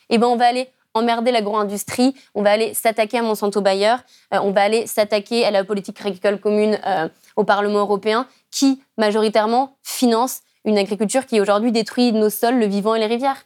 eh 0.10 0.18
ben 0.18 0.28
on 0.28 0.36
va 0.36 0.48
aller 0.48 0.70
emmerder 0.96 1.32
l'agro-industrie, 1.32 2.16
on 2.36 2.42
va 2.42 2.52
aller 2.52 2.74
s'attaquer 2.74 3.18
à 3.18 3.22
Monsanto 3.22 3.62
Bayer, 3.62 3.96
euh, 4.34 4.40
on 4.42 4.52
va 4.52 4.62
aller 4.62 4.88
s'attaquer 4.88 5.46
à 5.46 5.52
la 5.52 5.64
politique 5.64 6.00
agricole 6.02 6.40
commune 6.40 6.80
au 7.36 7.44
Parlement 7.44 7.80
européen 7.80 8.28
qui 8.52 8.82
majoritairement 8.98 9.76
finance 9.84 10.42
une 10.66 10.78
agriculture 10.78 11.26
qui 11.26 11.42
aujourd'hui 11.42 11.72
détruit 11.72 12.14
nos 12.14 12.30
sols, 12.30 12.58
le 12.58 12.68
vivant 12.68 12.96
et 12.96 13.00
les 13.00 13.08
rivières. 13.08 13.44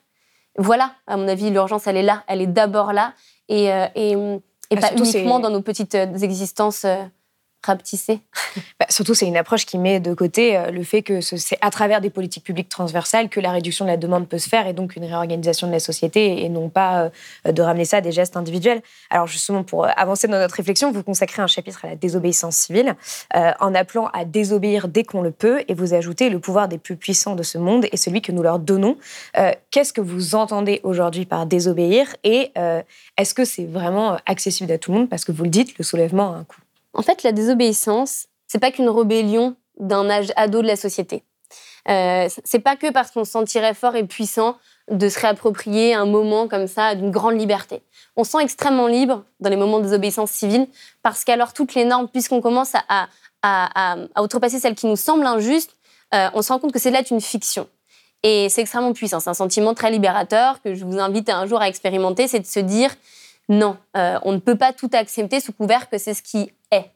Voilà, 0.58 0.92
à 1.08 1.18
mon 1.18 1.28
avis, 1.28 1.50
l'urgence 1.50 1.88
elle 1.88 1.98
est 1.98 2.04
là, 2.04 2.24
elle 2.28 2.42
est 2.42 2.48
d'abord 2.48 2.94
là 2.94 3.14
et, 3.48 3.70
et, 3.96 4.16
et 4.70 4.76
Bah, 4.76 4.90
pas 4.90 4.96
uniquement 4.96 5.40
dans 5.40 5.50
nos 5.50 5.62
petites 5.62 5.96
euh, 5.96 6.18
existences 6.18 6.86
rapetissées. 7.64 8.22
Bah, 8.80 8.86
surtout, 8.90 9.14
c'est 9.14 9.26
une 9.28 9.38
approche 9.38 9.66
qui 9.66 9.78
met 9.78 10.00
de 10.00 10.14
côté 10.14 10.58
euh, 10.58 10.72
le 10.72 10.84
fait 10.84 11.02
que 11.02 11.22
ce- 11.22 11.38
c'est 11.38 11.58
à 11.62 11.70
travers 11.70 12.02
des 12.02 12.10
politiques 12.10 12.44
publiques 12.44 12.70
transversales 12.70 13.30
que 13.30 13.40
la 13.40 13.52
réduction 13.52 13.86
de 13.86 13.90
la 13.90 13.98
demande 13.98 14.28
peut 14.28 14.38
se 14.38 14.48
faire 14.48 14.68
et 14.68 14.74
donc 14.74 14.96
une 14.96 15.06
réorganisation 15.06 15.68
de 15.68 15.72
la 15.74 15.80
société 15.80 16.44
et 16.44 16.50
non 16.50 16.70
pas 16.70 17.10
euh, 17.46 17.52
de 17.52 17.62
ramener 17.62 17.86
ça 17.86 17.98
à 17.98 18.02
des 18.02 18.12
gestes 18.12 18.38
individuels. 18.38 18.82
Alors 19.10 19.28
justement, 19.28 19.64
pour 19.64 19.86
euh, 19.86 19.90
avancer 19.98 20.28
dans 20.28 20.40
notre 20.40 20.56
réflexion, 20.56 20.92
vous 20.92 21.04
consacrez 21.04 21.42
un 21.42 21.48
chapitre 21.48 21.86
à 21.86 21.90
la 21.90 21.96
désobéissance 21.96 22.56
civile 22.56 22.96
en 23.34 23.74
appelant 23.76 24.08
à 24.14 24.26
désobéir 24.26 24.88
dès 24.88 25.04
qu'on 25.04 25.22
le 25.22 25.32
peut 25.32 25.64
et 25.68 25.74
vous 25.74 25.94
ajoutez 25.94 26.30
le 26.30 26.40
pouvoir 26.40 26.68
des 26.68 26.78
plus 26.78 26.96
puissants 26.96 27.36
de 27.36 27.44
ce 27.44 27.58
monde 27.58 27.86
et 27.92 27.98
celui 27.98 28.22
que 28.22 28.32
nous 28.32 28.44
leur 28.44 28.60
donnons. 28.60 28.98
Qu'est-ce 29.72 29.94
que 29.94 30.02
vous 30.02 30.36
entendez 30.36 30.80
aujourd'hui 30.84 31.26
par 31.26 31.46
désobéir 31.46 32.16
et 32.24 32.52
est-ce 33.18 33.34
que 33.34 33.46
c'est 33.46 33.66
vraiment 33.66 34.18
accessible 34.26 34.72
à 34.72 34.78
tout 34.78 34.92
le 34.92 35.00
monde? 35.00 35.10
Parce 35.10 35.26
que 35.26 35.32
vous 35.32 35.44
le 35.44 35.50
dites, 35.50 35.78
le 35.78 35.84
soulèvement 35.84 36.34
a 36.34 36.38
un 36.38 36.44
coût. 36.44 36.62
En 36.98 37.04
fait, 37.04 37.24
la 37.24 37.32
désobéissance, 37.32 38.26
c'est 38.48 38.60
pas 38.60 38.72
qu'une 38.72 38.90
rébellion 38.90 39.56
d'un 39.80 40.10
âge 40.10 40.34
ado 40.36 40.62
de 40.62 40.68
la 40.68 40.76
société. 40.76 41.24
Euh, 41.90 42.28
c'est 42.44 42.60
pas 42.60 42.76
que 42.76 42.92
parce 42.92 43.12
qu'on 43.12 43.24
se 43.24 43.32
sentirait 43.32 43.74
fort 43.74 43.96
et 43.96 44.04
puissant 44.04 44.58
de 44.92 45.08
se 45.08 45.20
réapproprier 45.20 45.94
un 45.94 46.06
moment 46.06 46.48
comme 46.48 46.68
ça 46.68 46.96
d'une 46.96 47.12
grande 47.12 47.40
liberté. 47.40 47.82
On 48.18 48.24
se 48.24 48.32
sent 48.32 48.42
extrêmement 48.42 48.88
libre 48.88 49.24
dans 49.40 49.50
les 49.50 49.56
moments 49.56 49.78
de 49.78 49.84
désobéissance 49.84 50.32
civile 50.32 50.68
parce 51.04 51.24
qu'alors 51.24 51.54
toutes 51.54 51.76
les 51.76 51.86
normes, 51.86 52.10
puisqu'on 52.10 52.42
commence 52.42 52.76
à, 52.76 52.84
à, 52.90 53.08
à, 53.44 53.98
à 54.16 54.24
outrepasser 54.24 54.60
celles 54.60 54.76
qui 54.76 54.88
nous 54.88 54.98
semblent 54.98 55.26
injustes, 55.26 55.78
euh, 56.14 56.30
on 56.34 56.42
se 56.42 56.52
rend 56.52 56.60
compte 56.60 56.74
que 56.74 56.80
c'est 56.80 56.92
là 56.92 57.04
une 57.10 57.22
fiction. 57.22 57.70
Et 58.24 58.50
c'est 58.50 58.62
extrêmement 58.62 58.94
puissant. 58.94 59.20
C'est 59.20 59.30
un 59.30 59.36
sentiment 59.36 59.74
très 59.74 59.92
libérateur 59.92 60.62
que 60.64 60.74
je 60.74 60.84
vous 60.84 61.00
invite 61.00 61.30
un 61.30 61.46
jour 61.46 61.62
à 61.62 61.70
expérimenter, 61.70 62.28
c'est 62.28 62.40
de 62.40 62.46
se 62.46 62.60
dire 62.60 62.90
non, 63.50 63.78
euh, 63.96 64.20
on 64.24 64.34
ne 64.34 64.40
peut 64.40 64.58
pas 64.58 64.74
tout 64.74 64.90
accepter 64.94 65.40
sous 65.40 65.54
couvert 65.54 65.90
que 65.90 65.98
c'est 65.98 66.14
ce 66.14 66.22
qui 66.22 66.52
est. 66.72 66.92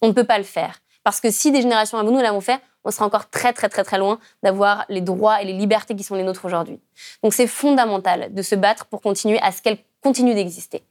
On 0.00 0.08
ne 0.08 0.12
peut 0.12 0.24
pas 0.24 0.38
le 0.38 0.44
faire. 0.44 0.80
Parce 1.04 1.20
que 1.20 1.30
si 1.30 1.52
des 1.52 1.62
générations 1.62 1.98
avant 1.98 2.10
nous 2.10 2.20
l'avons 2.20 2.40
fait, 2.40 2.60
on 2.84 2.90
sera 2.90 3.04
encore 3.04 3.28
très 3.28 3.52
très 3.52 3.68
très 3.68 3.84
très 3.84 3.98
loin 3.98 4.18
d'avoir 4.42 4.86
les 4.88 5.00
droits 5.00 5.42
et 5.42 5.44
les 5.44 5.52
libertés 5.52 5.94
qui 5.94 6.04
sont 6.04 6.14
les 6.14 6.22
nôtres 6.22 6.44
aujourd'hui. 6.44 6.80
Donc 7.22 7.34
c'est 7.34 7.46
fondamental 7.46 8.32
de 8.32 8.42
se 8.42 8.54
battre 8.54 8.86
pour 8.86 9.02
continuer 9.02 9.38
à 9.42 9.52
ce 9.52 9.60
qu'elles 9.60 9.78
continuent 10.02 10.34
d'exister. 10.34 10.82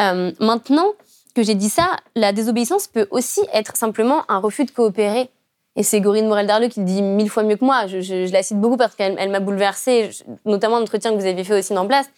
Euh, 0.00 0.32
maintenant 0.38 0.92
que 1.34 1.42
j'ai 1.42 1.54
dit 1.54 1.70
ça, 1.70 1.96
la 2.14 2.32
désobéissance 2.32 2.86
peut 2.86 3.06
aussi 3.10 3.40
être 3.52 3.76
simplement 3.76 4.24
un 4.28 4.38
refus 4.38 4.64
de 4.64 4.70
coopérer. 4.70 5.30
Et 5.76 5.82
c'est 5.82 6.00
Gorine 6.00 6.26
Morel-Darleux 6.26 6.68
qui 6.68 6.80
le 6.80 6.86
dit 6.86 7.00
mille 7.00 7.30
fois 7.30 7.42
mieux 7.42 7.56
que 7.56 7.64
moi. 7.64 7.86
Je, 7.86 8.30
la 8.32 8.42
cite 8.42 8.58
beaucoup 8.58 8.76
parce 8.76 8.96
qu'elle 8.96 9.14
elle 9.18 9.30
m'a 9.30 9.40
bouleversée, 9.40 10.10
notamment 10.44 10.78
l'entretien 10.78 11.12
que 11.12 11.16
vous 11.16 11.26
avez 11.26 11.44
fait 11.44 11.58
aussi 11.58 11.72
dans 11.72 11.84
Blast. 11.84 12.10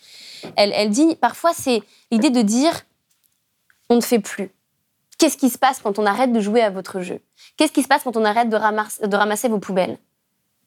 Elle, 0.56 0.72
elle 0.74 0.90
dit, 0.90 1.16
parfois 1.16 1.52
c'est 1.54 1.82
l'idée 2.10 2.30
de 2.30 2.42
dire, 2.42 2.82
on 3.88 3.96
ne 3.96 4.00
fait 4.00 4.18
plus. 4.20 4.50
Qu'est-ce 5.18 5.36
qui 5.36 5.50
se 5.50 5.58
passe 5.58 5.78
quand 5.80 5.98
on 5.98 6.06
arrête 6.06 6.32
de 6.32 6.40
jouer 6.40 6.62
à 6.62 6.70
votre 6.70 7.00
jeu? 7.00 7.20
Qu'est-ce 7.56 7.72
qui 7.72 7.82
se 7.82 7.88
passe 7.88 8.02
quand 8.02 8.16
on 8.16 8.24
arrête 8.24 8.48
de, 8.48 8.56
ramasser, 8.56 9.06
de 9.06 9.16
ramasser 9.16 9.48
vos 9.48 9.58
poubelles? 9.58 9.98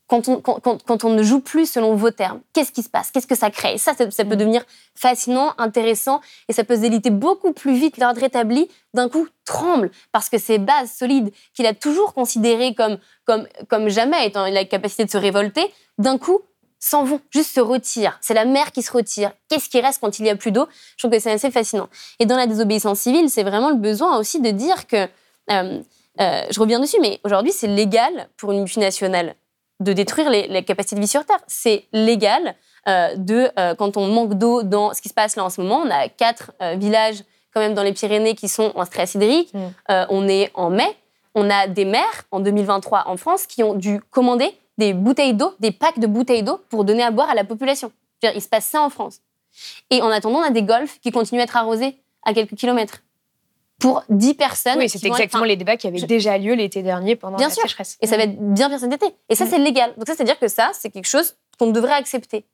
Quand 0.08 0.30
on, 0.30 0.40
quand, 0.40 0.60
quand- 0.62 1.04
on 1.04 1.10
ne 1.10 1.24
joue 1.24 1.40
plus 1.40 1.70
selon 1.70 1.96
vos 1.96 2.12
termes, 2.12 2.40
qu'est-ce 2.54 2.72
qui 2.72 2.84
se 2.84 2.90
passe? 2.90 3.10
Qu'est-ce 3.10 3.26
que 3.26 3.34
ça 3.36 3.50
crée? 3.50 3.74
Et 3.74 3.78
ça, 3.80 3.96
ça, 3.96 4.10
ça 4.12 4.24
peut 4.24 4.36
devenir 4.36 4.64
fascinant, 4.94 5.56
intéressant, 5.58 6.22
et 6.48 6.54
ça 6.54 6.64
peut 6.64 6.76
se 6.76 6.82
déliter 6.82 7.10
beaucoup 7.10 7.54
plus 7.54 7.74
vite. 7.74 7.98
L'ordre 7.98 8.22
établi, 8.22 8.70
d'un 8.94 9.10
coup, 9.10 9.28
tremble, 9.46 9.90
parce 10.12 10.30
que 10.30 10.38
ces 10.38 10.60
bases 10.60 10.92
solides 10.92 11.34
qu'il 11.56 11.66
a 11.66 11.74
toujours 11.74 12.14
considérées 12.14 12.76
comme, 12.76 13.00
comme, 13.26 13.48
comme 13.68 13.90
jamais 13.90 14.28
étant 14.28 14.46
la 14.48 14.64
capacité 14.66 15.06
de 15.06 15.10
se 15.10 15.18
révolter, 15.18 15.74
d'un 15.98 16.20
coup, 16.20 16.40
s'en 16.86 17.04
vont, 17.04 17.22
juste 17.32 17.56
se 17.56 17.60
retirent. 17.60 18.18
C'est 18.22 18.34
la 18.34 18.46
mer 18.46 18.72
qui 18.72 18.82
se 18.82 18.92
retire. 18.92 19.32
Qu'est-ce 19.50 19.70
qui 19.70 19.80
reste 19.82 20.00
quand 20.02 20.20
il 20.20 20.24
n'y 20.24 20.30
a 20.30 20.36
plus 20.36 20.52
d'eau? 20.52 20.68
Je 20.98 21.04
trouve 21.04 21.12
que 21.12 21.20
c'est 21.20 21.32
assez 21.32 21.52
fascinant. 21.52 21.90
Et 22.20 22.26
dans 22.26 22.38
la 22.38 22.48
désobéissance 22.48 23.00
civile, 23.00 23.30
c'est 23.30 23.44
vraiment 23.44 23.70
le 23.70 23.76
besoin 23.76 24.18
aussi 24.18 24.42
de 24.42 24.52
dire 24.52 24.88
que, 24.88 25.08
euh, 25.52 25.80
euh, 26.22 26.42
je 26.50 26.60
reviens 26.60 26.80
dessus, 26.80 26.98
mais 27.02 27.20
aujourd'hui, 27.24 27.52
c'est 27.52 27.68
légal 27.68 28.30
pour 28.38 28.52
une 28.52 28.60
multinationale 28.60 29.36
de 29.80 29.94
détruire 29.94 30.30
les, 30.30 30.48
les 30.48 30.64
capacités 30.64 30.96
de 30.96 31.02
vie 31.02 31.08
sur 31.08 31.26
Terre. 31.26 31.40
C'est 31.48 31.86
légal 31.92 32.56
euh, 32.88 33.16
de, 33.16 33.50
euh, 33.58 33.74
quand 33.74 33.98
on 33.98 34.08
manque 34.08 34.36
d'eau 34.36 34.62
dans 34.62 34.94
ce 34.94 35.02
qui 35.02 35.10
se 35.10 35.14
passe 35.14 35.36
là 35.36 35.44
en 35.44 35.50
ce 35.50 35.60
moment, 35.60 35.82
on 35.86 35.90
a 35.90 36.08
quatre 36.08 36.52
euh, 36.62 36.76
villages 36.76 37.24
quand 37.54 37.60
même 37.60 37.74
dans 37.74 37.82
les 37.82 37.94
Pyrénées 37.94 38.36
qui 38.36 38.48
sont 38.48 38.72
en 38.76 38.86
stress 38.86 39.16
hydrique. 39.16 39.54
Mm. 39.54 40.06
On 40.10 40.28
est 40.28 40.52
en 40.54 40.70
mai. 40.70 40.96
On 41.34 41.50
a 41.50 41.68
des 41.68 41.86
maires 41.86 42.24
en 42.32 42.42
2023 42.42 43.08
en 43.08 43.18
France 43.18 43.48
qui 43.48 43.64
ont 43.64 43.74
dû 43.74 44.02
commander 44.12 44.54
des 44.78 44.94
bouteilles 44.94 45.34
d'eau, 45.34 45.54
des 45.60 45.72
packs 45.72 46.00
de 46.00 46.08
bouteilles 46.08 46.44
d'eau 46.44 46.60
pour 46.70 46.84
donner 46.86 47.04
à 47.04 47.12
boire 47.12 47.30
à 47.30 47.36
la 47.36 47.44
population. 47.44 47.92
Il 48.24 48.42
se 48.42 48.48
passe 48.50 48.66
ça 48.66 48.82
en 48.82 48.90
France. 48.90 49.20
Et 49.90 50.02
en 50.02 50.10
attendant, 50.10 50.40
on 50.40 50.44
a 50.44 50.50
des 50.50 50.64
golfs 50.64 51.00
qui 51.00 51.12
continuent 51.12 51.40
à 51.40 51.44
être 51.44 51.56
arrosés 51.58 51.98
à 52.26 52.34
quelques 52.34 52.56
kilomètres. 52.56 53.02
Pour 53.80 54.04
10 54.10 54.34
personnes. 54.36 54.78
Oui, 54.80 54.86
être- 54.86 55.06
exactement 55.06 55.44
les 55.44 55.58
débats 55.58 55.76
qui 55.76 55.88
avaient 55.88 55.98
je- 55.98 56.06
déjà 56.06 56.38
lieu 56.38 56.54
l'été 56.54 56.82
dernier 56.82 57.16
pendant 57.18 57.36
Bien 57.38 57.50
la 57.50 57.54
sûr. 57.54 57.64
sécheresse. 57.64 57.98
Et 58.02 58.08
ça 58.08 58.16
va 58.18 58.24
être 58.24 58.38
bien 58.54 58.70
pire 58.70 58.80
cet 58.80 58.94
été. 58.94 59.06
Et 59.30 59.36
ça, 59.36 59.46
Mm. 59.46 59.50
c'est 59.50 59.58
légal. 59.60 59.94
Donc 59.98 60.08
ça, 60.08 60.16
c'est-à-dire 60.16 60.40
que 60.40 60.48
ça, 60.48 60.72
c'est 60.74 60.90
quelque 60.90 61.08
chose 61.08 61.36
qu'on 61.60 61.72
devrait 61.72 61.94
accepter. 61.94 62.46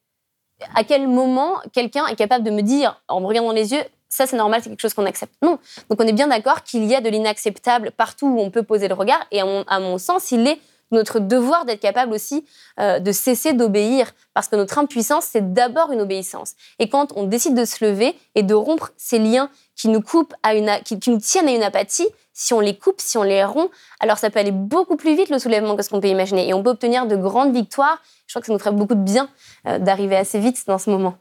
À 0.75 0.83
quel 0.83 1.07
moment 1.07 1.53
quelqu'un 1.73 2.05
est 2.07 2.15
capable 2.15 2.43
de 2.43 2.51
me 2.51 2.61
dire, 2.61 3.01
en 3.07 3.21
me 3.21 3.27
regardant 3.27 3.49
dans 3.49 3.55
les 3.55 3.71
yeux, 3.71 3.83
ça 4.09 4.25
c'est 4.27 4.35
normal, 4.37 4.61
c'est 4.63 4.69
quelque 4.69 4.81
chose 4.81 4.93
qu'on 4.95 5.05
accepte? 5.05 5.33
Non. 5.43 5.57
Donc 5.89 6.01
on 6.01 6.07
est 6.07 6.13
bien 6.13 6.27
d'accord 6.27 6.63
qu'il 6.63 6.83
y 6.85 6.95
a 6.95 7.01
de 7.01 7.09
l'inacceptable 7.09 7.91
partout 7.91 8.27
où 8.27 8.39
on 8.39 8.49
peut 8.51 8.63
poser 8.63 8.87
le 8.87 8.93
regard. 8.95 9.25
Et 9.31 9.41
à 9.41 9.45
mon, 9.45 9.63
à 9.67 9.79
mon 9.79 9.97
sens, 9.99 10.31
il 10.31 10.45
est 10.47 10.59
notre 10.91 11.19
devoir 11.19 11.65
d'être 11.65 11.79
capable 11.79 12.13
aussi 12.13 12.45
euh, 12.79 12.99
de 12.99 13.11
cesser 13.11 13.53
d'obéir. 13.53 14.11
Parce 14.33 14.47
que 14.47 14.55
notre 14.55 14.77
impuissance, 14.77 15.25
c'est 15.25 15.53
d'abord 15.53 15.91
une 15.91 16.01
obéissance. 16.01 16.53
Et 16.79 16.89
quand 16.89 17.13
on 17.15 17.23
décide 17.23 17.55
de 17.55 17.65
se 17.65 17.83
lever 17.83 18.15
et 18.35 18.43
de 18.43 18.53
rompre 18.53 18.91
ces 18.97 19.19
liens 19.19 19.49
qui 19.75 19.87
nous 19.87 20.01
coupent 20.01 20.33
à 20.43 20.53
une, 20.55 20.69
qui, 20.85 20.97
nous 21.09 21.17
tiennent 21.17 21.47
à 21.47 21.51
une 21.51 21.63
apathie, 21.63 22.07
si 22.33 22.53
on 22.53 22.59
les 22.59 22.77
coupe, 22.77 23.01
si 23.01 23.17
on 23.17 23.23
les 23.23 23.43
rompt, 23.43 23.69
alors 23.99 24.17
ça 24.17 24.29
peut 24.29 24.39
aller 24.39 24.51
beaucoup 24.51 24.95
plus 24.95 25.15
vite 25.15 25.29
le 25.29 25.39
soulèvement 25.39 25.75
que 25.75 25.83
ce 25.83 25.89
qu'on 25.89 25.99
peut 25.99 26.07
imaginer. 26.07 26.47
Et 26.47 26.53
on 26.53 26.63
peut 26.63 26.69
obtenir 26.69 27.05
de 27.05 27.15
grandes 27.15 27.53
victoires. 27.53 28.01
Je 28.27 28.33
crois 28.33 28.41
que 28.41 28.47
ça 28.47 28.53
nous 28.53 28.59
ferait 28.59 28.71
beaucoup 28.71 28.95
de 28.95 29.03
bien 29.03 29.29
euh, 29.67 29.79
d'arriver 29.79 30.15
assez 30.15 30.39
vite 30.39 30.63
dans 30.67 30.77
ce 30.77 30.89
moment. 30.89 31.15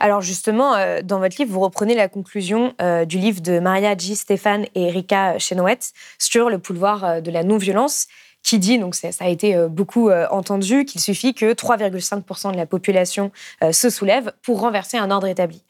Alors 0.00 0.20
justement, 0.20 0.74
euh, 0.74 1.00
dans 1.02 1.18
votre 1.18 1.36
livre, 1.38 1.52
vous 1.52 1.60
reprenez 1.60 1.94
la 1.94 2.08
conclusion 2.08 2.74
du 3.06 3.18
livre 3.18 3.40
de 3.40 3.58
Maria 3.58 3.96
G. 3.96 4.14
Stéphane 4.14 4.66
et 4.74 4.88
Erika 4.88 5.38
Chenoweth 5.38 5.92
sur 6.18 6.50
le 6.50 6.58
pouvoir 6.58 7.22
de 7.22 7.30
la 7.30 7.42
non-violence, 7.42 8.06
qui 8.46 8.60
dit, 8.60 8.78
donc 8.78 8.94
ça 8.94 9.08
a 9.18 9.28
été 9.28 9.56
euh, 9.56 9.66
beaucoup 9.66 10.08
euh, 10.08 10.28
entendu, 10.30 10.84
qu'il 10.84 11.00
suffit 11.00 11.34
que 11.34 11.52
3,5% 11.52 12.52
de 12.52 12.56
la 12.56 12.64
population 12.64 13.32
euh, 13.64 13.72
se 13.72 13.90
soulève 13.90 14.32
pour 14.40 14.60
renverser 14.60 14.96
un 14.96 15.10
ordre 15.10 15.26
établi. 15.26 15.64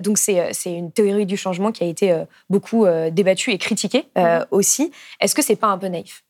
Donc 0.00 0.16
c'est 0.16 0.54
une 0.66 0.92
théorie 0.92 1.26
du 1.26 1.36
changement 1.36 1.72
qui 1.72 1.82
a 1.82 1.86
été 1.86 2.24
beaucoup 2.48 2.86
débattue 3.10 3.50
et 3.50 3.58
critiquée 3.58 4.08
euh, 4.16 4.44
aussi. 4.52 4.92
Est-ce 5.20 5.34
que 5.34 5.42
c'est 5.42 5.56
pas 5.56 5.66
un 5.66 5.78
peu 5.78 5.88
naïf? 5.88 6.22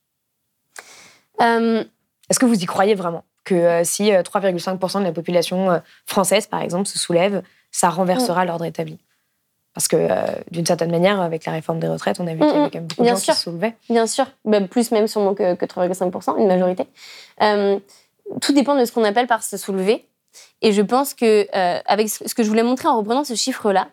Euh, 1.43 1.85
Est-ce 2.31 2.39
que 2.39 2.47
vous 2.47 2.63
y 2.63 2.65
croyez 2.65 2.95
vraiment? 2.95 3.25
Que 3.45 3.83
si 3.85 4.13
euh, 4.13 4.23
3,5% 4.23 5.01
de 5.01 5.05
la 5.05 5.13
population 5.13 5.83
française, 6.07 6.47
par 6.47 6.63
exemple, 6.63 6.87
se 6.87 6.99
soulève, 6.99 7.43
ça 7.71 7.91
renversera 7.91 8.47
l'ordre 8.47 8.65
établi? 8.65 8.99
Parce 9.77 9.89
que, 9.89 9.97
euh, 9.97 10.25
d'une 10.51 10.65
certaine 10.65 10.91
manière, 10.91 11.21
avec 11.21 11.45
la 11.45 11.53
réforme 11.53 11.81
des 11.81 11.87
retraites, 11.87 12.19
on 12.19 12.27
a 12.27 12.33
vu 12.33 12.39
qu'il 12.39 12.49
y 12.49 12.51
avait 12.51 12.71
quand 12.71 12.79
même 12.79 12.87
beaucoup 12.87 13.03
de 13.03 13.09
gens 13.09 13.17
sûr. 13.17 13.35
qui 13.35 13.39
se 13.39 13.45
soulevaient. 13.45 13.77
Bien 13.91 14.07
sûr, 14.07 14.25
plus 14.71 14.91
même 14.91 15.07
sûrement 15.07 15.35
que, 15.35 15.55
que 15.55 15.67
3,5%, 15.67 16.39
une 16.39 16.47
majorité. 16.47 16.87
Euh, 17.43 17.79
tout 18.41 18.55
dépend 18.55 18.75
de 18.75 18.87
ce 18.87 18.93
qu'on 18.93 19.05
appelle 19.05 19.27
par 19.27 19.43
se 19.43 19.59
soulever. 19.59 20.07
Et 20.63 20.73
je 20.73 20.81
pense 20.81 21.13
que, 21.13 21.47
euh, 21.55 21.79
avec 21.85 22.09
ce 22.09 22.35
que 22.35 22.43
je 22.43 22.49
voulais 22.49 22.63
montrer 22.63 22.89
en 22.89 22.97
reprenant 22.97 23.23
ce 23.23 23.35
chiffre-là, 23.35 23.89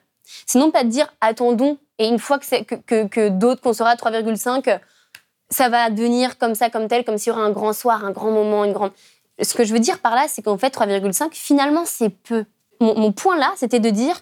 c'est 0.46 0.58
non 0.58 0.72
pas 0.72 0.86
de 0.86 0.90
dire 0.90 1.14
attendons 1.20 1.78
Et 2.00 2.08
une 2.08 2.18
fois 2.18 2.40
que, 2.40 2.64
que, 2.64 3.06
que, 3.06 3.28
d'autres, 3.28 3.60
qu'on 3.60 3.74
sera 3.74 3.96
3,5, 3.96 4.80
ça 5.50 5.68
va 5.68 5.90
devenir 5.90 6.38
comme 6.38 6.56
ça, 6.56 6.70
comme 6.70 6.88
tel, 6.88 7.04
comme 7.04 7.18
s'il 7.18 7.34
y 7.34 7.36
aurait 7.36 7.46
un 7.46 7.52
grand 7.52 7.74
soir, 7.74 8.06
un 8.06 8.12
grand 8.12 8.32
moment, 8.32 8.64
une 8.64 8.72
grande. 8.72 8.92
Ce 9.42 9.54
que 9.54 9.66
je 9.66 9.74
veux 9.74 9.80
dire 9.80 10.00
par 10.00 10.16
là, 10.16 10.28
c'est 10.30 10.44
qu'en 10.44 10.58
fait, 10.58 10.74
3,5, 10.74 11.28
finalement, 11.34 11.84
c'est 11.86 12.08
peu. 12.08 12.46
Mon, 12.80 13.12
point 13.12 13.38
là, 13.38 13.52
c'était 13.58 13.82
de 13.82 13.90
dire 13.90 14.22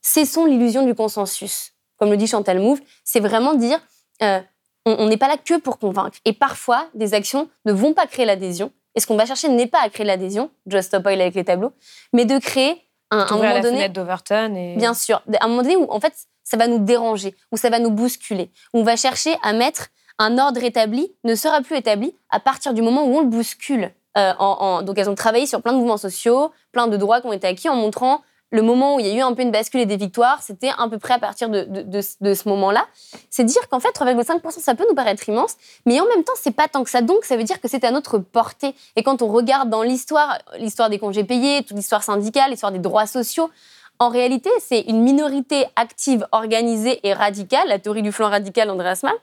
cessons 0.00 0.44
l'illusion 0.46 0.84
du 0.84 0.94
consensus. 0.94 1.72
Comme 1.96 2.10
le 2.10 2.16
dit 2.16 2.26
Chantal 2.26 2.60
Mouffe, 2.60 2.80
c'est 3.04 3.20
vraiment 3.20 3.54
dire 3.54 3.80
euh, 4.22 4.40
on 4.84 5.06
n'est 5.06 5.16
pas 5.16 5.28
là 5.28 5.36
que 5.36 5.58
pour 5.58 5.78
convaincre. 5.78 6.18
Et 6.24 6.32
parfois, 6.32 6.86
des 6.94 7.14
actions 7.14 7.48
ne 7.64 7.72
vont 7.72 7.92
pas 7.92 8.06
créer 8.06 8.24
l'adhésion. 8.24 8.72
Et 8.94 9.00
ce 9.00 9.06
qu'on 9.06 9.16
va 9.16 9.26
chercher 9.26 9.48
n'est 9.48 9.66
pas 9.66 9.80
à 9.82 9.88
créer 9.90 10.06
l'adhésion, 10.06 10.50
Just 10.66 10.88
Stop 10.88 11.06
Oil 11.06 11.20
avec 11.20 11.34
les 11.34 11.44
tableaux, 11.44 11.72
mais 12.12 12.24
de 12.24 12.38
créer 12.38 12.82
un, 13.10 13.18
un 13.18 13.36
moment 13.36 13.42
la 13.42 13.60
donné. 13.60 13.88
d'Overton. 13.88 14.54
Et... 14.56 14.76
Bien 14.76 14.94
sûr. 14.94 15.22
Un 15.40 15.48
moment 15.48 15.62
donné 15.62 15.76
où, 15.76 15.90
en 15.90 16.00
fait, 16.00 16.14
ça 16.42 16.56
va 16.56 16.66
nous 16.66 16.78
déranger, 16.78 17.34
où 17.52 17.56
ça 17.56 17.70
va 17.70 17.78
nous 17.78 17.90
bousculer, 17.90 18.50
où 18.72 18.80
on 18.80 18.82
va 18.82 18.96
chercher 18.96 19.36
à 19.42 19.52
mettre 19.52 19.88
un 20.18 20.38
ordre 20.38 20.62
établi, 20.64 21.12
ne 21.24 21.34
sera 21.34 21.60
plus 21.60 21.76
établi 21.76 22.14
à 22.30 22.40
partir 22.40 22.74
du 22.74 22.82
moment 22.82 23.04
où 23.04 23.16
on 23.16 23.20
le 23.20 23.26
bouscule. 23.26 23.92
Euh, 24.16 24.32
en, 24.38 24.82
donc, 24.82 24.98
elles 24.98 25.10
ont 25.10 25.14
travaillé 25.14 25.46
sur 25.46 25.62
plein 25.62 25.72
de 25.72 25.78
mouvements 25.78 25.96
sociaux, 25.96 26.50
plein 26.72 26.86
de 26.88 26.96
droits 26.96 27.20
qui 27.20 27.28
ont 27.28 27.32
été 27.32 27.46
acquis 27.46 27.68
en 27.68 27.76
montrant 27.76 28.22
le 28.50 28.62
moment 28.62 28.96
où 28.96 29.00
il 29.00 29.06
y 29.06 29.10
a 29.10 29.14
eu 29.14 29.20
un 29.20 29.34
peu 29.34 29.42
une 29.42 29.50
bascule 29.50 29.80
et 29.80 29.86
des 29.86 29.96
victoires, 29.96 30.42
c'était 30.42 30.70
à 30.78 30.88
peu 30.88 30.98
près 30.98 31.14
à 31.14 31.18
partir 31.18 31.50
de, 31.50 32.00
ce 32.00 32.48
moment-là. 32.48 32.86
C'est 33.28 33.44
dire 33.44 33.68
qu'en 33.68 33.80
fait, 33.80 33.90
3,5%, 33.90 34.60
ça 34.60 34.74
peut 34.74 34.86
nous 34.88 34.94
paraître 34.94 35.28
immense, 35.28 35.56
mais 35.84 36.00
en 36.00 36.06
même 36.06 36.24
temps, 36.24 36.32
c'est 36.36 36.54
pas 36.54 36.66
tant 36.68 36.82
que 36.82 36.90
ça. 36.90 37.02
Donc, 37.02 37.24
ça 37.24 37.36
veut 37.36 37.44
dire 37.44 37.60
que 37.60 37.68
c'est 37.68 37.84
à 37.84 37.90
notre 37.90 38.18
portée. 38.18 38.74
Et 38.96 39.02
quand 39.02 39.20
on 39.20 39.28
regarde 39.28 39.68
dans 39.68 39.82
l'histoire, 39.82 40.38
l'histoire 40.58 40.88
des 40.88 40.98
congés 40.98 41.24
payés, 41.24 41.62
toute 41.62 41.76
l'histoire 41.76 42.02
syndicale, 42.02 42.50
l'histoire 42.50 42.72
des 42.72 42.78
droits 42.78 43.06
sociaux, 43.06 43.50
en 43.98 44.08
réalité, 44.08 44.50
c'est 44.60 44.80
une 44.82 45.02
minorité 45.02 45.66
active, 45.76 46.26
organisée 46.32 47.00
et 47.06 47.12
radicale, 47.12 47.68
la 47.68 47.78
théorie 47.78 48.02
du 48.02 48.12
flanc 48.12 48.30
radical 48.30 48.68
d'Andreas 48.68 49.00
Malm, 49.02 49.16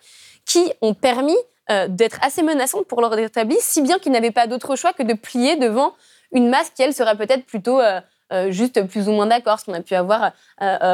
qui 0.46 0.72
ont 0.82 0.94
permis 0.94 1.38
euh, 1.72 1.88
d'être 1.88 2.20
assez 2.22 2.44
menaçantes 2.44 2.86
pour 2.86 3.02
l'ordre 3.02 3.18
établi, 3.18 3.56
si 3.60 3.82
bien 3.82 3.98
qu'ils 3.98 4.12
n'avaient 4.12 4.32
pas 4.32 4.46
d'autre 4.48 4.76
choix 4.76 4.94
que 4.94 5.02
de 5.02 5.14
plier 5.14 5.56
devant 5.56 5.94
une 6.32 6.50
masse 6.50 6.70
qui, 6.70 6.84
elle, 6.84 6.94
serait 6.94 7.16
peut-être 7.16 7.46
plutôt 7.46 7.80
euh, 7.80 8.02
juste 8.50 8.84
plus 8.88 9.08
ou 9.08 9.12
moins 9.12 9.28
d'accord, 9.28 9.60
ce 9.60 9.66
qu'on 9.66 9.74
a 9.74 9.82
pu 9.82 9.96
avoir 9.96 10.32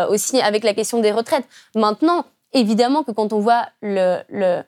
aussi 0.10 0.42
avec 0.42 0.64
la 0.64 0.74
question 0.74 1.00
des 1.00 1.12
retraites. 1.12 1.46
Maintenant, 1.76 2.26
évidemment 2.54 3.04
que 3.04 3.12
quand 3.12 3.34
on 3.34 3.40
voit 3.40 3.68
la 3.82 4.66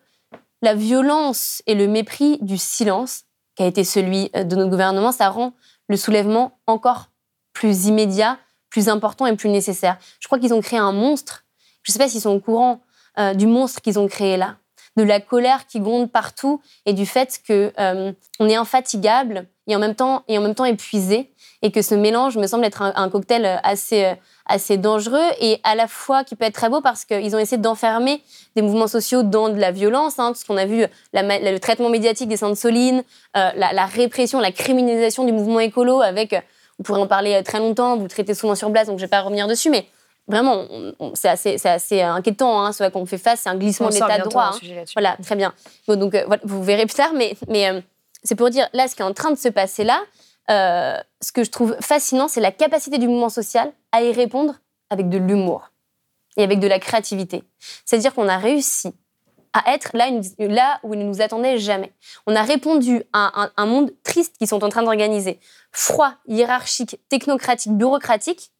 violence 0.75 1.61
et 1.67 1.75
le 1.75 1.87
mépris 1.87 2.37
du 2.41 2.57
silence 2.57 3.23
qui 3.55 3.63
a 3.63 3.65
été 3.67 3.83
celui 3.83 4.29
de 4.29 4.55
notre 4.55 4.69
gouvernement, 4.69 5.11
ça 5.11 5.29
rend 5.29 5.53
le 5.89 5.97
soulèvement 5.97 6.57
encore 6.65 7.09
plus 7.51 7.87
immédiat, 7.87 8.37
plus 8.69 8.89
important 8.89 9.25
et 9.27 9.35
plus 9.35 9.49
nécessaire. 9.49 9.97
Je 10.19 10.27
crois 10.27 10.39
qu'ils 10.39 10.53
ont 10.53 10.61
créé 10.61 10.79
un 10.79 10.93
monstre. 10.93 11.43
Je 11.83 11.91
ne 11.91 11.93
sais 11.93 11.99
pas 11.99 12.07
s'ils 12.07 12.21
sont 12.21 12.31
au 12.31 12.39
courant 12.39 12.81
du 13.35 13.45
monstre 13.45 13.81
qu'ils 13.81 13.99
ont 13.99 14.07
créé 14.07 14.37
là 14.37 14.55
de 14.97 15.03
la 15.03 15.19
colère 15.19 15.65
qui 15.67 15.79
gronde 15.79 16.11
partout 16.11 16.61
et 16.85 16.93
du 16.93 17.05
fait 17.05 17.39
que 17.47 17.73
euh, 17.79 18.11
on 18.39 18.47
est 18.47 18.55
infatigable 18.55 19.47
et 19.67 19.75
en 19.75 19.79
même 19.79 19.95
temps 19.95 20.23
et 20.27 20.37
en 20.37 20.41
même 20.41 20.55
temps 20.55 20.65
épuisé 20.65 21.31
et 21.61 21.71
que 21.71 21.81
ce 21.81 21.95
mélange 21.95 22.37
me 22.37 22.47
semble 22.47 22.65
être 22.65 22.81
un, 22.81 23.09
cocktail 23.09 23.59
assez 23.63 24.05
euh, 24.05 24.15
assez 24.45 24.77
dangereux 24.77 25.25
et 25.39 25.59
à 25.63 25.75
la 25.75 25.87
fois 25.87 26.23
qui 26.23 26.35
peut 26.35 26.45
être 26.45 26.53
très 26.53 26.69
beau 26.69 26.81
parce 26.81 27.05
qu'ils 27.05 27.35
ont 27.35 27.39
essayé 27.39 27.57
d'enfermer 27.57 28.21
des 28.55 28.61
mouvements 28.61 28.87
sociaux 28.87 29.23
dans 29.23 29.49
de 29.49 29.57
la 29.57 29.71
violence, 29.71 30.19
hein, 30.19 30.33
tout 30.33 30.39
ce 30.39 30.45
qu'on 30.45 30.57
a 30.57 30.65
vu, 30.65 30.85
le 31.13 31.57
traitement 31.59 31.89
médiatique 31.89 32.27
des 32.27 32.37
Saintes 32.37 32.57
Solines, 32.57 33.03
euh, 33.37 33.49
la, 33.55 33.85
répression, 33.85 34.39
la 34.39 34.51
criminalisation 34.51 35.23
du 35.23 35.31
mouvement 35.31 35.61
écolo 35.61 36.01
avec, 36.01 36.35
on 36.77 36.83
pourrait 36.83 36.99
en 36.99 37.07
parler 37.07 37.41
très 37.43 37.59
longtemps, 37.59 37.95
vous 37.95 38.03
le 38.03 38.09
traitez 38.09 38.33
souvent 38.33 38.55
sur 38.55 38.71
place, 38.71 38.87
donc 38.87 38.99
je 38.99 39.03
ne 39.03 39.07
vais 39.07 39.11
pas 39.11 39.21
revenir 39.21 39.47
dessus, 39.47 39.69
mais 39.69 39.85
vraiment, 40.27 40.65
c'est 41.13 41.29
assez, 41.29 41.57
assez, 41.65 42.01
inquiétant. 42.01 42.61
Hein, 42.63 42.71
ce 42.71 42.89
qu'on 42.89 43.05
fait 43.05 43.17
face, 43.17 43.41
c'est 43.41 43.49
un 43.49 43.55
glissement 43.55 43.89
de 43.89 43.93
l'état 43.93 44.19
de 44.19 44.23
droit. 44.23 44.51
Hein. 44.53 44.83
Voilà, 44.93 45.17
très 45.21 45.35
bien. 45.35 45.53
donc, 45.87 46.15
euh, 46.15 46.25
vous 46.43 46.63
verrez 46.63 46.85
plus 46.85 46.95
tard, 46.95 47.11
mais, 47.13 47.35
mais 47.47 47.69
euh, 47.69 47.81
c'est 48.23 48.35
pour 48.35 48.49
dire, 48.49 48.67
là, 48.73 48.87
ce 48.87 48.95
qui 48.95 49.01
est 49.01 49.05
en 49.05 49.13
train 49.13 49.31
de 49.31 49.37
se 49.37 49.49
passer 49.49 49.83
là, 49.83 50.01
euh, 50.49 50.97
ce 51.21 51.31
que 51.31 51.43
je 51.43 51.51
trouve 51.51 51.75
fascinant, 51.79 52.27
c'est 52.27 52.41
la 52.41 52.51
capacité 52.51 52.97
du 52.97 53.07
mouvement 53.07 53.29
social 53.29 53.71
à 53.91 54.01
y 54.01 54.11
répondre 54.11 54.55
avec 54.89 55.09
de 55.09 55.17
l'humour 55.17 55.69
et 56.37 56.43
avec 56.43 56.59
de 56.59 56.67
la 56.67 56.79
créativité. 56.79 57.43
C'est-à-dire 57.85 58.13
qu'on 58.13 58.27
a 58.27 58.37
réussi 58.37 58.93
à 59.53 59.73
être 59.73 59.91
là, 59.93 60.09
là 60.39 60.79
où 60.83 60.93
il 60.95 60.99
ne 60.99 61.05
nous 61.05 61.21
attendait 61.21 61.59
jamais. 61.59 61.93
On 62.25 62.35
a 62.35 62.41
répondu 62.41 63.03
à 63.13 63.43
un, 63.43 63.51
un 63.55 63.65
monde 63.67 63.91
triste 64.03 64.37
qu'ils 64.37 64.47
sont 64.47 64.63
en 64.63 64.69
train 64.69 64.81
d'organiser, 64.81 65.39
froid, 65.71 66.13
hiérarchique, 66.27 66.99
technocratique, 67.07 67.71
bureaucratique, 67.73 68.51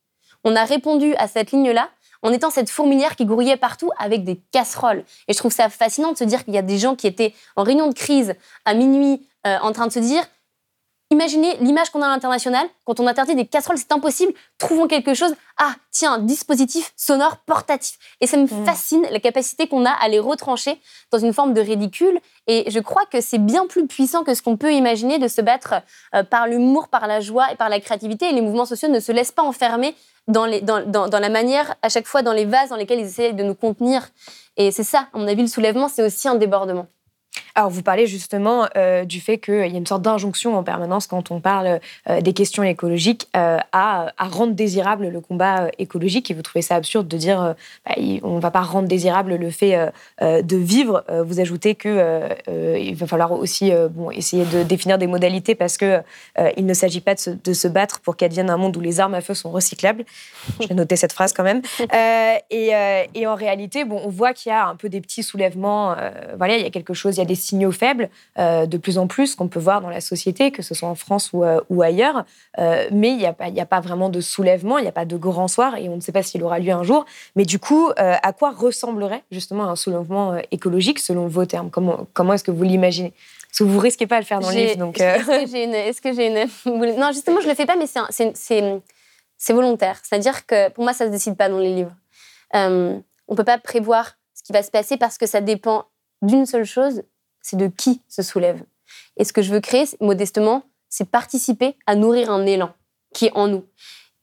on 0.43 0.55
a 0.55 0.63
répondu 0.65 1.15
à 1.15 1.27
cette 1.27 1.51
ligne-là 1.51 1.89
en 2.21 2.31
étant 2.31 2.49
cette 2.49 2.69
fourmilière 2.69 3.15
qui 3.15 3.25
grouillait 3.25 3.57
partout 3.57 3.91
avec 3.99 4.23
des 4.23 4.41
casseroles. 4.51 5.03
Et 5.27 5.33
je 5.33 5.37
trouve 5.37 5.51
ça 5.51 5.69
fascinant 5.69 6.13
de 6.13 6.17
se 6.17 6.23
dire 6.23 6.43
qu'il 6.45 6.53
y 6.53 6.57
a 6.57 6.61
des 6.61 6.77
gens 6.77 6.95
qui 6.95 7.05
étaient 7.05 7.33
en 7.55 7.63
réunion 7.63 7.87
de 7.87 7.93
crise 7.93 8.35
à 8.65 8.73
minuit 8.73 9.27
euh, 9.45 9.57
en 9.61 9.73
train 9.73 9.87
de 9.87 9.91
se 9.91 9.99
dire 9.99 10.23
Imaginez 11.11 11.57
l'image 11.57 11.91
qu'on 11.91 12.01
a 12.01 12.07
à 12.07 12.09
l'international. 12.09 12.67
Quand 12.85 12.99
on 12.99 13.05
interdit 13.05 13.35
des 13.35 13.45
casseroles, 13.45 13.77
c'est 13.77 13.91
impossible. 13.91 14.33
Trouvons 14.57 14.87
quelque 14.87 15.13
chose. 15.13 15.35
Ah, 15.57 15.75
tiens, 15.91 16.17
dispositif 16.17 16.91
sonore 16.97 17.37
portatif. 17.45 17.99
Et 18.19 18.25
ça 18.25 18.37
me 18.37 18.45
mm. 18.45 18.65
fascine 18.65 19.05
la 19.11 19.19
capacité 19.19 19.67
qu'on 19.67 19.85
a 19.85 19.91
à 19.91 20.07
les 20.07 20.17
retrancher 20.17 20.79
dans 21.11 21.19
une 21.19 21.31
forme 21.31 21.53
de 21.53 21.61
ridicule. 21.61 22.19
Et 22.47 22.69
je 22.71 22.79
crois 22.79 23.05
que 23.05 23.21
c'est 23.21 23.37
bien 23.37 23.67
plus 23.67 23.85
puissant 23.85 24.23
que 24.23 24.33
ce 24.33 24.41
qu'on 24.41 24.57
peut 24.57 24.73
imaginer 24.73 25.19
de 25.19 25.27
se 25.27 25.41
battre 25.41 25.75
euh, 26.15 26.23
par 26.23 26.47
l'humour, 26.47 26.87
par 26.87 27.05
la 27.05 27.19
joie 27.19 27.51
et 27.51 27.55
par 27.55 27.69
la 27.69 27.79
créativité. 27.79 28.29
Et 28.29 28.33
les 28.33 28.41
mouvements 28.41 28.65
sociaux 28.65 28.89
ne 28.89 28.99
se 28.99 29.11
laissent 29.11 29.31
pas 29.31 29.43
enfermer 29.43 29.95
dans, 30.27 30.45
les, 30.45 30.61
dans, 30.61 30.83
dans, 30.83 31.07
dans, 31.07 31.19
la 31.19 31.29
manière, 31.29 31.75
à 31.81 31.89
chaque 31.89 32.07
fois, 32.07 32.21
dans 32.21 32.33
les 32.33 32.45
vases 32.45 32.69
dans 32.69 32.75
lesquels 32.75 32.99
ils 32.99 33.05
essaient 33.05 33.33
de 33.33 33.43
nous 33.43 33.55
contenir. 33.55 34.09
Et 34.57 34.71
c'est 34.71 34.83
ça, 34.83 35.07
à 35.13 35.17
mon 35.17 35.27
avis, 35.27 35.41
le 35.41 35.47
soulèvement, 35.47 35.89
c'est 35.89 36.03
aussi 36.03 36.27
un 36.27 36.35
débordement. 36.35 36.87
Alors, 37.55 37.69
vous 37.69 37.83
parlez 37.83 38.07
justement 38.07 38.67
euh, 38.75 39.05
du 39.05 39.21
fait 39.21 39.37
qu'il 39.37 39.53
y 39.53 39.75
a 39.75 39.77
une 39.77 39.85
sorte 39.85 40.01
d'injonction 40.01 40.57
en 40.57 40.63
permanence 40.63 41.05
quand 41.05 41.29
on 41.29 41.39
parle 41.39 41.79
euh, 42.09 42.19
des 42.19 42.33
questions 42.33 42.63
écologiques 42.63 43.29
euh, 43.37 43.59
à, 43.71 44.11
rendre 44.17 44.53
désirable 44.53 45.09
le 45.09 45.21
combat 45.21 45.69
écologique. 45.77 46.31
Et 46.31 46.33
vous 46.33 46.41
trouvez 46.41 46.63
ça 46.63 46.75
absurde 46.75 47.07
de 47.07 47.17
dire 47.17 47.55
bah, 47.85 47.93
on 48.23 48.37
ne 48.37 48.39
va 48.39 48.49
pas 48.49 48.61
rendre 48.61 48.87
désirable 48.87 49.35
le 49.35 49.51
fait 49.51 49.77
de 50.21 50.55
vivre. 50.55 51.03
vous 51.23 51.39
ajoutez 51.39 51.75
qu'il 51.75 52.03
il 52.47 52.95
va 52.95 53.05
falloir 53.05 53.33
aussi 53.33 53.71
bon, 53.91 54.09
essayer 54.09 54.45
de 54.45 54.63
définir 54.63 54.97
des 54.97 55.07
modalités 55.07 55.53
parce 55.53 55.77
qu'il 55.77 56.03
il 56.57 56.65
ne 56.65 56.73
s'agit 56.73 57.01
pas 57.01 57.13
de 57.13 57.19
se, 57.19 57.29
de 57.29 57.53
se 57.53 57.67
battre 57.67 57.99
pour 57.99 58.15
qu'advienne 58.15 58.49
un 58.49 58.57
monde 58.57 58.75
où 58.77 58.79
les 58.79 58.99
armes 58.99 59.13
à 59.13 59.21
feu 59.21 59.33
sont 59.33 59.51
recyclables. 59.51 60.05
Je 60.61 60.67
vais 60.67 60.75
noter 60.75 60.95
cette 60.95 61.13
phrase 61.13 61.33
quand 61.33 61.43
même. 61.43 61.61
Et, 62.49 62.71
et, 63.13 63.27
en 63.27 63.35
réalité, 63.35 63.83
bon, 63.85 64.01
on 64.03 64.09
voit 64.09 64.33
qu'il 64.33 64.51
y 64.51 64.53
a 64.53 64.67
un 64.67 64.75
peu 64.75 64.89
des 64.89 65.01
petits 65.01 65.23
soulèvements. 65.23 65.95
voilà, 66.37 66.57
il 66.57 66.63
y 66.63 66.65
a 66.65 66.69
quelque 66.69 66.93
chose, 66.93 67.15
il 67.15 67.19
y 67.19 67.21
a 67.21 67.25
des 67.25 67.35
signaux 67.43 67.71
faibles 67.71 68.09
euh, 68.39 68.65
de 68.65 68.77
plus 68.77 68.97
en 68.97 69.07
plus 69.07 69.35
qu'on 69.35 69.47
peut 69.47 69.59
voir 69.59 69.81
dans 69.81 69.89
la 69.89 70.01
société, 70.01 70.51
que 70.51 70.61
ce 70.61 70.73
soit 70.73 70.89
en 70.89 70.95
France 70.95 71.31
ou, 71.33 71.43
euh, 71.43 71.61
ailleurs. 71.81 72.25
Euh, 72.59 72.87
mais 72.91 73.09
il 73.09 73.17
n'y 73.17 73.25
a, 73.25 73.35
a, 73.37 73.65
pas 73.65 73.79
vraiment 73.79 74.09
de 74.09 74.21
soulèvement, 74.21 74.77
il 74.77 74.83
n'y 74.83 74.87
a 74.87 74.93
pas 74.93 75.05
de 75.05 75.17
grand 75.17 75.47
soir 75.47 75.77
et 75.77 75.89
on 75.89 75.95
ne 75.95 76.01
sait 76.01 76.11
pas 76.11 76.23
s'il 76.23 76.43
aura 76.43 76.59
lieu 76.59 76.71
un 76.71 76.83
jour. 76.83 77.05
Mais 77.35 77.45
du 77.45 77.59
coup, 77.59 77.91
à 77.97 78.33
quoi 78.33 78.51
ressemblerait 78.51 79.23
justement 79.31 79.65
un 79.65 79.75
soulèvement 79.75 80.37
écologique 80.51 80.99
selon 80.99 81.27
vos 81.27 81.45
termes? 81.45 81.69
Comment, 81.69 82.07
comment 82.13 82.33
est-ce 82.33 82.43
que 82.43 82.51
vous 82.51 82.63
l'imaginez? 82.63 83.13
Parce 83.47 83.59
que 83.59 83.63
vous 83.65 83.75
ne 83.75 83.81
risquez 83.81 84.07
pas 84.07 84.15
de 84.15 84.21
le 84.21 84.25
faire 84.25 84.39
dans 84.39 84.49
le 84.49 84.55
livre. 84.55 84.77
Donc 84.77 84.99
Est-ce 84.99 86.01
que 86.01 86.13
j'ai 86.13 86.27
une, 86.27 86.95
Non, 86.99 87.11
justement, 87.11 87.39
je 87.39 87.45
ne 87.45 87.51
le 87.51 87.55
fais 87.55 87.65
pas, 87.65 87.75
mais 87.75 87.85
c'est 89.37 89.53
volontaire. 89.53 89.99
C'est-à-dire 90.03 90.45
que 90.45 90.69
pour 90.69 90.83
moi, 90.83 90.93
ça 90.93 91.05
ne 91.05 91.09
se 91.09 91.13
décide 91.13 91.35
pas 91.35 91.49
dans 91.49 91.59
les 91.59 91.73
livres. 91.73 91.95
on 92.53 93.01
ne 93.29 93.35
peut 93.35 93.43
pas 93.43 93.57
prévoir 93.57 94.17
ce 94.33 94.43
qui 94.43 94.53
va 94.53 94.63
se 94.63 94.71
passer 94.71 94.97
parce 94.97 95.17
que 95.17 95.25
ça 95.25 95.41
dépend 95.41 95.85
d'une 96.21 96.45
seule 96.45 96.65
chose, 96.65 97.03
c'est 97.43 97.57
de 97.57 97.67
qui 97.67 98.01
se 98.09 98.23
soulève. 98.23 98.63
Et 99.17 99.25
ce 99.25 99.33
que 99.33 99.43
je 99.43 99.51
veux 99.51 99.59
créer, 99.59 99.85
modestement, 99.99 100.63
c'est 100.89 101.09
participer 101.09 101.75
à 101.85 101.95
nourrir 101.95 102.31
un 102.31 102.45
élan 102.47 102.71
qui 103.13 103.27
est 103.27 103.31
en 103.35 103.47
nous. 103.47 103.63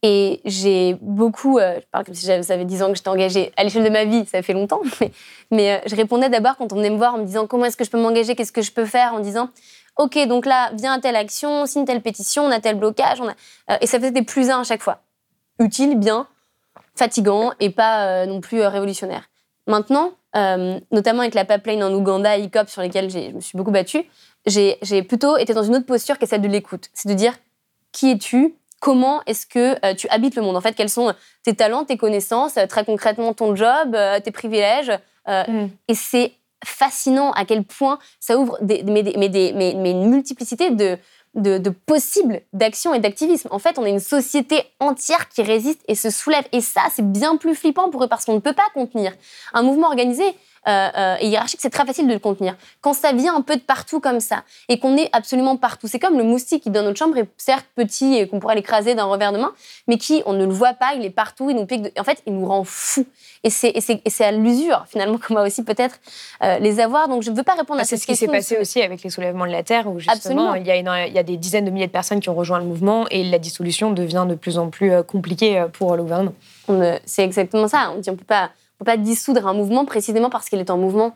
Et 0.03 0.41
j'ai 0.47 0.97
beaucoup, 1.03 1.59
euh, 1.59 1.79
je 1.79 1.87
parle 1.91 2.05
comme 2.07 2.15
si 2.15 2.25
j'avais 2.25 2.65
10 2.65 2.83
ans 2.83 2.89
que 2.89 2.95
j'étais 2.97 3.09
engagée 3.09 3.53
à 3.57 3.65
l'échelle 3.65 3.85
de 3.85 3.91
ma 3.91 4.07
vie, 4.07 4.25
ça 4.25 4.43
fait 4.43 4.55
longtemps, 4.55 4.81
mais, 5.51 5.75
euh, 5.75 5.79
je 5.87 5.95
répondais 5.95 6.31
d'abord 6.31 6.57
quand 6.57 6.73
on 6.73 6.77
venait 6.77 6.91
me 6.91 6.97
voir 6.97 7.15
en 7.15 7.19
me 7.19 7.25
disant 7.25 7.47
comment 7.47 7.67
est-ce 7.67 7.77
que 7.77 7.85
je 7.85 7.91
peux 7.91 8.01
m'engager, 8.01 8.35
qu'est-ce 8.35 8.53
que 8.53 8.63
je 8.63 8.73
peux 8.73 8.87
faire, 8.87 9.13
en 9.13 9.21
disant 9.21 9.51
ok, 9.97 10.27
donc 10.27 10.47
là, 10.47 10.71
viens 10.75 10.95
à 10.95 11.01
telle 11.01 11.17
action, 11.17 11.67
signe 11.67 11.85
telle 11.85 12.01
pétition, 12.01 12.45
on 12.45 12.51
a 12.51 12.61
tel 12.61 12.79
blocage. 12.79 13.21
Euh, 13.21 13.77
et 13.83 13.87
ça 13.87 13.99
faisait 13.99 14.11
des 14.11 14.23
plus 14.23 14.49
un 14.49 14.61
à 14.61 14.65
chaque 14.65 14.83
fois. 14.83 15.03
Utile, 15.59 15.99
bien, 15.99 16.27
fatigant 16.97 17.53
et 17.61 17.69
pas 17.69 18.25
non 18.25 18.41
plus 18.41 18.63
révolutionnaire. 18.63 19.29
Maintenant, 19.67 20.13
notamment 20.35 21.21
avec 21.21 21.35
la 21.35 21.45
pipeline 21.45 21.83
en 21.83 21.93
Ouganda, 21.93 22.37
ICOP, 22.37 22.69
sur 22.69 22.83
lesquels 22.83 23.11
je 23.11 23.35
me 23.35 23.41
suis 23.41 23.57
beaucoup 23.57 23.71
battue, 23.71 24.05
j'ai 24.47 25.03
plutôt 25.03 25.37
été 25.37 25.55
dans 25.55 25.63
une 25.63 25.77
autre 25.77 25.87
posture 25.87 26.17
est 26.21 26.27
celle 26.27 26.43
de 26.43 26.49
l'écoute. 26.49 26.89
C'est 26.95 27.09
de 27.09 27.15
dire 27.15 27.35
qui 27.93 28.11
es-tu? 28.11 28.55
Comment 28.81 29.21
est-ce 29.27 29.45
que 29.45 29.77
euh, 29.85 29.95
tu 29.95 30.09
habites 30.09 30.37
le 30.37 30.43
monde? 30.43 30.57
En 30.57 30.63
fait, 30.63 30.73
quels 30.73 30.89
sont 30.89 31.13
tes 31.43 31.55
talents, 31.55 31.85
tes 31.85 31.99
connaissances, 31.99 32.57
euh, 32.57 32.67
très 32.67 32.83
concrètement 32.83 33.35
ton 33.35 33.55
job, 33.55 33.95
tes 34.25 34.31
privilèges 34.31 34.93
mm. 35.27 35.67
Et 35.89 35.95
c'est 35.95 36.33
fascinant 36.65 37.33
à 37.33 37.45
quel 37.45 37.65
point 37.65 37.99
ça 38.19 38.39
ouvre 38.39 38.59
des, 38.61 38.83
mais, 38.83 39.03
mais, 39.17 39.29
mais, 39.55 39.91
une 39.91 40.09
multiplicité 40.11 40.71
de, 40.71 40.99
de, 41.35 41.59
de 41.59 41.71
possible 41.71 42.43
d'action 42.53 42.93
et 42.93 42.99
d'activisme. 42.99 43.49
En 43.53 43.59
fait, 43.59 43.79
on 43.79 43.87
est 43.87 43.91
une 43.91 44.01
société 44.01 44.65
entière 44.81 45.29
qui 45.29 45.43
résiste 45.43 45.81
et 45.89 45.95
se 45.95 46.11
soulève. 46.11 46.45
Et 46.53 46.61
ça, 46.61 46.83
c'est 46.95 47.11
bien 47.11 47.37
plus 47.37 47.55
flippant 47.55 47.91
pour 47.91 48.05
eux 48.05 48.09
parce 48.09 48.25
qu'on 48.25 48.35
ne 48.35 48.41
peut 48.41 48.53
pas 48.53 48.69
contenir. 48.75 49.13
Un 49.53 49.63
mouvement 49.63 49.89
organisé, 49.89 50.25
euh, 50.69 50.89
euh, 50.97 51.17
et 51.21 51.29
hiérarchique, 51.29 51.61
c'est 51.63 51.71
très 51.71 51.87
facile 51.87 52.07
de 52.07 52.13
le 52.13 52.19
contenir. 52.19 52.55
Quand 52.83 52.93
ça 52.93 53.13
vient 53.13 53.35
un 53.35 53.41
peu 53.41 53.57
de 53.57 53.63
partout 53.63 53.99
comme 53.99 54.21
ça, 54.21 54.45
et 54.69 54.79
qu'on 54.79 54.97
est 54.97 55.09
absolument 55.13 55.57
partout, 55.57 55.87
c'est 55.89 55.99
comme 55.99 56.19
le 56.19 56.25
moustique 56.25 56.65
qui 56.65 56.71
dans 56.71 56.83
notre 56.83 56.99
chambre 56.99 57.17
est 57.17 57.29
certes 57.39 57.67
petit 57.75 58.17
et 58.17 58.29
qu'on 58.29 58.41
pourrait 58.41 58.57
l'écraser 58.57 58.95
d'un 58.95 59.05
revers 59.05 59.33
de 59.33 59.39
main, 59.39 59.53
mais 59.89 59.97
qui, 59.97 60.23
on 60.27 60.35
ne 60.35 60.45
le 60.45 60.53
voit 60.53 60.75
pas, 60.75 60.93
il 60.95 61.05
est 61.05 61.11
partout, 61.11 61.49
il 61.49 61.57
nous 61.57 61.65
pique. 61.65 61.99
En 61.99 62.05
fait, 62.05 62.23
il 62.27 62.35
nous 62.35 62.47
rend 62.47 62.65
fous. 62.65 63.07
Et 63.43 63.49
c'est 63.49 64.25
à 64.25 64.33
l'usure, 64.33 64.85
finalement, 64.87 65.19
qu'on 65.19 65.35
va 65.35 65.45
aussi 65.45 65.65
peut-être 65.65 65.99
euh, 66.43 66.59
les 66.59 66.79
avoir. 66.79 67.09
Donc, 67.09 67.23
je 67.23 67.31
ne 67.31 67.37
veux 67.37 67.43
pas 67.43 67.55
répondre 67.55 67.79
ah, 67.79 67.83
à 67.83 67.85
cette 67.85 68.05
question. 68.05 68.15
C'est 68.15 68.27
ce 68.27 68.27
qui 68.27 68.27
s'est 68.27 68.55
passé 68.55 68.61
aussi 68.61 68.83
avec 68.83 69.03
les 69.03 69.09
soulèvements 69.09 69.47
de 69.47 69.53
la 69.53 69.63
Terre, 69.63 69.87
où 69.89 69.99
justement, 69.99 70.55
il 70.55 70.67
y, 70.67 70.71
a 70.71 70.77
il 70.77 71.15
y, 71.15 71.19
a 71.19 71.23
des 71.23 71.39
dizaines 71.39 71.65
de 71.65 71.71
milliers 71.71 71.87
de 71.87 71.93
personnes 71.93 72.21
qui 72.21 72.29
ont 72.29 72.35
rejoint 72.35 72.59
le 72.59 72.67
mouvement 72.67 73.07
et 73.09 73.25
la 73.25 73.39
dissolution 73.39 73.93
devient 73.93 74.27
de 74.29 74.35
plus 74.35 74.59
en 74.59 74.69
plus 74.69 75.03
compliquée 75.05 75.65
pour 75.73 75.97
le 75.97 76.03
gouvernement. 76.03 76.35
C'est 77.07 77.25
exactement 77.25 77.67
ça. 77.67 77.93
On 77.97 77.99
dit 77.99 78.11
on 78.11 78.17
peut 78.17 78.25
pas 78.25 78.51
peut 78.81 78.85
pas 78.85 78.97
dissoudre 78.97 79.47
un 79.47 79.55
mouvement 79.55 79.85
précisément 79.85 80.31
parce 80.31 80.49
qu'il 80.49 80.59
est 80.59 80.71
en 80.71 80.79
mouvement. 80.79 81.15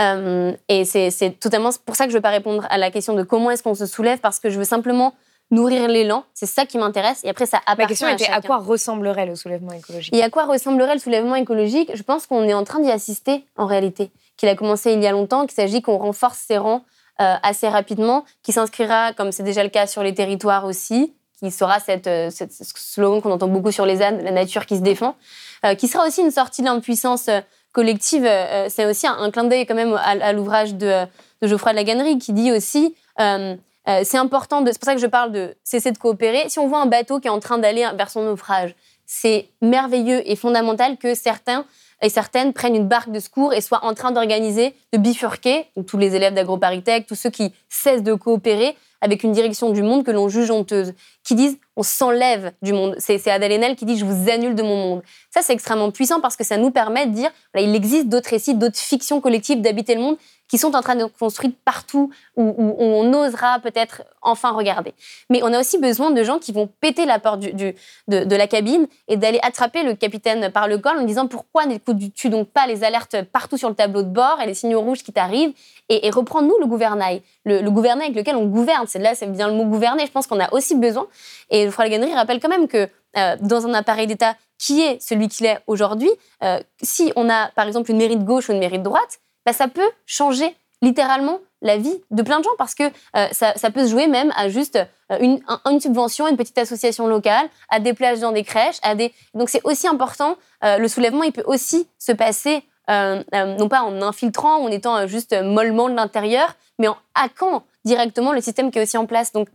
Euh, 0.00 0.52
et 0.68 0.84
c'est 0.84 1.36
totalement 1.38 1.70
pour 1.84 1.96
ça 1.96 2.04
que 2.04 2.10
je 2.10 2.16
ne 2.16 2.18
veux 2.18 2.22
pas 2.22 2.30
répondre 2.30 2.66
à 2.70 2.78
la 2.78 2.90
question 2.90 3.14
de 3.14 3.22
comment 3.22 3.50
est-ce 3.50 3.62
qu'on 3.62 3.74
se 3.74 3.86
soulève, 3.86 4.18
parce 4.18 4.40
que 4.40 4.48
je 4.48 4.58
veux 4.58 4.64
simplement 4.64 5.14
nourrir 5.50 5.88
l'élan. 5.88 6.24
C'est 6.32 6.46
ça 6.46 6.64
qui 6.64 6.78
m'intéresse. 6.78 7.22
Et 7.24 7.28
après, 7.28 7.46
ça 7.46 7.58
appartient 7.66 7.82
Ma 7.82 7.86
question 7.86 8.06
à 8.06 8.12
était 8.12 8.28
à 8.28 8.40
quoi 8.40 8.58
ressemblerait 8.58 9.26
le 9.26 9.34
soulèvement 9.34 9.72
écologique? 9.72 10.14
Et 10.14 10.22
à 10.22 10.30
quoi 10.30 10.46
ressemblerait 10.46 10.94
le 10.94 11.00
soulèvement 11.00 11.34
écologique? 11.34 11.90
Je 11.94 12.02
pense 12.02 12.26
qu'on 12.26 12.44
est 12.44 12.54
en 12.54 12.64
train 12.64 12.80
d'y 12.80 12.90
assister 12.90 13.44
en 13.56 13.66
réalité. 13.66 14.10
Qu'il 14.36 14.48
a 14.48 14.54
commencé 14.54 14.92
il 14.92 15.02
y 15.02 15.06
a 15.06 15.10
longtemps, 15.10 15.42
qu'il 15.42 15.54
s'agit 15.54 15.82
qu'on 15.82 15.98
renforce 15.98 16.38
ses 16.38 16.56
rangs 16.56 16.84
euh, 17.20 17.34
assez 17.42 17.68
rapidement, 17.68 18.24
qui 18.42 18.52
s'inscrira, 18.52 19.12
comme 19.12 19.32
c'est 19.32 19.42
déjà 19.42 19.62
le 19.62 19.68
cas 19.68 19.86
sur 19.86 20.02
les 20.02 20.14
territoires 20.14 20.64
aussi, 20.64 21.12
qui 21.40 21.50
sera 21.50 21.78
euh, 21.88 22.30
cette 22.30 22.52
slogan 22.52 23.22
qu'on 23.22 23.32
entend 23.32 23.48
beaucoup 23.48 23.72
sur 23.72 23.86
les 23.86 24.02
ânes, 24.02 24.22
la 24.22 24.30
nature 24.30 24.66
qui 24.66 24.76
se 24.76 24.82
défend. 24.82 25.16
Euh, 25.64 25.74
qui 25.74 25.88
sera 25.88 26.06
aussi 26.06 26.20
une 26.20 26.30
sortie 26.30 26.62
de 26.62 26.66
l'impuissance 26.66 27.28
euh, 27.28 27.40
collective. 27.72 28.28
C'est 28.68 28.84
aussi 28.84 29.06
un, 29.06 29.30
clin 29.30 29.44
d'œil 29.44 29.64
quand 29.64 29.76
même 29.76 29.94
à, 29.94 30.32
l'ouvrage 30.32 30.74
de, 30.74 31.04
Geoffroy 31.40 31.70
de 31.70 31.76
la 31.76 31.84
Gannerie 31.84 32.18
qui 32.18 32.32
dit 32.32 32.50
aussi 32.50 32.96
c'est 33.16 34.18
important, 34.18 34.64
c'est 34.66 34.76
pour 34.76 34.86
ça 34.86 34.94
que 34.96 35.00
je 35.00 35.06
parle 35.06 35.30
de 35.30 35.54
cesser 35.62 35.92
de 35.92 35.98
coopérer. 35.98 36.48
Si 36.48 36.58
on 36.58 36.66
voit 36.66 36.80
un 36.80 36.86
bateau 36.86 37.20
qui 37.20 37.28
est 37.28 37.30
en 37.30 37.38
train 37.38 37.58
d'aller 37.58 37.88
vers 37.94 38.10
son 38.10 38.24
naufrage, 38.24 38.74
c'est 39.06 39.50
merveilleux 39.62 40.28
et 40.28 40.34
fondamental 40.34 40.96
que 40.96 41.14
certains 41.14 41.64
et 42.02 42.08
certaines 42.08 42.52
prennent 42.52 42.74
une 42.74 42.88
barque 42.88 43.12
de 43.12 43.20
secours 43.20 43.54
et 43.54 43.60
soient 43.60 43.84
en 43.84 43.94
train 43.94 44.10
d'organiser, 44.10 44.74
de 44.92 44.98
bifurquer, 44.98 45.66
tous 45.86 45.96
les 45.96 46.16
élèves 46.16 46.34
d'AgroParisTech, 46.34 47.06
tous 47.06 47.14
ceux 47.14 47.30
qui 47.30 47.52
cessent 47.68 48.02
de 48.02 48.14
coopérer 48.14 48.76
avec 49.00 49.22
une 49.22 49.32
direction 49.32 49.70
du 49.70 49.82
monde 49.82 50.04
que 50.04 50.10
l'on 50.10 50.28
juge 50.28 50.50
honteuse, 50.50 50.94
qui 51.24 51.34
disent 51.34 51.58
on 51.76 51.82
s'enlève 51.82 52.52
du 52.62 52.72
monde. 52.72 52.94
C'est 52.98 53.26
Adèle 53.28 53.52
Haenel 53.52 53.76
qui 53.76 53.84
dit 53.84 53.96
je 53.96 54.04
vous 54.04 54.30
annule 54.30 54.54
de 54.54 54.62
mon 54.62 54.76
monde. 54.76 55.02
Ça, 55.30 55.40
c'est 55.42 55.52
extrêmement 55.52 55.90
puissant 55.90 56.20
parce 56.20 56.36
que 56.36 56.44
ça 56.44 56.56
nous 56.56 56.70
permet 56.70 57.06
de 57.06 57.12
dire 57.12 57.30
il 57.56 57.74
existe 57.74 58.08
d'autres 58.08 58.30
récits, 58.30 58.54
d'autres 58.54 58.78
fictions 58.78 59.20
collectives 59.20 59.60
d'habiter 59.60 59.94
le 59.94 60.02
monde 60.02 60.16
qui 60.50 60.58
sont 60.58 60.74
en 60.74 60.82
train 60.82 60.96
de 60.96 61.04
construire 61.04 61.52
partout 61.64 62.10
où, 62.36 62.74
on 62.78 63.14
osera 63.14 63.60
peut-être 63.60 64.02
enfin 64.20 64.50
regarder. 64.50 64.92
Mais 65.30 65.40
on 65.44 65.52
a 65.52 65.60
aussi 65.60 65.78
besoin 65.78 66.10
de 66.10 66.24
gens 66.24 66.40
qui 66.40 66.50
vont 66.50 66.68
péter 66.80 67.06
la 67.06 67.20
porte 67.20 67.38
de, 67.38 67.74
la 68.08 68.46
cabine 68.48 68.88
et 69.06 69.16
d'aller 69.16 69.38
attraper 69.42 69.84
le 69.84 69.94
capitaine 69.94 70.50
par 70.50 70.66
le 70.66 70.78
col 70.78 70.98
en 70.98 71.04
disant 71.04 71.28
pourquoi 71.28 71.66
n'écoutes-tu 71.66 72.30
donc 72.30 72.48
pas 72.48 72.66
les 72.66 72.82
alertes 72.82 73.22
partout 73.32 73.56
sur 73.56 73.68
le 73.68 73.76
tableau 73.76 74.02
de 74.02 74.08
bord 74.08 74.40
et 74.42 74.46
les 74.46 74.54
signaux 74.54 74.80
rouges 74.80 75.04
qui 75.04 75.12
t'arrivent 75.12 75.52
et, 75.88 76.10
reprends-nous 76.10 76.56
le 76.60 76.66
gouvernail, 76.66 77.22
le, 77.44 77.68
gouvernail 77.68 78.06
avec 78.06 78.16
lequel 78.16 78.36
on 78.36 78.46
gouverne. 78.46 78.86
C'est 78.90 78.98
là, 78.98 79.14
c'est 79.14 79.26
bien 79.26 79.48
le 79.48 79.54
mot 79.54 79.64
gouverner. 79.64 80.04
Je 80.04 80.12
pense 80.12 80.26
qu'on 80.26 80.40
a 80.40 80.52
aussi 80.52 80.74
besoin. 80.74 81.06
Et 81.50 81.68
Gannery 81.68 82.12
rappelle 82.14 82.40
quand 82.40 82.48
même 82.48 82.68
que 82.68 82.88
euh, 83.16 83.36
dans 83.40 83.66
un 83.66 83.74
appareil 83.74 84.06
d'État 84.06 84.36
qui 84.58 84.82
est 84.82 85.02
celui 85.02 85.28
qu'il 85.28 85.46
est 85.46 85.58
aujourd'hui, 85.66 86.10
euh, 86.44 86.60
si 86.80 87.12
on 87.16 87.28
a 87.28 87.48
par 87.56 87.66
exemple 87.66 87.90
une 87.90 87.96
mairie 87.96 88.16
de 88.16 88.22
gauche 88.22 88.48
ou 88.48 88.52
une 88.52 88.60
mairie 88.60 88.78
de 88.78 88.84
droite, 88.84 89.18
bah, 89.44 89.52
ça 89.52 89.66
peut 89.66 89.88
changer 90.06 90.54
littéralement 90.82 91.38
la 91.60 91.76
vie 91.76 92.00
de 92.10 92.22
plein 92.22 92.38
de 92.38 92.44
gens 92.44 92.50
parce 92.56 92.74
que 92.74 92.84
euh, 92.84 93.26
ça, 93.32 93.52
peut 93.70 93.84
se 93.84 93.90
jouer 93.90 94.06
même 94.06 94.32
à 94.36 94.48
juste 94.48 94.78
une, 95.20 95.40
une, 95.68 95.80
subvention, 95.80 96.28
une 96.28 96.36
petite 96.36 96.56
association 96.56 97.06
locale, 97.06 97.48
à 97.68 97.80
des 97.80 97.94
plages 97.94 98.20
dans 98.20 98.32
des 98.32 98.44
crèches, 98.44 98.78
à 98.82 98.94
des... 98.94 99.12
Donc 99.34 99.50
c'est 99.50 99.60
aussi 99.64 99.88
important, 99.88 100.36
le 100.62 100.88
soulèvement, 100.88 101.22
il 101.22 101.32
peut 101.32 101.44
aussi 101.44 101.86
se 101.98 102.12
passer, 102.12 102.62
non 102.88 103.68
pas 103.68 103.82
en 103.82 104.00
infiltrant, 104.00 104.62
en 104.62 104.68
étant 104.68 105.06
juste 105.06 105.34
mollement 105.34 105.90
de 105.90 105.94
l'intérieur, 105.94 106.54
mais 106.78 106.88
en 106.88 106.96
hackant 107.14 107.62
directement 107.84 108.32
le 108.32 108.40
système 108.40 108.70
qui 108.70 108.78
est 108.78 108.82
aussi 108.82 108.96
en 108.96 109.06
place, 109.06 109.32
donc 109.32 109.48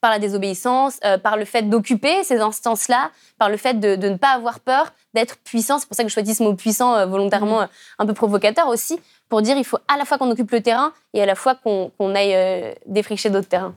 par 0.00 0.10
la 0.10 0.18
désobéissance, 0.18 1.00
par 1.22 1.36
le 1.36 1.44
fait 1.44 1.62
d'occuper 1.62 2.22
ces 2.24 2.40
instances-là, 2.40 3.10
par 3.38 3.48
le 3.48 3.56
fait 3.56 3.74
de, 3.80 3.96
de, 3.96 4.08
ne 4.08 4.16
pas 4.16 4.30
avoir 4.30 4.60
peur, 4.60 4.92
d'être 5.14 5.38
puissant. 5.38 5.78
C'est 5.78 5.86
pour 5.86 5.96
ça 5.96 6.02
que 6.02 6.08
je 6.08 6.14
choisis 6.14 6.38
ce 6.38 6.42
mot 6.42 6.54
puissant 6.54 7.06
volontairement 7.06 7.66
un 7.98 8.06
peu 8.06 8.14
provocateur 8.14 8.68
aussi, 8.68 9.00
pour 9.30 9.40
dire 9.40 9.56
il 9.56 9.64
faut 9.64 9.78
à 9.88 9.96
la 9.96 10.04
fois 10.04 10.18
qu'on 10.18 10.30
occupe 10.30 10.50
le 10.50 10.60
terrain 10.60 10.92
et 11.14 11.22
à 11.22 11.26
la 11.26 11.34
fois 11.34 11.54
qu'on 11.54 12.14
aille 12.14 12.34
euh, 12.34 12.74
défricher 12.86 13.30
d'autres 13.30 13.48
terrains. 13.48 13.74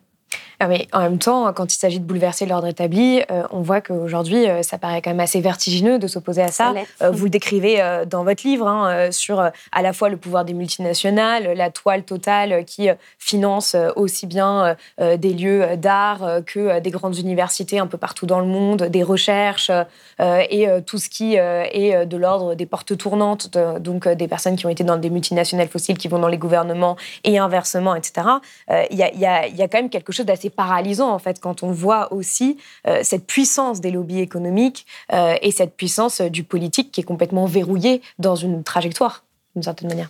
Ah, 0.59 0.67
mais 0.67 0.87
en 0.93 1.01
même 1.01 1.19
temps, 1.19 1.51
quand 1.53 1.73
il 1.73 1.77
s'agit 1.77 1.99
de 1.99 2.05
bouleverser 2.05 2.45
l'ordre 2.45 2.67
établi, 2.67 3.21
euh, 3.31 3.43
on 3.51 3.61
voit 3.61 3.81
qu'aujourd'hui, 3.81 4.47
euh, 4.47 4.61
ça 4.63 4.77
paraît 4.77 5.01
quand 5.01 5.09
même 5.09 5.19
assez 5.19 5.41
vertigineux 5.41 5.99
de 5.99 6.07
s'opposer 6.07 6.41
à 6.41 6.49
ça. 6.49 6.73
Euh, 7.01 7.11
vous 7.11 7.25
le 7.25 7.29
décrivez 7.29 7.81
dans 8.07 8.23
votre 8.23 8.45
livre 8.45 8.67
hein, 8.67 9.11
sur 9.11 9.39
à 9.39 9.81
la 9.81 9.93
fois 9.93 10.09
le 10.09 10.17
pouvoir 10.17 10.45
des 10.45 10.53
multinationales, 10.53 11.53
la 11.55 11.69
toile 11.69 12.03
totale 12.03 12.65
qui 12.65 12.89
finance 13.17 13.75
aussi 13.95 14.27
bien 14.27 14.75
des 14.99 15.33
lieux 15.33 15.77
d'art 15.77 16.41
que 16.45 16.79
des 16.79 16.91
grandes 16.91 17.17
universités 17.17 17.79
un 17.79 17.87
peu 17.87 17.97
partout 17.97 18.25
dans 18.25 18.39
le 18.39 18.45
monde, 18.45 18.83
des 18.83 19.03
recherches 19.03 19.71
et 20.19 20.67
tout 20.85 20.97
ce 20.97 21.09
qui 21.09 21.35
est 21.35 22.05
de 22.05 22.17
l'ordre 22.17 22.55
des 22.55 22.65
portes 22.65 22.97
tournantes, 22.97 23.57
donc 23.79 24.07
des 24.07 24.27
personnes 24.27 24.55
qui 24.55 24.65
ont 24.65 24.69
été 24.69 24.83
dans 24.83 24.97
des 24.97 25.09
multinationales 25.09 25.67
fossiles 25.67 25.97
qui 25.97 26.07
vont 26.07 26.19
dans 26.19 26.27
les 26.27 26.37
gouvernements 26.37 26.95
et 27.23 27.37
inversement, 27.37 27.95
etc. 27.95 28.27
Il 28.69 28.97
y, 28.97 29.19
y, 29.19 29.25
a 29.25 29.67
quand 29.67 29.77
même 29.77 29.89
quelque 29.89 30.11
chose 30.11 30.25
d'assez 30.25 30.42
paralysant 30.49 31.11
en 31.11 31.19
fait 31.19 31.39
quand 31.39 31.63
on 31.63 31.71
voit 31.71 32.11
aussi 32.13 32.57
euh, 32.87 32.99
cette 33.03 33.25
puissance 33.25 33.81
des 33.81 33.91
lobbies 33.91 34.19
économiques 34.19 34.85
euh, 35.11 35.35
et 35.41 35.51
cette 35.51 35.75
puissance 35.75 36.21
euh, 36.21 36.29
du 36.29 36.43
politique 36.43 36.91
qui 36.91 37.01
est 37.01 37.05
complètement 37.05 37.45
verrouillée 37.45 38.01
dans 38.19 38.35
une 38.35 38.63
trajectoire 38.63 39.25
d'une 39.55 39.63
certaine 39.63 39.89
manière. 39.89 40.09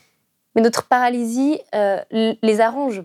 Mais 0.56 0.62
notre 0.62 0.84
paralysie 0.84 1.60
les 2.12 2.62
arrange. 2.62 3.04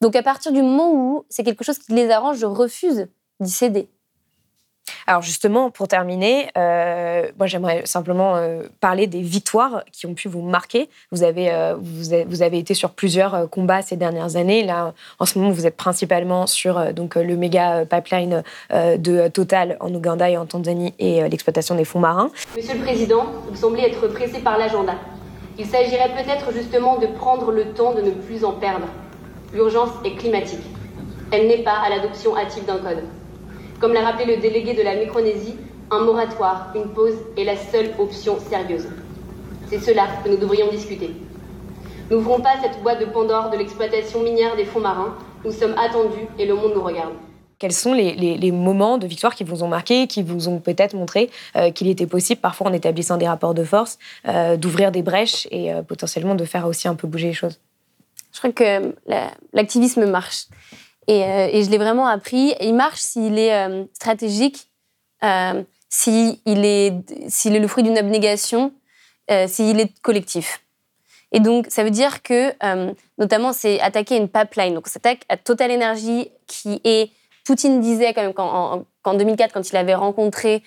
Donc 0.00 0.16
à 0.16 0.22
partir 0.22 0.52
du 0.52 0.62
moment 0.62 0.92
où 0.92 1.24
c'est 1.28 1.44
quelque 1.44 1.64
chose 1.64 1.78
qui 1.78 1.92
les 1.92 2.10
arrange, 2.10 2.38
je 2.38 2.46
refuse 2.46 3.06
d'y 3.38 3.50
céder. 3.50 3.88
Alors 5.06 5.22
justement, 5.22 5.70
pour 5.70 5.88
terminer, 5.88 6.48
euh, 6.56 7.26
moi 7.38 7.46
j'aimerais 7.46 7.82
simplement 7.84 8.36
euh, 8.36 8.62
parler 8.80 9.06
des 9.06 9.20
victoires 9.20 9.84
qui 9.92 10.06
ont 10.06 10.14
pu 10.14 10.28
vous 10.28 10.42
marquer. 10.42 10.88
Vous 11.10 11.22
avez, 11.22 11.50
euh, 11.50 11.76
vous, 11.80 12.42
avez, 12.42 12.58
été 12.58 12.74
sur 12.74 12.90
plusieurs 12.90 13.48
combats 13.50 13.82
ces 13.82 13.96
dernières 13.96 14.36
années. 14.36 14.64
Là, 14.64 14.94
en 15.18 15.26
ce 15.26 15.38
moment, 15.38 15.50
vous 15.50 15.66
êtes 15.66 15.76
principalement 15.76 16.46
sur 16.46 16.92
donc 16.92 17.14
le 17.14 17.36
méga 17.36 17.84
pipeline 17.86 18.42
de 18.70 19.28
Total 19.28 19.76
en 19.80 19.94
Ouganda 19.94 20.28
et 20.28 20.36
en 20.36 20.46
Tanzanie 20.46 20.94
et 20.98 21.28
l'exploitation 21.28 21.74
des 21.74 21.84
fonds 21.84 22.00
marins. 22.00 22.30
Monsieur 22.56 22.74
le 22.74 22.80
Président, 22.80 23.26
vous 23.48 23.56
semblez 23.56 23.82
être 23.82 24.08
pressé 24.08 24.40
par 24.40 24.58
l'agenda. 24.58 24.94
Il 25.58 25.66
s'agirait 25.66 26.10
peut-être 26.10 26.52
justement 26.52 26.98
de 26.98 27.06
prendre 27.06 27.52
le 27.52 27.72
temps 27.72 27.94
de 27.94 28.00
ne 28.00 28.10
plus 28.10 28.44
en 28.44 28.52
perdre. 28.52 28.86
L'urgence 29.52 29.90
est 30.04 30.16
climatique. 30.16 30.64
Elle 31.32 31.48
n'est 31.48 31.62
pas 31.62 31.78
à 31.84 31.90
l'adoption 31.90 32.36
hâtive 32.36 32.64
d'un 32.64 32.78
code. 32.78 33.02
Comme 33.80 33.94
l'a 33.94 34.02
rappelé 34.02 34.36
le 34.36 34.42
délégué 34.42 34.74
de 34.74 34.82
la 34.82 34.94
Micronésie, 34.94 35.56
un 35.90 36.00
moratoire, 36.00 36.70
une 36.74 36.90
pause 36.90 37.14
est 37.38 37.44
la 37.44 37.56
seule 37.56 37.92
option 37.98 38.38
sérieuse. 38.38 38.86
C'est 39.70 39.80
cela 39.80 40.06
que 40.22 40.28
nous 40.28 40.36
devrions 40.36 40.68
discuter. 40.68 41.10
N'ouvrons 42.10 42.40
pas 42.40 42.60
cette 42.60 42.82
boîte 42.82 43.00
de 43.00 43.06
Pandore 43.06 43.48
de 43.48 43.56
l'exploitation 43.56 44.22
minière 44.22 44.54
des 44.54 44.66
fonds 44.66 44.80
marins. 44.80 45.16
Nous 45.46 45.52
sommes 45.52 45.74
attendus 45.78 46.26
et 46.38 46.44
le 46.44 46.54
monde 46.54 46.72
nous 46.74 46.82
regarde. 46.82 47.14
Quels 47.58 47.72
sont 47.72 47.94
les, 47.94 48.52
moments 48.52 48.98
de 48.98 49.06
victoire 49.06 49.34
qui 49.34 49.44
vous 49.44 49.62
ont 49.62 49.68
marqué, 49.68 50.06
qui 50.06 50.22
vous 50.22 50.48
ont 50.48 50.58
peut-être 50.58 50.94
montré 50.94 51.30
euh, 51.56 51.70
qu'il 51.70 51.88
était 51.88 52.06
possible, 52.06 52.40
parfois 52.40 52.66
en 52.66 52.72
établissant 52.74 53.16
des 53.16 53.28
rapports 53.28 53.54
de 53.54 53.64
force, 53.64 53.98
euh, 54.28 54.58
d'ouvrir 54.58 54.92
des 54.92 55.02
brèches 55.02 55.48
et 55.50 55.72
euh, 55.72 55.82
potentiellement 55.82 56.34
de 56.34 56.44
faire 56.44 56.66
aussi 56.66 56.86
un 56.86 56.94
peu 56.94 57.06
bouger 57.06 57.28
les 57.28 57.32
choses? 57.32 57.60
Je 58.32 58.38
crois 58.38 58.52
que 58.52 58.94
l'activisme 59.54 60.04
marche. 60.06 60.46
Euh, 61.10 61.48
et, 61.52 61.64
je 61.64 61.70
l'ai 61.70 61.78
vraiment 61.78 62.06
appris. 62.06 62.54
Il 62.60 62.74
marche 62.74 63.00
s'il 63.00 63.38
est 63.38 63.54
euh, 63.54 63.84
stratégique, 63.92 64.68
euh, 65.24 65.62
s'il 65.88 66.38
est, 66.46 66.94
le 67.46 67.66
fruit 67.66 67.82
d'une 67.82 67.98
abnégation, 67.98 68.72
s'il 69.46 69.78
est 69.78 69.92
collectif. 70.02 70.60
Et 71.32 71.38
donc, 71.38 71.66
ça 71.68 71.84
veut 71.84 71.90
dire 71.90 72.22
que, 72.22 72.52
notamment, 73.16 73.52
c'est 73.52 73.80
attaquer 73.80 74.16
une 74.16 74.28
pipeline. 74.28 74.74
Donc, 74.74 74.88
on 74.88 74.90
s'attaque 74.90 75.20
à 75.28 75.36
Total 75.36 75.70
Energy, 75.70 76.30
qui 76.46 76.80
est. 76.84 77.10
Poutine 77.44 77.80
disait, 77.80 78.12
quand 78.12 78.22
même, 78.22 78.34
qu'en 78.34 79.14
2004, 79.14 79.52
quand 79.52 79.70
il 79.70 79.76
avait 79.76 79.94
rencontré 79.94 80.62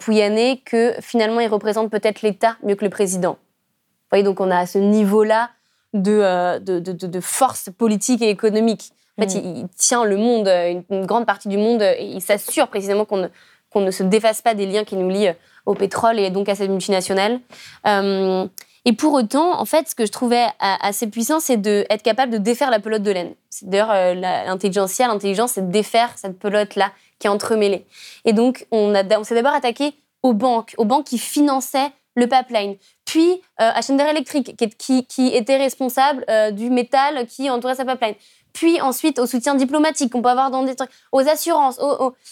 Pouyanné, 0.00 0.60
que 0.64 0.94
finalement, 1.00 1.40
il 1.40 1.46
représente 1.48 1.90
peut-être 1.90 2.22
l'État 2.22 2.56
mieux 2.64 2.74
que 2.74 2.84
le 2.84 2.90
président. 2.90 3.32
Vous 3.32 4.08
voyez, 4.10 4.24
donc, 4.24 4.40
on 4.40 4.50
a 4.50 4.66
ce 4.66 4.78
niveau-là 4.78 5.50
de, 5.94 7.20
force 7.20 7.70
politique 7.76 8.22
et 8.22 8.28
économique. 8.28 8.92
En 9.20 9.28
fait, 9.28 9.34
Mm. 9.38 9.42
il, 9.44 9.58
il 9.58 9.68
tient 9.76 10.04
le 10.04 10.16
monde, 10.16 10.48
euh, 10.48 10.70
une, 10.70 10.84
une 10.90 11.06
grande 11.06 11.26
partie 11.26 11.48
du 11.48 11.58
monde, 11.58 11.82
euh, 11.82 11.94
et 11.98 12.04
il 12.06 12.20
s'assure 12.22 12.68
précisément 12.68 13.04
qu'on 13.04 13.18
ne, 13.18 13.28
qu'on 13.70 13.80
ne 13.80 13.90
se 13.90 14.02
défasse 14.02 14.42
pas 14.42 14.54
des 14.54 14.66
liens 14.66 14.84
qui 14.84 14.96
nous 14.96 15.08
lient 15.10 15.28
euh, 15.28 15.32
au 15.66 15.74
pétrole 15.74 16.18
et 16.18 16.30
donc 16.30 16.48
à 16.48 16.54
cette 16.54 16.70
multinationale. 16.70 17.40
Euh, 17.86 18.46
et 18.86 18.92
pour 18.94 19.12
autant, 19.12 19.60
en 19.60 19.64
fait, 19.66 19.88
ce 19.90 19.94
que 19.94 20.06
je 20.06 20.10
trouvais 20.12 20.46
assez 20.58 21.06
puissant, 21.08 21.38
c'est 21.38 21.58
d'être 21.58 22.02
capable 22.02 22.32
de 22.32 22.38
défaire 22.38 22.70
la 22.70 22.80
pelote 22.80 23.02
de 23.02 23.10
laine. 23.10 23.34
C'est 23.50 23.68
D'ailleurs, 23.68 23.90
euh, 23.90 24.14
l'intelligentsia, 24.14 25.06
l'intelligence, 25.06 25.52
c'est 25.52 25.66
de 25.66 25.70
défaire 25.72 26.10
cette 26.16 26.38
pelote-là 26.38 26.90
qui 27.18 27.26
est 27.26 27.30
entremêlée. 27.30 27.84
Et 28.24 28.32
donc, 28.32 28.66
on, 28.70 28.94
a- 28.94 29.18
on 29.18 29.24
s'est 29.24 29.34
d'abord 29.34 29.52
attaqué 29.54 29.92
aux 30.22 30.32
banques, 30.32 30.74
aux 30.78 30.86
banques 30.86 31.04
qui 31.04 31.18
finançaient 31.18 31.90
le 32.16 32.26
pipeline, 32.26 32.76
puis 33.04 33.30
euh, 33.60 33.70
à 33.74 33.82
Schneider 33.82 34.08
Electric, 34.08 34.56
qui, 34.56 34.64
est- 34.64 34.76
qui, 34.76 35.06
qui 35.06 35.28
était 35.28 35.56
responsable 35.58 36.24
euh, 36.28 36.50
du 36.50 36.68
métal 36.70 37.26
qui 37.26 37.48
entourait 37.50 37.76
sa 37.76 37.84
pipeline, 37.84 38.14
puis 38.52 38.80
ensuite 38.80 39.18
au 39.18 39.26
soutien 39.26 39.54
diplomatique 39.54 40.12
qu'on 40.12 40.22
peut 40.22 40.28
avoir 40.28 40.50
dans 40.50 40.62
des 40.62 40.74
trucs, 40.74 40.90
aux 41.12 41.26
assurances. 41.28 41.78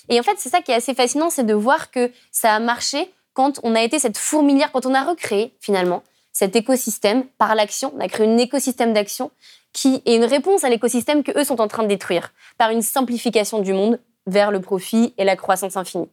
Et 0.08 0.18
en 0.18 0.22
fait, 0.22 0.34
c'est 0.38 0.48
ça 0.48 0.60
qui 0.60 0.72
est 0.72 0.76
assez 0.76 0.94
fascinant, 0.94 1.30
c'est 1.30 1.44
de 1.44 1.54
voir 1.54 1.90
que 1.90 2.10
ça 2.32 2.54
a 2.54 2.60
marché 2.60 3.12
quand 3.32 3.60
on 3.62 3.74
a 3.74 3.82
été 3.82 3.98
cette 3.98 4.18
fourmilière, 4.18 4.72
quand 4.72 4.86
on 4.86 4.94
a 4.94 5.04
recréé 5.04 5.54
finalement 5.60 6.02
cet 6.32 6.56
écosystème 6.56 7.24
par 7.38 7.54
l'action, 7.54 7.92
on 7.96 8.00
a 8.00 8.08
créé 8.08 8.26
un 8.26 8.38
écosystème 8.38 8.92
d'action 8.92 9.30
qui 9.72 10.02
est 10.06 10.16
une 10.16 10.24
réponse 10.24 10.64
à 10.64 10.68
l'écosystème 10.68 11.22
que 11.22 11.36
eux 11.38 11.44
sont 11.44 11.60
en 11.60 11.68
train 11.68 11.82
de 11.82 11.88
détruire 11.88 12.32
par 12.58 12.70
une 12.70 12.82
simplification 12.82 13.60
du 13.60 13.72
monde 13.72 14.00
vers 14.26 14.50
le 14.50 14.60
profit 14.60 15.14
et 15.18 15.24
la 15.24 15.36
croissance 15.36 15.76
infinie. 15.76 16.08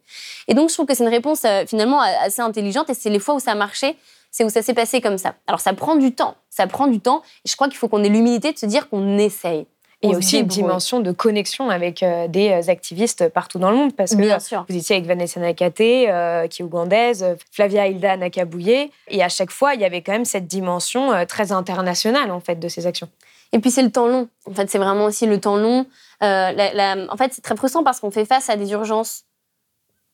Et 0.48 0.54
donc, 0.54 0.70
je 0.70 0.74
trouve 0.74 0.86
que 0.86 0.94
c'est 0.94 1.04
une 1.04 1.10
réponse 1.10 1.44
euh, 1.46 1.66
finalement 1.66 2.02
assez 2.02 2.42
intelligente 2.42 2.90
et 2.90 2.94
c'est 2.94 3.10
les 3.10 3.20
fois 3.20 3.36
où 3.36 3.40
ça 3.40 3.52
a 3.52 3.56
marché, 3.56 3.98
c'est 4.32 4.44
où 4.44 4.50
ça 4.50 4.62
s'est 4.62 4.74
passé 4.74 5.02
comme 5.02 5.18
ça. 5.18 5.36
Alors, 5.48 5.60
ça 5.60 5.74
prend 5.74 5.96
du 5.96 6.14
temps, 6.14 6.36
ça 6.50 6.68
prend 6.68 6.88
du 6.88 7.00
temps 7.00 7.22
et 7.46 7.50
je 7.50 7.56
crois 7.56 7.68
qu'il 7.68 7.78
faut 7.78 7.88
qu'on 7.88 8.04
ait 8.04 8.10
l'humilité 8.10 8.52
de 8.52 8.58
se 8.58 8.66
dire 8.66 8.90
qu'on 8.90 9.18
essaye. 9.18 9.68
Et 10.12 10.16
aussi 10.16 10.40
une 10.40 10.48
dimension 10.48 11.00
de 11.00 11.12
connexion 11.12 11.70
avec 11.70 12.04
euh, 12.04 12.28
des 12.28 12.50
euh, 12.50 12.72
activistes 12.72 13.30
partout 13.30 13.60
dans 13.60 13.72
le 13.72 13.78
monde, 13.78 13.96
parce 13.96 14.12
que 14.12 14.22
Bien 14.22 14.40
sûr. 14.40 14.66
vous 14.70 14.76
étiez 14.76 14.96
avec 14.98 15.08
Vanessa 15.08 15.40
Nakate, 15.40 15.82
euh, 15.82 16.48
qui 16.48 16.62
est 16.62 16.66
ougandaise, 16.66 17.26
Flavia 17.52 17.88
Hilda 17.88 18.18
Nakabouye, 18.18 18.92
et 19.10 19.24
à 19.24 19.30
chaque 19.30 19.52
fois, 19.52 19.74
il 19.76 19.82
y 19.82 19.86
avait 19.86 20.02
quand 20.02 20.12
même 20.14 20.26
cette 20.26 20.48
dimension 20.48 21.12
euh, 21.14 21.26
très 21.26 21.52
internationale, 21.52 22.32
en 22.32 22.40
fait, 22.40 22.56
de 22.56 22.68
ces 22.68 22.88
actions. 22.88 23.10
Et 23.52 23.60
puis 23.60 23.72
c'est 23.72 23.84
le 23.84 23.92
temps 23.92 24.08
long. 24.08 24.28
En 24.50 24.54
fait, 24.54 24.70
c'est 24.70 24.78
vraiment 24.80 25.06
aussi 25.06 25.26
le 25.28 25.40
temps 25.40 25.56
long. 25.56 25.86
La- 26.22 26.52
la- 26.52 26.96
en 27.12 27.18
fait, 27.18 27.34
c'est 27.34 27.42
très 27.42 27.56
frustrant 27.56 27.84
parce 27.84 28.00
qu'on 28.00 28.12
fait 28.12 28.26
face 28.26 28.50
à 28.50 28.56
des 28.56 28.72
urgences 28.72 29.24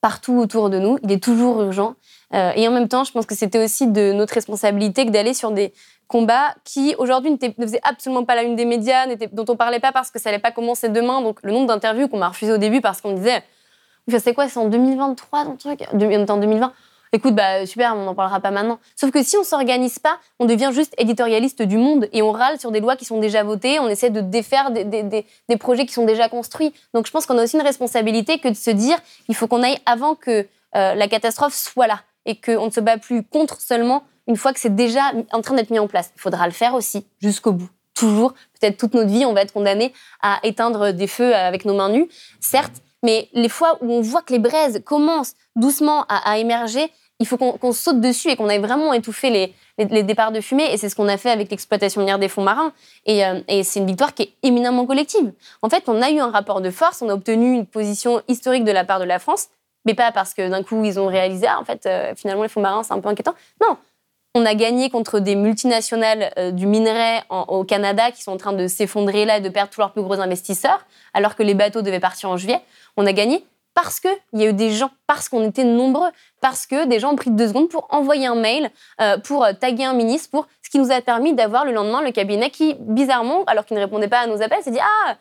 partout 0.02 0.34
autour 0.34 0.68
de 0.68 0.78
nous. 0.78 0.98
Il 1.02 1.10
est 1.10 1.22
toujours 1.22 1.62
urgent. 1.62 1.94
Euh, 2.34 2.52
et 2.54 2.68
en 2.68 2.72
même 2.72 2.88
temps, 2.88 3.04
je 3.04 3.12
pense 3.12 3.24
que 3.24 3.34
c'était 3.34 3.62
aussi 3.62 3.86
de 3.86 4.12
notre 4.12 4.34
responsabilité 4.34 5.06
que 5.06 5.10
d'aller 5.10 5.32
sur 5.32 5.52
des 5.52 5.72
combats 6.08 6.54
qui, 6.64 6.94
aujourd'hui, 6.98 7.30
ne 7.30 7.64
faisaient 7.64 7.80
absolument 7.84 8.24
pas 8.24 8.34
la 8.34 8.42
une 8.42 8.56
des 8.56 8.66
médias, 8.66 9.06
dont 9.32 9.46
on 9.48 9.56
parlait 9.56 9.80
pas 9.80 9.92
parce 9.92 10.10
que 10.10 10.18
ça 10.18 10.28
allait 10.28 10.38
pas 10.38 10.50
commencer 10.50 10.90
demain. 10.90 11.22
Donc, 11.22 11.38
le 11.42 11.52
nombre 11.52 11.68
d'interviews 11.68 12.08
qu'on 12.08 12.18
m'a 12.18 12.28
refusé 12.28 12.52
au 12.52 12.58
début 12.58 12.82
parce 12.82 13.00
qu'on 13.00 13.12
disait, 13.14 13.42
Oui, 14.08 14.20
c'est 14.20 14.34
quoi, 14.34 14.48
c'est 14.48 14.58
en 14.58 14.68
2023 14.68 15.44
ton 15.44 15.56
truc? 15.56 15.80
On 15.92 15.96
en 16.28 16.36
2020 16.36 16.72
Écoute, 17.14 17.34
bah 17.34 17.66
super, 17.66 17.94
on 17.94 18.04
n'en 18.06 18.14
parlera 18.14 18.40
pas 18.40 18.50
maintenant. 18.50 18.78
Sauf 18.96 19.10
que 19.10 19.22
si 19.22 19.36
on 19.36 19.44
s'organise 19.44 19.98
pas, 19.98 20.18
on 20.38 20.46
devient 20.46 20.70
juste 20.72 20.94
éditorialiste 20.96 21.60
du 21.60 21.76
monde 21.76 22.08
et 22.14 22.22
on 22.22 22.32
râle 22.32 22.58
sur 22.58 22.70
des 22.70 22.80
lois 22.80 22.96
qui 22.96 23.04
sont 23.04 23.20
déjà 23.20 23.42
votées, 23.42 23.78
on 23.80 23.88
essaie 23.88 24.08
de 24.08 24.22
défaire 24.22 24.70
des, 24.70 25.26
projets 25.58 25.84
qui 25.84 25.92
sont 25.92 26.06
déjà 26.06 26.30
construits. 26.30 26.72
Donc 26.94 27.06
je 27.06 27.12
pense 27.12 27.26
qu'on 27.26 27.36
a 27.36 27.44
aussi 27.44 27.56
une 27.56 27.62
responsabilité 27.62 28.38
que 28.38 28.48
de 28.48 28.54
se 28.54 28.70
dire 28.70 28.96
il 29.28 29.34
faut 29.34 29.46
qu'on 29.46 29.62
aille 29.62 29.76
avant 29.84 30.14
que 30.14 30.46
euh, 30.74 30.94
la 30.94 31.06
catastrophe 31.06 31.54
soit 31.54 31.86
là 31.86 32.00
et 32.24 32.40
qu'on 32.40 32.66
ne 32.66 32.70
se 32.70 32.80
bat 32.80 32.96
plus 32.96 33.22
contre 33.22 33.60
seulement 33.60 34.04
une 34.26 34.36
fois 34.36 34.54
que 34.54 34.60
c'est 34.60 34.74
déjà 34.74 35.12
en 35.32 35.42
train 35.42 35.54
d'être 35.54 35.68
mis 35.68 35.78
en 35.78 35.88
place. 35.88 36.12
Il 36.16 36.20
faudra 36.20 36.46
le 36.46 36.52
faire 36.54 36.72
aussi 36.72 37.04
jusqu'au 37.20 37.52
bout. 37.52 37.68
Toujours, 37.92 38.32
peut-être 38.58 38.78
toute 38.78 38.94
notre 38.94 39.10
vie, 39.10 39.26
on 39.26 39.34
va 39.34 39.42
être 39.42 39.52
condamné 39.52 39.92
à 40.22 40.40
éteindre 40.44 40.92
des 40.92 41.06
feux 41.06 41.34
avec 41.34 41.66
nos 41.66 41.74
mains 41.74 41.90
nues, 41.90 42.08
certes, 42.40 42.80
mais 43.02 43.28
les 43.34 43.50
fois 43.50 43.76
où 43.82 43.92
on 43.92 44.00
voit 44.00 44.22
que 44.22 44.32
les 44.32 44.38
braises 44.38 44.80
commencent 44.86 45.34
doucement 45.56 46.06
à 46.08 46.38
émerger, 46.38 46.90
il 47.22 47.26
faut 47.26 47.36
qu'on 47.36 47.72
saute 47.72 48.00
dessus 48.00 48.30
et 48.30 48.36
qu'on 48.36 48.48
aille 48.48 48.58
vraiment 48.58 48.92
étouffer 48.92 49.30
les, 49.30 49.54
les, 49.78 50.02
départs 50.02 50.32
de 50.32 50.40
fumée. 50.40 50.72
Et 50.72 50.76
c'est 50.76 50.88
ce 50.88 50.96
qu'on 50.96 51.06
a 51.06 51.16
fait 51.16 51.30
avec 51.30 51.50
l'exploitation 51.50 52.00
minière 52.00 52.18
des 52.18 52.28
fonds 52.28 52.42
marins. 52.42 52.72
Et, 53.06 53.24
euh, 53.24 53.40
et 53.46 53.62
c'est 53.62 53.78
une 53.78 53.86
victoire 53.86 54.12
qui 54.12 54.22
est 54.22 54.32
éminemment 54.42 54.84
collective. 54.86 55.32
En 55.62 55.70
fait, 55.70 55.84
on 55.86 56.02
a 56.02 56.10
eu 56.10 56.18
un 56.18 56.32
rapport 56.32 56.60
de 56.60 56.70
force, 56.70 57.00
on 57.00 57.08
a 57.08 57.14
obtenu 57.14 57.54
une 57.54 57.64
position 57.64 58.22
historique 58.26 58.64
de 58.64 58.72
la 58.72 58.84
part 58.84 58.98
de 58.98 59.04
la 59.04 59.20
France, 59.20 59.48
mais 59.84 59.94
pas 59.94 60.10
parce 60.10 60.34
que 60.34 60.48
d'un 60.48 60.64
coup 60.64 60.84
ils 60.84 60.98
ont 60.98 61.06
réalisé, 61.06 61.46
ah, 61.48 61.60
en 61.60 61.64
fait, 61.64 61.86
euh, 61.86 62.12
finalement 62.16 62.42
les 62.42 62.48
fonds 62.48 62.60
marins 62.60 62.82
c'est 62.82 62.92
un 62.92 63.00
peu 63.00 63.08
inquiétant. 63.08 63.34
Non, 63.60 63.76
on 64.34 64.44
a 64.44 64.54
gagné 64.54 64.90
contre 64.90 65.20
des 65.20 65.36
multinationales 65.36 66.32
euh, 66.38 66.50
du 66.50 66.66
minerai 66.66 67.20
au 67.30 67.62
Canada 67.64 68.10
qui 68.10 68.22
sont 68.22 68.32
en 68.32 68.36
train 68.36 68.52
de 68.52 68.66
s'effondrer 68.66 69.26
là 69.26 69.36
et 69.36 69.40
de 69.40 69.48
perdre 69.48 69.70
tous 69.70 69.80
leurs 69.80 69.92
plus 69.92 70.02
gros 70.02 70.20
investisseurs, 70.20 70.84
alors 71.14 71.36
que 71.36 71.44
les 71.44 71.54
bateaux 71.54 71.82
devaient 71.82 72.00
partir 72.00 72.30
en 72.30 72.36
juillet. 72.36 72.60
On 72.96 73.06
a 73.06 73.12
gagné 73.12 73.44
parce 73.74 74.00
qu'il 74.00 74.10
y 74.34 74.42
a 74.44 74.50
eu 74.50 74.52
des 74.52 74.70
gens, 74.70 74.90
parce 75.06 75.28
qu'on 75.28 75.42
était 75.48 75.64
nombreux, 75.64 76.10
parce 76.40 76.66
que 76.66 76.86
des 76.86 76.98
gens 77.00 77.12
ont 77.12 77.16
pris 77.16 77.30
deux 77.30 77.48
secondes 77.48 77.68
pour 77.68 77.86
envoyer 77.90 78.26
un 78.26 78.34
mail, 78.34 78.70
euh, 79.00 79.18
pour 79.18 79.44
euh, 79.44 79.52
taguer 79.52 79.84
un 79.84 79.94
ministre, 79.94 80.30
pour 80.30 80.46
ce 80.62 80.70
qui 80.70 80.78
nous 80.78 80.90
a 80.90 81.00
permis 81.00 81.34
d'avoir 81.34 81.64
le 81.64 81.72
lendemain 81.72 82.02
le 82.02 82.12
cabinet 82.12 82.50
qui, 82.50 82.76
bizarrement, 82.80 83.44
alors 83.46 83.64
qu'il 83.64 83.76
ne 83.76 83.82
répondait 83.82 84.08
pas 84.08 84.20
à 84.20 84.26
nos 84.26 84.42
appels, 84.42 84.62
s'est 84.62 84.70
dit 84.70 84.80
Ah, 84.80 85.16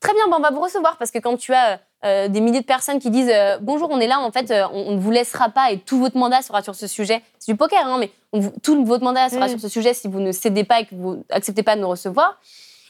très 0.00 0.12
bien, 0.12 0.28
ben, 0.28 0.36
on 0.38 0.42
va 0.42 0.50
vous 0.50 0.60
recevoir. 0.60 0.96
Parce 0.98 1.10
que 1.10 1.18
quand 1.18 1.36
tu 1.36 1.54
as 1.54 1.80
euh, 2.04 2.28
des 2.28 2.40
milliers 2.40 2.60
de 2.60 2.66
personnes 2.66 2.98
qui 2.98 3.10
disent 3.10 3.30
euh, 3.32 3.58
Bonjour, 3.60 3.88
on 3.90 3.98
est 4.00 4.06
là, 4.06 4.20
en 4.20 4.30
fait, 4.30 4.52
on, 4.72 4.92
ne 4.92 5.00
vous 5.00 5.10
laissera 5.10 5.48
pas 5.48 5.70
et 5.70 5.78
tout 5.78 5.98
votre 5.98 6.18
mandat 6.18 6.42
sera 6.42 6.62
sur 6.62 6.74
ce 6.74 6.86
sujet. 6.86 7.22
C'est 7.38 7.52
du 7.52 7.56
poker, 7.56 7.86
hein, 7.86 7.96
mais 7.98 8.10
on 8.32 8.50
tout 8.62 8.84
votre 8.84 9.04
mandat 9.04 9.28
sera 9.30 9.46
Mm. 9.46 9.50
sur 9.50 9.60
ce 9.60 9.68
sujet 9.68 9.94
si 9.94 10.08
vous 10.08 10.20
ne 10.20 10.32
cédez 10.32 10.64
pas 10.64 10.80
et 10.80 10.86
que 10.86 10.94
vous 10.94 11.24
acceptez 11.30 11.62
pas 11.62 11.76
de 11.76 11.80
nous 11.80 11.88
recevoir. 11.88 12.38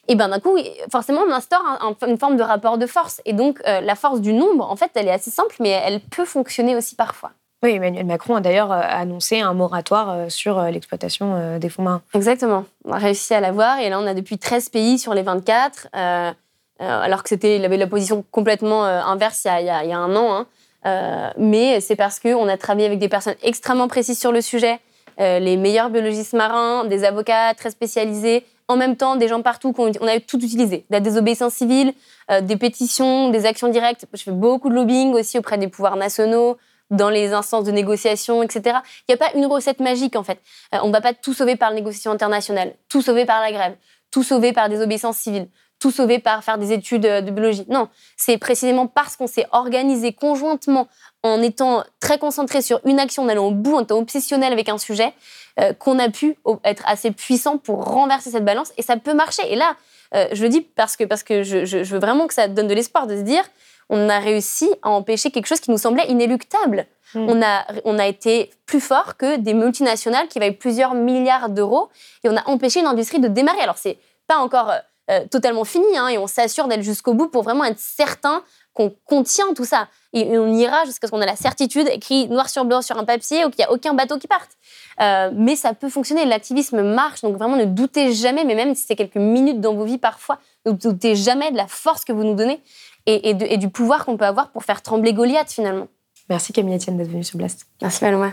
Et 0.08 0.14
ben 0.16 0.28
d'un 0.28 0.40
coup, 0.40 0.56
forcément, 0.92 1.22
on 1.26 1.32
instaure 1.32 1.64
un- 1.66 1.88
un- 1.88 2.06
une 2.08 2.18
forme 2.18 2.36
de 2.36 2.42
rapport 2.42 2.76
de 2.78 2.86
force. 2.86 3.22
Et 3.24 3.32
donc, 3.32 3.60
euh, 3.66 3.80
la 3.80 3.94
force 3.94 4.20
du 4.20 4.32
nombre, 4.32 4.70
en 4.70 4.76
fait, 4.76 4.90
elle 4.94 5.08
est 5.08 5.12
assez 5.12 5.30
simple, 5.30 5.56
mais 5.60 5.70
elle 5.70 6.00
peut 6.00 6.24
fonctionner 6.26 6.76
aussi 6.76 6.94
parfois. 6.94 7.30
Oui, 7.62 7.70
Emmanuel 7.70 8.04
Macron 8.04 8.36
a 8.36 8.40
d'ailleurs 8.42 8.70
euh, 8.72 8.80
annoncé 8.82 9.40
un 9.40 9.54
moratoire 9.54 10.10
euh, 10.10 10.28
sur 10.28 10.60
l'exploitation 10.64 11.58
des 11.58 11.68
fonds 11.70 11.82
marins. 11.82 12.02
Exactement. 12.14 12.64
On 12.84 12.92
a 12.92 12.98
réussi 12.98 13.32
à 13.32 13.40
l'avoir. 13.40 13.78
Et 13.78 13.88
là, 13.88 13.98
on 13.98 14.06
a 14.06 14.12
depuis 14.12 14.36
13 14.38 14.68
pays 14.68 14.98
sur 14.98 15.14
les 15.14 15.22
24. 15.22 15.88
euh, 15.96 16.30
alors 16.80 17.22
que 17.22 17.28
c'était, 17.28 17.56
il 17.56 17.64
avait 17.64 17.76
la 17.76 17.86
position 17.86 18.24
complètement 18.32 18.84
inverse 18.84 19.44
il 19.44 19.48
y 19.48 19.50
a, 19.50 19.60
il 19.60 19.66
y 19.66 19.70
a- 19.70 19.84
il 19.84 19.90
y 19.90 19.92
a 19.92 19.98
un 19.98 20.14
an. 20.16 20.34
hein. 20.34 20.46
Euh, 20.86 21.30
mais 21.38 21.80
c'est 21.80 21.96
parce 21.96 22.20
qu'on 22.20 22.46
a 22.48 22.56
travaillé 22.58 22.86
avec 22.86 22.98
des 22.98 23.08
personnes 23.08 23.36
extrêmement 23.42 23.88
précises 23.88 24.18
sur 24.20 24.32
le 24.32 24.42
sujet, 24.42 24.80
euh, 25.20 25.38
les 25.38 25.56
meilleurs 25.56 25.88
biologistes 25.88 26.34
marins, 26.34 26.84
des 26.84 27.04
avocats 27.04 27.54
très 27.54 27.70
spécialisés, 27.70 28.44
en 28.68 28.76
même 28.76 28.96
temps 28.96 29.16
des 29.16 29.28
gens 29.28 29.42
partout, 29.42 29.72
qu'on- 29.72 29.92
on 30.00 30.06
a 30.06 30.20
tout 30.20 30.38
utilisé. 30.38 30.86
La 30.90 31.00
désobéissance 31.00 31.54
civile, 31.54 31.92
euh, 32.30 32.40
des 32.40 32.56
pétitions, 32.56 33.30
des 33.30 33.46
actions 33.46 33.68
directes. 33.68 34.06
Je 34.12 34.22
fais 34.22 34.30
beaucoup 34.30 34.68
de 34.70 34.74
lobbying 34.74 35.12
aussi 35.12 35.38
auprès 35.38 35.58
des 35.58 35.68
pouvoirs 35.68 35.96
nationaux, 35.96 36.56
dans 36.90 37.08
les 37.10 37.32
instances 37.32 37.64
de 37.64 37.70
négociation, 37.72 38.42
etc. 38.42 38.78
Il 39.08 39.14
n'y 39.14 39.14
a 39.14 39.18
pas 39.18 39.32
une 39.34 39.46
recette 39.46 39.80
magique, 39.80 40.16
en 40.16 40.22
fait. 40.22 40.38
Euh, 40.74 40.78
on 40.82 40.88
ne 40.88 40.92
va 40.92 41.00
pas 41.00 41.14
tout 41.14 41.32
sauver 41.32 41.56
par 41.56 41.70
la 41.70 41.76
négociation 41.76 42.10
internationale, 42.10 42.74
tout 42.88 43.02
sauver 43.02 43.24
par 43.24 43.40
la 43.40 43.52
grève, 43.52 43.76
tout 44.10 44.22
sauver 44.22 44.52
par 44.52 44.68
des 44.68 44.80
obéissances 44.80 45.16
civiles, 45.16 45.48
tout 45.80 45.90
sauver 45.90 46.18
par 46.18 46.44
faire 46.44 46.58
des 46.58 46.72
études 46.72 47.06
euh, 47.06 47.20
de 47.20 47.30
biologie. 47.30 47.64
Non, 47.68 47.88
c'est 48.16 48.38
précisément 48.38 48.86
parce 48.86 49.16
qu'on 49.16 49.26
s'est 49.26 49.46
organisé 49.50 50.12
conjointement 50.12 50.86
en 51.24 51.42
étant 51.42 51.82
très 52.00 52.18
concentré 52.18 52.62
sur 52.62 52.80
une 52.84 53.00
action, 53.00 53.24
en 53.24 53.28
allant 53.28 53.46
au 53.46 53.50
bout, 53.50 53.74
en 53.74 53.80
étant 53.82 53.98
obsessionnel 53.98 54.52
avec 54.52 54.68
un 54.68 54.78
sujet, 54.78 55.12
euh, 55.58 55.72
qu'on 55.72 55.98
a 55.98 56.08
pu 56.10 56.36
être 56.64 56.84
assez 56.86 57.10
puissant 57.10 57.58
pour 57.58 57.82
renverser 57.84 58.30
cette 58.30 58.44
balance. 58.44 58.72
Et 58.76 58.82
ça 58.82 58.96
peut 58.96 59.14
marcher. 59.14 59.42
Et 59.52 59.56
là, 59.56 59.74
euh, 60.14 60.28
je 60.32 60.42
le 60.42 60.48
dis 60.50 60.60
parce 60.60 60.96
que, 60.96 61.04
parce 61.04 61.22
que 61.24 61.42
je, 61.42 61.64
je- 61.64 61.82
je 61.82 61.94
veux 61.94 62.00
vraiment 62.00 62.26
que 62.28 62.34
ça 62.34 62.46
donne 62.46 62.68
de 62.68 62.74
l'espoir 62.74 63.06
de 63.08 63.16
se 63.16 63.22
dire 63.22 63.42
on 63.90 64.08
a 64.08 64.18
réussi 64.18 64.70
à 64.82 64.90
empêcher 64.90 65.30
quelque 65.30 65.46
chose 65.46 65.60
qui 65.60 65.70
nous 65.70 65.78
semblait 65.78 66.06
inéluctable. 66.08 66.86
Mm. 67.14 67.28
On, 67.28 67.42
a, 67.42 67.64
on 67.84 67.98
a 67.98 68.06
été 68.06 68.50
plus 68.66 68.80
fort 68.80 69.16
que 69.16 69.36
des 69.36 69.54
multinationales 69.54 70.26
qui 70.28 70.38
valent 70.38 70.54
plusieurs 70.58 70.94
milliards 70.94 71.48
d'euros 71.50 71.88
et 72.24 72.28
on 72.28 72.36
a 72.36 72.42
empêché 72.48 72.80
une 72.80 72.86
industrie 72.86 73.20
de 73.20 73.28
démarrer. 73.28 73.60
Alors, 73.60 73.76
c'est 73.78 73.98
pas 74.26 74.36
encore 74.38 74.72
euh, 75.10 75.20
totalement 75.30 75.64
fini 75.64 75.86
hein, 75.98 76.08
et 76.08 76.16
on 76.18 76.26
s'assure 76.26 76.66
d'aller 76.66 76.82
jusqu'au 76.82 77.12
bout 77.14 77.28
pour 77.28 77.42
vraiment 77.42 77.64
être 77.64 77.78
certain 77.78 78.42
qu'on 78.74 78.94
contient 79.06 79.54
tout 79.54 79.64
ça. 79.64 79.88
Et 80.12 80.36
on 80.38 80.52
ira 80.52 80.84
jusqu'à 80.84 81.06
ce 81.06 81.12
qu'on 81.12 81.20
ait 81.22 81.26
la 81.26 81.36
certitude, 81.36 81.88
écrit 81.88 82.28
noir 82.28 82.48
sur 82.48 82.64
blanc 82.64 82.82
sur 82.82 82.98
un 82.98 83.04
papier, 83.04 83.44
ou 83.44 83.50
qu'il 83.50 83.58
n'y 83.58 83.64
a 83.64 83.72
aucun 83.72 83.94
bateau 83.94 84.18
qui 84.18 84.28
parte. 84.28 84.50
Euh, 85.00 85.30
mais 85.34 85.56
ça 85.56 85.72
peut 85.74 85.88
fonctionner, 85.88 86.24
l'activisme 86.24 86.82
marche, 86.82 87.22
donc 87.22 87.36
vraiment 87.36 87.56
ne 87.56 87.64
doutez 87.64 88.12
jamais, 88.12 88.44
mais 88.44 88.54
même 88.54 88.74
si 88.74 88.84
c'est 88.86 88.96
quelques 88.96 89.16
minutes 89.16 89.60
dans 89.60 89.74
vos 89.74 89.84
vies 89.84 89.98
parfois, 89.98 90.38
ne 90.66 90.72
doutez 90.72 91.16
jamais 91.16 91.50
de 91.50 91.56
la 91.56 91.66
force 91.66 92.04
que 92.04 92.12
vous 92.12 92.22
nous 92.24 92.34
donnez 92.34 92.60
et, 93.06 93.30
et 93.30 93.34
de- 93.34 93.44
et 93.46 93.56
du 93.56 93.68
pouvoir 93.70 94.04
qu'on 94.04 94.16
peut 94.16 94.24
avoir 94.24 94.50
pour 94.50 94.62
faire 94.64 94.82
trembler 94.82 95.12
Goliath 95.12 95.50
finalement. 95.50 95.88
Merci 96.30 96.52
Camille 96.52 96.76
Etienne 96.76 96.96
d'être 96.96 97.10
venue 97.10 97.24
sur 97.24 97.38
Blast. 97.38 97.66
Merci 97.82 98.04
Maloma. 98.04 98.32